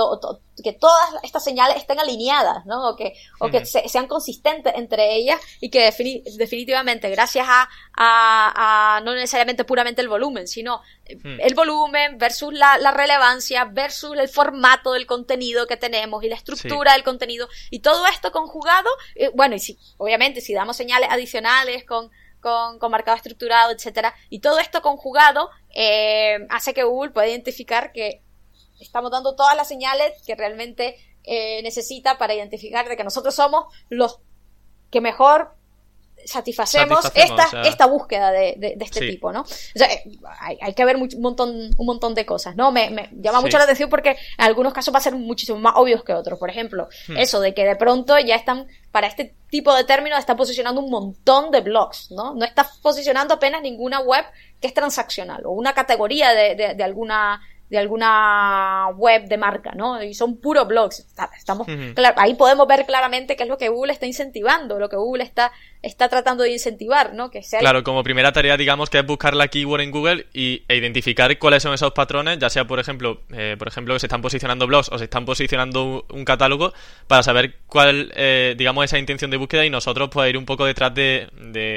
que 0.62 0.72
todas 0.72 1.14
estas 1.22 1.42
señales 1.42 1.76
estén 1.76 1.98
alineadas, 1.98 2.64
¿no? 2.66 2.90
O 2.90 2.96
que, 2.96 3.14
o 3.40 3.48
que 3.50 3.64
sean 3.64 4.06
consistentes 4.06 4.72
entre 4.76 5.14
ellas 5.16 5.40
y 5.60 5.70
que 5.70 5.90
definitivamente 6.36 7.08
gracias 7.10 7.46
a, 7.48 7.68
a, 7.96 8.96
a, 8.96 9.00
no 9.00 9.14
necesariamente 9.14 9.64
puramente 9.64 10.02
el 10.02 10.08
volumen, 10.08 10.46
sino 10.46 10.82
hmm. 11.08 11.40
el 11.40 11.54
volumen 11.54 12.18
versus 12.18 12.52
la, 12.52 12.78
la, 12.78 12.90
relevancia 12.90 13.64
versus 13.64 14.16
el 14.18 14.28
formato 14.28 14.92
del 14.92 15.06
contenido 15.06 15.66
que 15.66 15.76
tenemos 15.76 16.22
y 16.22 16.28
la 16.28 16.36
estructura 16.36 16.92
del 16.92 17.02
contenido 17.02 17.48
y 17.70 17.80
todo 17.80 18.06
esto 18.06 18.30
conjugado, 18.30 18.90
eh, 19.14 19.30
bueno, 19.34 19.56
y 19.56 19.60
si, 19.60 19.78
obviamente, 19.96 20.40
si 20.40 20.52
damos 20.52 20.76
señales 20.76 21.08
adicionales 21.10 21.84
con 21.84 22.10
con, 22.42 22.78
con 22.78 22.90
marcado 22.90 23.16
estructurado, 23.16 23.72
etcétera. 23.72 24.14
Y 24.28 24.40
todo 24.40 24.58
esto 24.58 24.82
conjugado 24.82 25.48
eh, 25.74 26.44
hace 26.50 26.74
que 26.74 26.82
Google 26.82 27.12
pueda 27.12 27.28
identificar 27.28 27.92
que 27.92 28.20
estamos 28.82 29.10
dando 29.10 29.34
todas 29.34 29.56
las 29.56 29.68
señales 29.68 30.12
que 30.26 30.34
realmente 30.34 30.96
eh, 31.24 31.62
necesita 31.62 32.18
para 32.18 32.34
identificar 32.34 32.88
de 32.88 32.96
que 32.96 33.04
nosotros 33.04 33.34
somos 33.34 33.66
los 33.88 34.20
que 34.90 35.00
mejor 35.00 35.56
satisfacemos, 36.24 37.10
esta, 37.14 37.62
esta 37.64 37.86
búsqueda 37.86 38.30
de, 38.30 38.76
este 38.80 39.00
tipo, 39.00 39.32
¿no? 39.32 39.40
O 39.40 39.46
sea, 39.74 39.92
eh, 39.92 40.04
hay, 40.60 40.74
que 40.74 40.84
ver 40.84 40.96
un, 40.96 41.08
montón, 41.18 41.70
un 41.76 41.86
montón 41.86 42.14
de 42.14 42.24
cosas, 42.24 42.56
¿no? 42.56 42.70
Me, 42.70 43.10
llama 43.12 43.40
mucho 43.40 43.58
la 43.58 43.64
atención 43.64 43.90
porque 43.90 44.10
en 44.10 44.44
algunos 44.44 44.72
casos 44.72 44.94
va 44.94 44.98
a 44.98 45.02
ser 45.02 45.14
muchísimo 45.14 45.58
más 45.58 45.74
obvios 45.76 46.04
que 46.04 46.12
otros. 46.12 46.38
Por 46.38 46.50
ejemplo, 46.50 46.88
hmm. 47.08 47.16
eso 47.16 47.40
de 47.40 47.54
que 47.54 47.64
de 47.64 47.76
pronto 47.76 48.18
ya 48.18 48.36
están, 48.36 48.68
para 48.90 49.06
este 49.06 49.34
tipo 49.50 49.74
de 49.74 49.84
términos, 49.84 50.18
están 50.18 50.36
posicionando 50.36 50.80
un 50.80 50.90
montón 50.90 51.50
de 51.50 51.60
blogs, 51.60 52.10
¿no? 52.10 52.34
No 52.34 52.44
está 52.44 52.68
posicionando 52.82 53.34
apenas 53.34 53.62
ninguna 53.62 54.00
web 54.00 54.24
que 54.60 54.68
es 54.68 54.74
transaccional 54.74 55.44
o 55.44 55.50
una 55.50 55.74
categoría 55.74 56.32
de, 56.32 56.74
de 56.74 56.84
alguna 56.84 57.40
de 57.72 57.78
alguna 57.78 58.88
web 58.98 59.28
de 59.28 59.38
marca, 59.38 59.72
¿no? 59.74 60.02
Y 60.02 60.12
son 60.12 60.36
puros 60.36 60.68
blogs. 60.68 61.06
Estamos, 61.38 61.66
ahí 62.16 62.34
podemos 62.34 62.68
ver 62.68 62.84
claramente 62.84 63.34
qué 63.34 63.44
es 63.44 63.48
lo 63.48 63.56
que 63.56 63.70
Google 63.70 63.94
está 63.94 64.04
incentivando, 64.04 64.78
lo 64.78 64.90
que 64.90 64.96
Google 64.96 65.24
está 65.24 65.52
está 65.82 66.08
tratando 66.08 66.44
de 66.44 66.52
incentivar, 66.52 67.12
¿no? 67.14 67.30
Que 67.30 67.42
sea 67.42 67.60
claro, 67.60 67.82
como 67.82 68.02
primera 68.02 68.32
tarea, 68.32 68.56
digamos, 68.56 68.88
que 68.88 68.98
es 68.98 69.06
buscar 69.06 69.34
la 69.34 69.48
keyword 69.48 69.80
en 69.82 69.90
Google 69.90 70.26
y, 70.32 70.62
e 70.68 70.76
identificar 70.76 71.36
cuáles 71.38 71.62
son 71.62 71.74
esos 71.74 71.92
patrones, 71.92 72.38
ya 72.38 72.48
sea, 72.48 72.66
por 72.66 72.78
ejemplo, 72.78 73.20
eh, 73.32 73.56
por 73.58 73.68
ejemplo, 73.68 73.94
que 73.94 74.00
se 74.00 74.06
están 74.06 74.22
posicionando 74.22 74.66
blogs 74.66 74.88
o 74.90 74.98
se 74.98 75.04
están 75.04 75.24
posicionando 75.24 76.06
un, 76.08 76.24
catálogo 76.24 76.72
para 77.08 77.24
saber 77.24 77.56
cuál, 77.66 78.12
eh, 78.14 78.54
digamos, 78.56 78.84
esa 78.84 78.98
intención 78.98 79.30
de 79.30 79.36
búsqueda 79.36 79.66
y 79.66 79.70
nosotros 79.70 80.08
pues 80.12 80.30
ir 80.30 80.38
un 80.38 80.46
poco 80.46 80.64
detrás 80.64 80.94
de, 80.94 81.28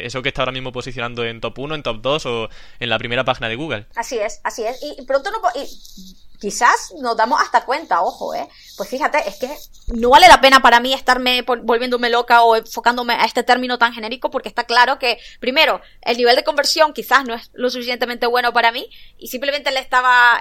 eso 0.06 0.22
que 0.22 0.30
está 0.30 0.44
ahora 0.44 0.52
mismo 0.52 0.72
posicionando 0.72 1.26
en 1.26 1.42
top 1.42 1.58
1, 1.58 1.76
en 1.76 1.84
top 1.84 2.02
2 2.02 2.26
o 2.28 2.50
en 2.80 2.90
la 2.90 3.00
primera 3.00 3.24
página 3.24 3.50
de 3.50 3.56
Google. 3.56 3.86
Así 3.96 4.20
es, 4.20 4.40
así 4.44 4.64
es. 4.64 4.80
Y 4.82 5.04
pronto 5.06 5.32
no... 5.32 5.40
Y 5.56 5.66
quizás 6.40 6.94
nos 7.02 7.18
damos 7.18 7.42
hasta 7.42 7.66
cuenta, 7.66 8.02
ojo, 8.02 8.34
¿eh? 8.34 8.48
Pues 8.78 8.90
fíjate, 8.90 9.28
es 9.28 9.36
que 9.36 9.50
no 9.88 10.10
vale 10.10 10.28
la 10.28 10.42
pena 10.42 10.62
para 10.62 10.80
mí 10.80 10.94
estarme 10.94 11.42
volviéndome 11.42 12.10
loca 12.10 12.44
o 12.44 12.56
enfocándome 12.56 13.14
a 13.14 13.26
este 13.26 13.44
término 13.44 13.78
tan 13.78 13.94
genérico 13.94 14.30
porque 14.30 14.50
está 14.50 14.66
claro 14.66 15.00
que, 15.00 15.20
primero, 15.40 15.82
el 16.02 16.18
nivel 16.18 16.36
de 16.36 16.44
conversión 16.44 16.94
quizás 16.94 17.26
no 17.26 17.36
es 17.36 17.50
lo 17.54 17.70
suficientemente 17.70 18.28
bueno 18.28 18.54
para 18.54 18.72
mí 18.72 18.90
y 19.18 19.28
simplemente 19.28 19.72
le 19.72 19.80
estaba, 19.80 20.40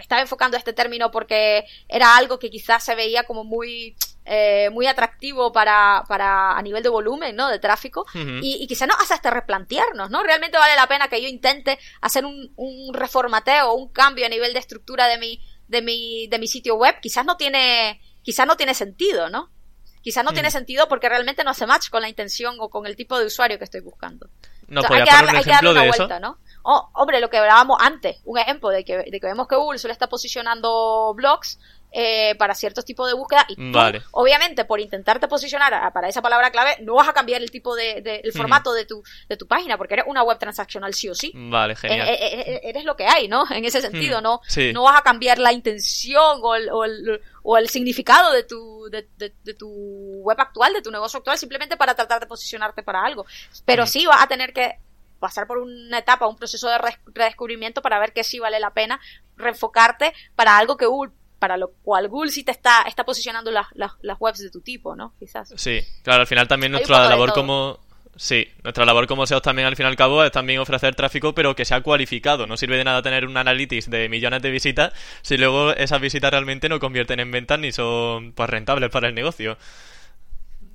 me 0.00 0.02
estaba 0.02 0.22
enfocando 0.22 0.56
a 0.56 0.58
este 0.58 0.72
término 0.72 1.10
porque 1.10 1.66
era 1.86 2.16
algo 2.16 2.38
que 2.38 2.48
quizás 2.48 2.82
se 2.82 2.94
veía 2.94 3.24
como 3.24 3.44
muy 3.44 3.94
eh, 4.24 4.70
muy 4.70 4.86
atractivo 4.86 5.52
para, 5.52 6.04
para 6.08 6.56
a 6.56 6.62
nivel 6.62 6.82
de 6.82 6.88
volumen, 6.88 7.36
¿no? 7.36 7.48
De 7.48 7.58
tráfico. 7.58 8.06
y, 8.14 8.62
y, 8.62 8.66
quizá 8.66 8.86
nos 8.86 8.98
hace 8.98 9.12
hasta 9.12 9.28
replantearnos, 9.28 10.08
¿no? 10.08 10.22
Realmente 10.22 10.56
vale 10.56 10.74
la 10.74 10.86
pena 10.86 11.08
que 11.08 11.20
yo 11.20 11.28
intente 11.28 11.78
hacer 12.00 12.24
un, 12.24 12.50
un 12.56 12.94
reformateo, 12.94 13.74
un 13.74 13.88
cambio 13.92 14.24
a 14.24 14.30
nivel 14.30 14.54
de 14.54 14.58
estructura 14.58 15.06
de 15.06 15.18
mi, 15.18 15.42
de 15.68 15.82
mi, 15.82 16.28
de 16.28 16.38
mi 16.38 16.48
sitio 16.48 16.76
web. 16.76 16.94
Quizás 17.02 17.26
no 17.26 17.36
tiene, 17.36 18.00
quizás 18.22 18.46
no 18.46 18.56
tiene 18.56 18.72
sentido, 18.72 19.28
¿no? 19.28 19.50
Quizás 20.02 20.24
no 20.24 20.32
tiene 20.32 20.50
sentido 20.50 20.88
porque 20.88 21.10
realmente 21.10 21.44
no 21.44 21.50
hace 21.50 21.66
match 21.66 21.90
con 21.90 22.00
la 22.00 22.08
intención 22.08 22.56
o 22.58 22.70
con 22.70 22.86
el 22.86 22.96
tipo 22.96 23.18
de 23.18 23.26
usuario 23.26 23.58
que 23.58 23.64
estoy 23.64 23.80
buscando. 23.80 24.30
No, 24.66 24.80
hay, 24.88 25.04
que 25.04 25.10
darle, 25.10 25.38
hay 25.38 25.44
que 25.44 25.50
darle 25.50 25.70
una 25.72 25.84
vuelta, 25.84 26.20
¿no? 26.20 26.38
Oh, 26.62 26.90
hombre, 26.94 27.20
lo 27.20 27.30
que 27.30 27.38
hablábamos 27.38 27.78
antes, 27.80 28.18
un 28.24 28.38
ejemplo 28.38 28.68
de 28.68 28.84
que, 28.84 28.98
de 28.98 29.20
que 29.20 29.26
vemos 29.26 29.48
que 29.48 29.56
Google 29.56 29.78
solo 29.78 29.92
está 29.92 30.08
posicionando 30.08 31.14
blogs 31.14 31.58
eh, 31.92 32.36
para 32.36 32.54
ciertos 32.54 32.84
tipos 32.84 33.08
de 33.08 33.14
búsqueda 33.14 33.44
y 33.48 33.56
tú, 33.56 33.62
obviamente 34.12 34.64
por 34.64 34.78
intentarte 34.78 35.26
posicionar 35.26 35.92
para 35.92 36.08
esa 36.08 36.22
palabra 36.22 36.52
clave 36.52 36.76
no 36.82 36.94
vas 36.94 37.08
a 37.08 37.12
cambiar 37.12 37.42
el 37.42 37.50
tipo 37.50 37.74
de, 37.74 38.20
el 38.22 38.32
formato 38.32 38.72
de 38.72 38.84
tu 38.84 39.02
de 39.28 39.36
tu 39.36 39.48
página 39.48 39.76
porque 39.76 39.94
eres 39.94 40.06
una 40.06 40.22
web 40.22 40.38
transaccional 40.38 40.94
sí 40.94 41.08
o 41.08 41.16
sí. 41.16 41.32
Vale 41.34 41.74
genial. 41.74 42.06
eh, 42.08 42.18
eh, 42.20 42.60
eres 42.62 42.84
lo 42.84 42.94
que 42.94 43.06
hay 43.06 43.26
no 43.26 43.44
en 43.50 43.64
ese 43.64 43.80
sentido 43.80 44.20
no 44.20 44.40
no 44.72 44.84
vas 44.84 45.00
a 45.00 45.02
cambiar 45.02 45.40
la 45.40 45.52
intención 45.52 46.38
o 46.42 46.54
el, 46.54 46.70
o 46.70 46.84
el, 46.84 47.20
o 47.42 47.58
el 47.58 47.68
significado 47.68 48.30
de 48.32 48.44
tu 48.44 48.88
de, 48.88 49.08
de, 49.16 49.54
tu 49.54 49.68
web 50.22 50.40
actual 50.40 50.72
de 50.72 50.82
tu 50.82 50.92
negocio 50.92 51.18
actual 51.18 51.38
simplemente 51.38 51.76
para 51.76 51.94
tratar 51.96 52.20
de 52.20 52.26
posicionarte 52.26 52.84
para 52.84 53.02
algo. 53.04 53.26
Pero 53.64 53.84
sí 53.86 54.06
vas 54.06 54.22
a 54.22 54.28
tener 54.28 54.52
que 54.52 54.78
pasar 55.20 55.46
por 55.46 55.58
una 55.58 55.98
etapa, 55.98 56.26
un 56.26 56.36
proceso 56.36 56.68
de 56.68 56.78
redescubrimiento 57.14 57.82
para 57.82 58.00
ver 58.00 58.12
que 58.12 58.24
sí 58.24 58.40
vale 58.40 58.58
la 58.58 58.72
pena 58.72 58.98
reenfocarte 59.36 60.12
para 60.34 60.58
algo 60.58 60.76
que 60.76 60.86
Google 60.86 61.12
para 61.38 61.56
lo 61.56 61.70
cual 61.82 62.08
Google 62.08 62.30
sí 62.30 62.44
te 62.44 62.52
está, 62.52 62.82
está 62.82 63.04
posicionando 63.04 63.50
las, 63.50 63.66
las, 63.74 64.20
webs 64.20 64.40
de 64.40 64.50
tu 64.50 64.60
tipo, 64.60 64.94
¿no? 64.94 65.14
Quizás. 65.18 65.52
Sí, 65.56 65.80
claro, 66.02 66.20
al 66.20 66.26
final 66.26 66.46
también 66.46 66.72
nuestra 66.72 67.08
labor 67.08 67.32
como... 67.32 67.80
Sí, 68.16 68.46
nuestra 68.64 68.84
labor 68.84 69.06
como 69.06 69.24
SEO 69.26 69.40
también 69.40 69.66
al 69.66 69.76
fin 69.76 69.86
y 69.86 69.88
al 69.88 69.96
cabo 69.96 70.22
es 70.22 70.32
también 70.32 70.58
ofrecer 70.58 70.94
tráfico 70.94 71.32
pero 71.32 71.56
que 71.56 71.64
sea 71.64 71.80
cualificado. 71.80 72.46
No 72.46 72.56
sirve 72.58 72.76
de 72.76 72.84
nada 72.84 73.00
tener 73.00 73.24
un 73.24 73.36
analytics 73.36 73.88
de 73.88 74.08
millones 74.10 74.42
de 74.42 74.50
visitas 74.50 74.92
si 75.22 75.38
luego 75.38 75.72
esas 75.72 76.00
visitas 76.00 76.30
realmente 76.30 76.68
no 76.68 76.80
convierten 76.80 77.20
en 77.20 77.30
ventas 77.30 77.58
ni 77.58 77.72
son 77.72 78.32
pues 78.32 78.50
rentables 78.50 78.90
para 78.90 79.08
el 79.08 79.14
negocio. 79.14 79.56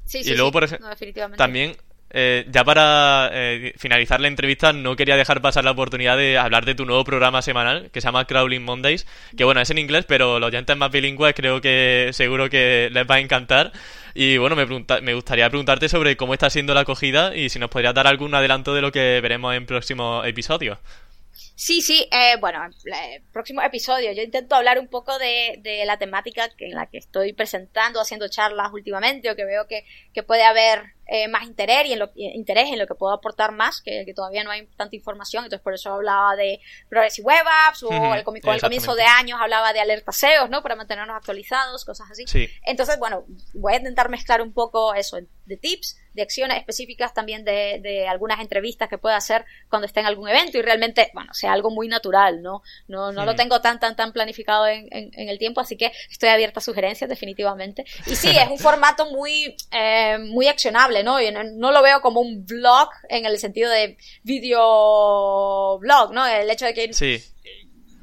Sí, 0.06 0.24
sí, 0.24 0.32
y 0.32 0.36
luego, 0.36 0.52
por 0.52 0.64
ejemplo, 0.64 0.90
también 1.36 1.76
eh, 2.18 2.46
ya 2.50 2.64
para 2.64 3.30
eh, 3.34 3.74
finalizar 3.78 4.22
la 4.22 4.30
entrevista, 4.30 4.72
no 4.72 4.96
quería 4.96 5.18
dejar 5.18 5.42
pasar 5.42 5.66
la 5.66 5.72
oportunidad 5.72 6.16
de 6.16 6.38
hablar 6.38 6.64
de 6.64 6.74
tu 6.74 6.86
nuevo 6.86 7.04
programa 7.04 7.42
semanal 7.42 7.90
que 7.92 8.00
se 8.00 8.08
llama 8.08 8.24
Crawling 8.24 8.64
Mondays. 8.64 9.06
Que 9.36 9.44
bueno, 9.44 9.60
es 9.60 9.70
en 9.70 9.80
inglés, 9.80 10.06
pero 10.08 10.40
los 10.40 10.48
oyentes 10.48 10.78
más 10.78 10.92
bilingües 10.92 11.36
creo 11.36 11.60
que 11.60 12.12
seguro 12.14 12.50
que 12.50 12.90
les 12.90 13.06
va 13.06 13.16
a 13.16 13.20
encantar. 13.20 13.74
Y 14.14 14.38
bueno, 14.38 14.56
me, 14.56 14.66
me 15.02 15.14
gustaría 15.14 15.50
preguntarte 15.50 15.90
sobre 15.90 16.16
cómo 16.16 16.34
está 16.34 16.50
siendo 16.50 16.74
la 16.74 16.82
acogida 16.82 17.36
y 17.36 17.50
si 17.50 17.60
nos 17.60 17.70
podrías 17.70 17.94
dar 17.94 18.08
algún 18.08 18.34
adelanto 18.34 18.74
de 18.74 18.82
lo 18.82 18.94
que 18.94 19.20
veremos 19.22 19.54
en 19.54 19.66
próximos 19.66 20.26
episodios. 20.26 20.78
Sí, 21.56 21.82
sí, 21.82 22.08
eh, 22.12 22.36
bueno, 22.42 22.60
el 22.66 23.22
próximo 23.32 23.62
episodio 23.62 24.12
yo 24.12 24.22
intento 24.22 24.56
hablar 24.56 24.78
un 24.78 24.90
poco 24.90 25.18
de, 25.18 25.58
de, 25.62 25.86
la 25.86 25.98
temática 25.98 26.50
en 26.58 26.76
la 26.76 26.88
que 26.88 26.98
estoy 26.98 27.32
presentando, 27.32 28.02
haciendo 28.02 28.28
charlas 28.28 28.74
últimamente 28.74 29.32
o 29.32 29.36
que 29.38 29.46
veo 29.46 29.66
que, 29.66 29.86
que 30.14 30.22
puede 30.22 30.44
haber 30.44 30.96
eh, 31.08 31.30
más 31.30 31.44
interés 31.44 31.86
y 31.86 31.94
en 31.94 32.00
lo, 32.00 32.12
interés 32.16 32.72
en 32.72 32.80
lo 32.80 32.88
que 32.88 32.96
puedo 32.96 33.14
aportar 33.14 33.54
más, 33.54 33.80
que, 33.82 34.06
todavía 34.14 34.44
no 34.44 34.52
hay 34.52 34.66
tanta 34.76 34.98
información, 34.98 35.46
entonces 35.46 35.64
por 35.64 35.74
eso 35.74 35.94
hablaba 35.94 36.36
de 36.36 36.60
Progressive 36.90 37.26
Web 37.26 37.46
Apps 37.68 37.84
o 37.84 38.16
el, 38.16 38.24
comienzo 38.24 38.96
de 38.96 39.04
años 39.04 39.40
hablaba 39.40 39.72
de 39.72 39.80
alertas 39.80 40.18
SEO, 40.18 40.50
¿no? 40.50 40.62
Para 40.62 40.76
mantenernos 40.76 41.16
actualizados, 41.16 41.86
cosas 41.86 42.12
así. 42.12 42.26
Entonces, 42.66 43.00
bueno, 43.00 43.26
voy 43.54 43.74
a 43.74 43.78
intentar 43.78 44.10
mezclar 44.10 44.42
un 44.42 44.52
poco 44.52 44.94
eso 44.94 45.18
de 45.46 45.58
tips, 45.58 45.98
de 46.16 46.22
acciones 46.22 46.58
específicas, 46.58 47.14
también 47.14 47.44
de, 47.44 47.80
de 47.82 48.08
algunas 48.08 48.40
entrevistas 48.40 48.90
que 48.90 48.98
pueda 48.98 49.18
hacer 49.18 49.46
cuando 49.70 49.86
esté 49.86 50.00
en 50.00 50.06
algún 50.08 50.30
evento 50.30 50.58
y 50.58 50.62
realmente, 50.62 51.12
bueno, 51.14 51.34
sea 51.34 51.54
algo 51.54 51.70
muy 51.70 51.88
natural, 51.88 52.42
¿no? 52.42 52.64
No, 52.88 53.12
no 53.12 53.26
lo 53.26 53.36
tengo 53.36 53.62
tan, 53.62 53.80
tan, 53.80 53.96
tan 53.96 54.14
planificado 54.14 54.68
en, 54.68 54.88
en, 54.92 55.30
el 55.30 55.38
tiempo, 55.38 55.62
así 55.62 55.78
que 55.78 55.92
estoy 56.10 56.30
abierta 56.30 56.60
a 56.60 56.64
sugerencias 56.64 57.10
definitivamente. 57.10 57.86
Y 58.08 58.16
sí, 58.16 58.30
es 58.30 58.50
un 58.50 58.58
formato 58.60 59.12
muy, 59.12 59.56
eh, 59.72 60.18
muy 60.20 60.48
accionable 60.48 61.04
¿no? 61.04 61.22
Y 61.22 61.32
no, 61.32 61.72
lo 61.72 61.82
veo 61.82 62.02
como 62.02 62.22
un 62.22 62.46
blog 62.46 62.90
en 63.10 63.26
el 63.26 63.38
sentido 63.40 63.70
de 63.70 63.98
video 64.24 65.78
blog, 65.80 66.14
¿no? 66.14 66.26
El 66.26 66.50
hecho 66.50 66.66
de 66.66 66.74
que 66.74 66.90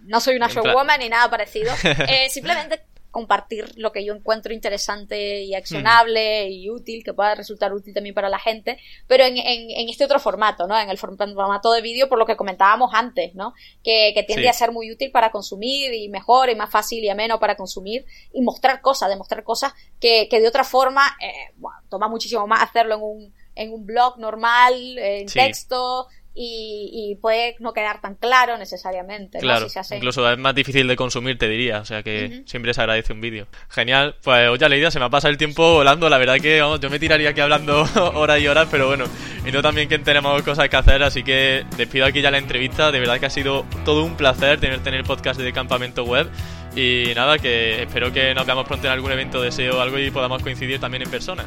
no 0.05 0.21
soy 0.21 0.37
una 0.37 0.49
showwoman 0.49 1.01
ni 1.01 1.09
nada 1.09 1.31
parecido. 1.31 1.73
Eh, 2.09 2.29
simplemente 2.31 2.81
compartir 3.13 3.71
lo 3.77 3.93
que 3.93 4.05
yo 4.05 4.15
encuentro 4.15 4.53
interesante 4.55 5.43
y 5.43 5.55
accionable 5.55 6.49
y 6.49 6.71
útil, 6.71 7.05
que 7.05 7.13
pueda 7.13 7.35
resultar 7.35 7.73
útil 7.75 7.93
también 7.93 8.15
para 8.15 8.31
la 8.31 8.39
gente, 8.39 8.79
pero 9.07 9.25
en, 9.25 9.37
en, 9.37 9.89
este 9.89 10.07
otro 10.07 10.19
formato, 10.19 10.67
¿no? 10.67 10.77
En 10.77 10.89
el 10.89 10.97
formato 10.97 11.73
de 11.73 11.83
vídeo, 11.83 12.09
por 12.09 12.19
lo 12.19 12.25
que 12.25 12.37
comentábamos 12.37 12.91
antes, 12.95 13.35
¿no? 13.35 13.53
Que, 13.85 14.13
que 14.15 14.23
tiende 14.23 14.49
a 14.49 14.55
ser 14.55 14.73
muy 14.73 14.91
útil 14.91 15.11
para 15.13 15.31
consumir 15.31 15.93
y 15.93 16.09
mejor 16.09 16.49
y 16.49 16.57
más 16.57 16.71
fácil 16.71 17.05
y 17.05 17.11
ameno 17.11 17.39
para 17.39 17.55
consumir 17.55 18.07
y 18.33 18.41
mostrar 18.41 18.81
cosas, 18.81 19.11
demostrar 19.11 19.45
cosas 19.45 19.75
que, 20.01 20.27
que 20.31 20.41
de 20.41 20.49
otra 20.49 20.65
forma, 20.65 21.15
eh, 21.21 21.53
bueno, 21.57 21.79
toma 21.91 22.09
muchísimo 22.09 22.47
más 22.47 22.63
hacerlo 22.63 22.95
en 22.95 23.03
un, 23.03 23.35
en 23.55 23.73
un 23.75 23.85
blog 23.85 24.19
normal, 24.19 24.97
en 24.99 25.27
texto, 25.27 26.09
y, 26.35 27.19
puede 27.21 27.57
no 27.61 27.73
quedar 27.73 28.01
tan 28.01 28.15
claro 28.15 28.57
necesariamente. 28.57 29.39
Claro, 29.39 29.67
incluso 29.91 30.31
es 30.31 30.39
más 30.39 30.55
difícil 30.55 30.89
de 30.89 30.97
consumir, 30.97 31.39
te 31.39 31.49
diría, 31.49 31.81
o 31.81 31.85
sea 31.85 32.03
que 32.03 32.43
siempre 32.47 32.73
se 32.75 32.81
agradece 32.81 33.13
un 33.13 33.21
vídeo. 33.21 33.47
Genial, 33.69 34.17
pues 34.23 34.49
oye 34.49 34.69
Leida, 34.69 34.91
se 34.91 34.99
me 34.99 35.05
ha 35.05 35.11
pasado 35.11 35.31
el 35.31 35.39
tiempo 35.39 35.75
volando, 35.75 36.09
la 36.09 36.19
verdad 36.19 36.41
que 36.41 36.61
vamos, 36.61 36.81
yo 36.81 36.91
me 36.91 36.99
tiraría 36.99 37.31
aquí 37.31 37.41
hablando 37.41 37.83
horas 38.15 38.41
y 38.41 38.49
horas, 38.49 38.69
pero 38.71 38.87
bueno, 38.89 39.05
y 39.47 39.53
no 39.53 39.63
también 39.63 39.89
que 39.89 39.99
tenemos 39.99 40.43
cosas 40.43 40.69
que 40.69 40.77
hacer, 40.77 41.03
así 41.03 41.23
que 41.23 41.65
despido 41.77 42.07
aquí 42.07 42.23
ya 42.23 42.31
la 42.31 42.39
entrevista, 42.39 42.91
de 42.91 43.01
verdad 43.01 43.21
que 43.21 43.27
ha 43.27 43.31
sido 43.31 43.67
todo 43.85 44.05
un 44.05 44.17
placer 44.17 44.59
tenerte 44.59 44.89
en 44.89 44.97
el 44.97 45.05
podcast 45.05 45.39
de 45.39 45.53
Campamento 45.53 46.05
Web. 46.05 46.29
Y 46.75 47.13
nada, 47.15 47.39
que 47.39 47.83
espero 47.83 48.11
que 48.13 48.35
nos 48.35 48.47
veamos 48.47 48.67
pronto 48.67 48.87
en 48.87 48.95
algún 48.95 49.13
evento 49.13 49.43
de 49.43 49.53
SEO 49.53 49.77
o 49.77 49.81
algo 49.83 49.99
y 49.99 50.11
podamos 50.11 50.43
coincidir 50.43 50.81
también 50.81 51.03
en 51.03 51.11
persona. 51.11 51.45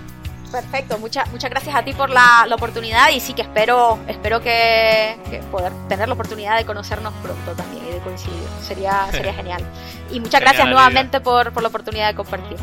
Perfecto, 0.55 0.97
muchas 0.99 1.29
muchas 1.33 1.49
gracias 1.49 1.75
a 1.75 1.83
ti 1.83 1.91
por 1.91 2.09
la, 2.09 2.47
oportunidad 2.49 3.09
y 3.09 3.19
sí 3.19 3.33
que 3.33 3.41
espero 3.41 3.99
espero 4.07 4.41
que, 4.41 5.17
poder 5.51 5.73
tener 5.89 6.07
la 6.07 6.13
oportunidad 6.13 6.55
de 6.55 6.63
conocernos 6.63 7.13
pronto 7.21 7.51
también 7.51 7.85
y 7.85 7.91
de 7.91 7.99
coincidir. 7.99 8.47
Sería, 8.61 9.05
sería 9.11 9.33
genial. 9.41 9.61
Y 10.11 10.21
muchas 10.21 10.39
gracias 10.39 10.65
nuevamente 10.65 11.19
por, 11.19 11.51
por 11.51 11.61
la 11.61 11.67
oportunidad 11.67 12.07
de 12.07 12.15
compartir. 12.15 12.57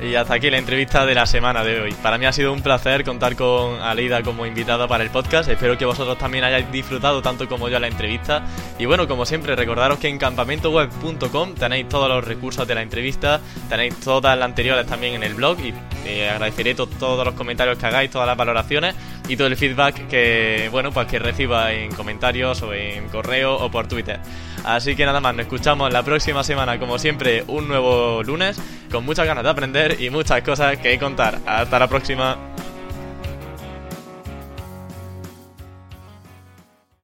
Y 0.00 0.14
hasta 0.14 0.34
aquí 0.34 0.48
la 0.48 0.58
entrevista 0.58 1.04
de 1.06 1.14
la 1.14 1.26
semana 1.26 1.64
de 1.64 1.80
hoy. 1.80 1.92
Para 1.92 2.18
mí 2.18 2.26
ha 2.26 2.32
sido 2.32 2.52
un 2.52 2.62
placer 2.62 3.02
contar 3.02 3.34
con 3.34 3.80
Aleida 3.80 4.22
como 4.22 4.46
invitada 4.46 4.86
para 4.86 5.02
el 5.02 5.10
podcast. 5.10 5.48
Espero 5.48 5.76
que 5.76 5.84
vosotros 5.84 6.16
también 6.18 6.44
hayáis 6.44 6.70
disfrutado 6.70 7.20
tanto 7.20 7.48
como 7.48 7.68
yo 7.68 7.80
la 7.80 7.88
entrevista. 7.88 8.44
Y 8.78 8.86
bueno, 8.86 9.08
como 9.08 9.26
siempre, 9.26 9.56
recordaros 9.56 9.98
que 9.98 10.06
en 10.06 10.18
campamentoweb.com 10.18 11.54
tenéis 11.54 11.88
todos 11.88 12.08
los 12.08 12.24
recursos 12.24 12.66
de 12.68 12.76
la 12.76 12.82
entrevista, 12.82 13.40
tenéis 13.68 13.98
todas 13.98 14.38
las 14.38 14.46
anteriores 14.46 14.86
también 14.86 15.14
en 15.14 15.24
el 15.24 15.34
blog 15.34 15.58
y 15.58 15.74
eh, 16.06 16.30
agradeceré 16.30 16.76
todos 16.76 17.24
los 17.24 17.34
comentarios 17.34 17.76
que 17.76 17.86
hagáis, 17.86 18.10
todas 18.10 18.28
las 18.28 18.36
valoraciones 18.36 18.94
y 19.28 19.36
todo 19.36 19.48
el 19.48 19.56
feedback 19.56 20.06
que, 20.06 20.68
bueno, 20.70 20.92
pues 20.92 21.08
que 21.08 21.18
reciba 21.18 21.72
en 21.72 21.92
comentarios 21.92 22.62
o 22.62 22.72
en 22.72 23.08
correo 23.08 23.56
o 23.56 23.68
por 23.68 23.88
Twitter. 23.88 24.20
Así 24.64 24.94
que 24.96 25.06
nada 25.06 25.20
más, 25.20 25.34
nos 25.34 25.46
escuchamos 25.46 25.92
la 25.92 26.02
próxima 26.02 26.44
semana, 26.44 26.78
como 26.78 26.98
siempre, 26.98 27.44
un 27.46 27.68
nuevo 27.68 28.22
lunes, 28.22 28.60
con 28.90 29.04
muchas 29.04 29.26
ganas 29.26 29.44
de 29.44 29.50
aprender 29.50 30.00
y 30.00 30.10
muchas 30.10 30.42
cosas 30.42 30.78
que 30.78 30.98
contar. 30.98 31.38
Hasta 31.46 31.78
la 31.78 31.88
próxima. 31.88 32.36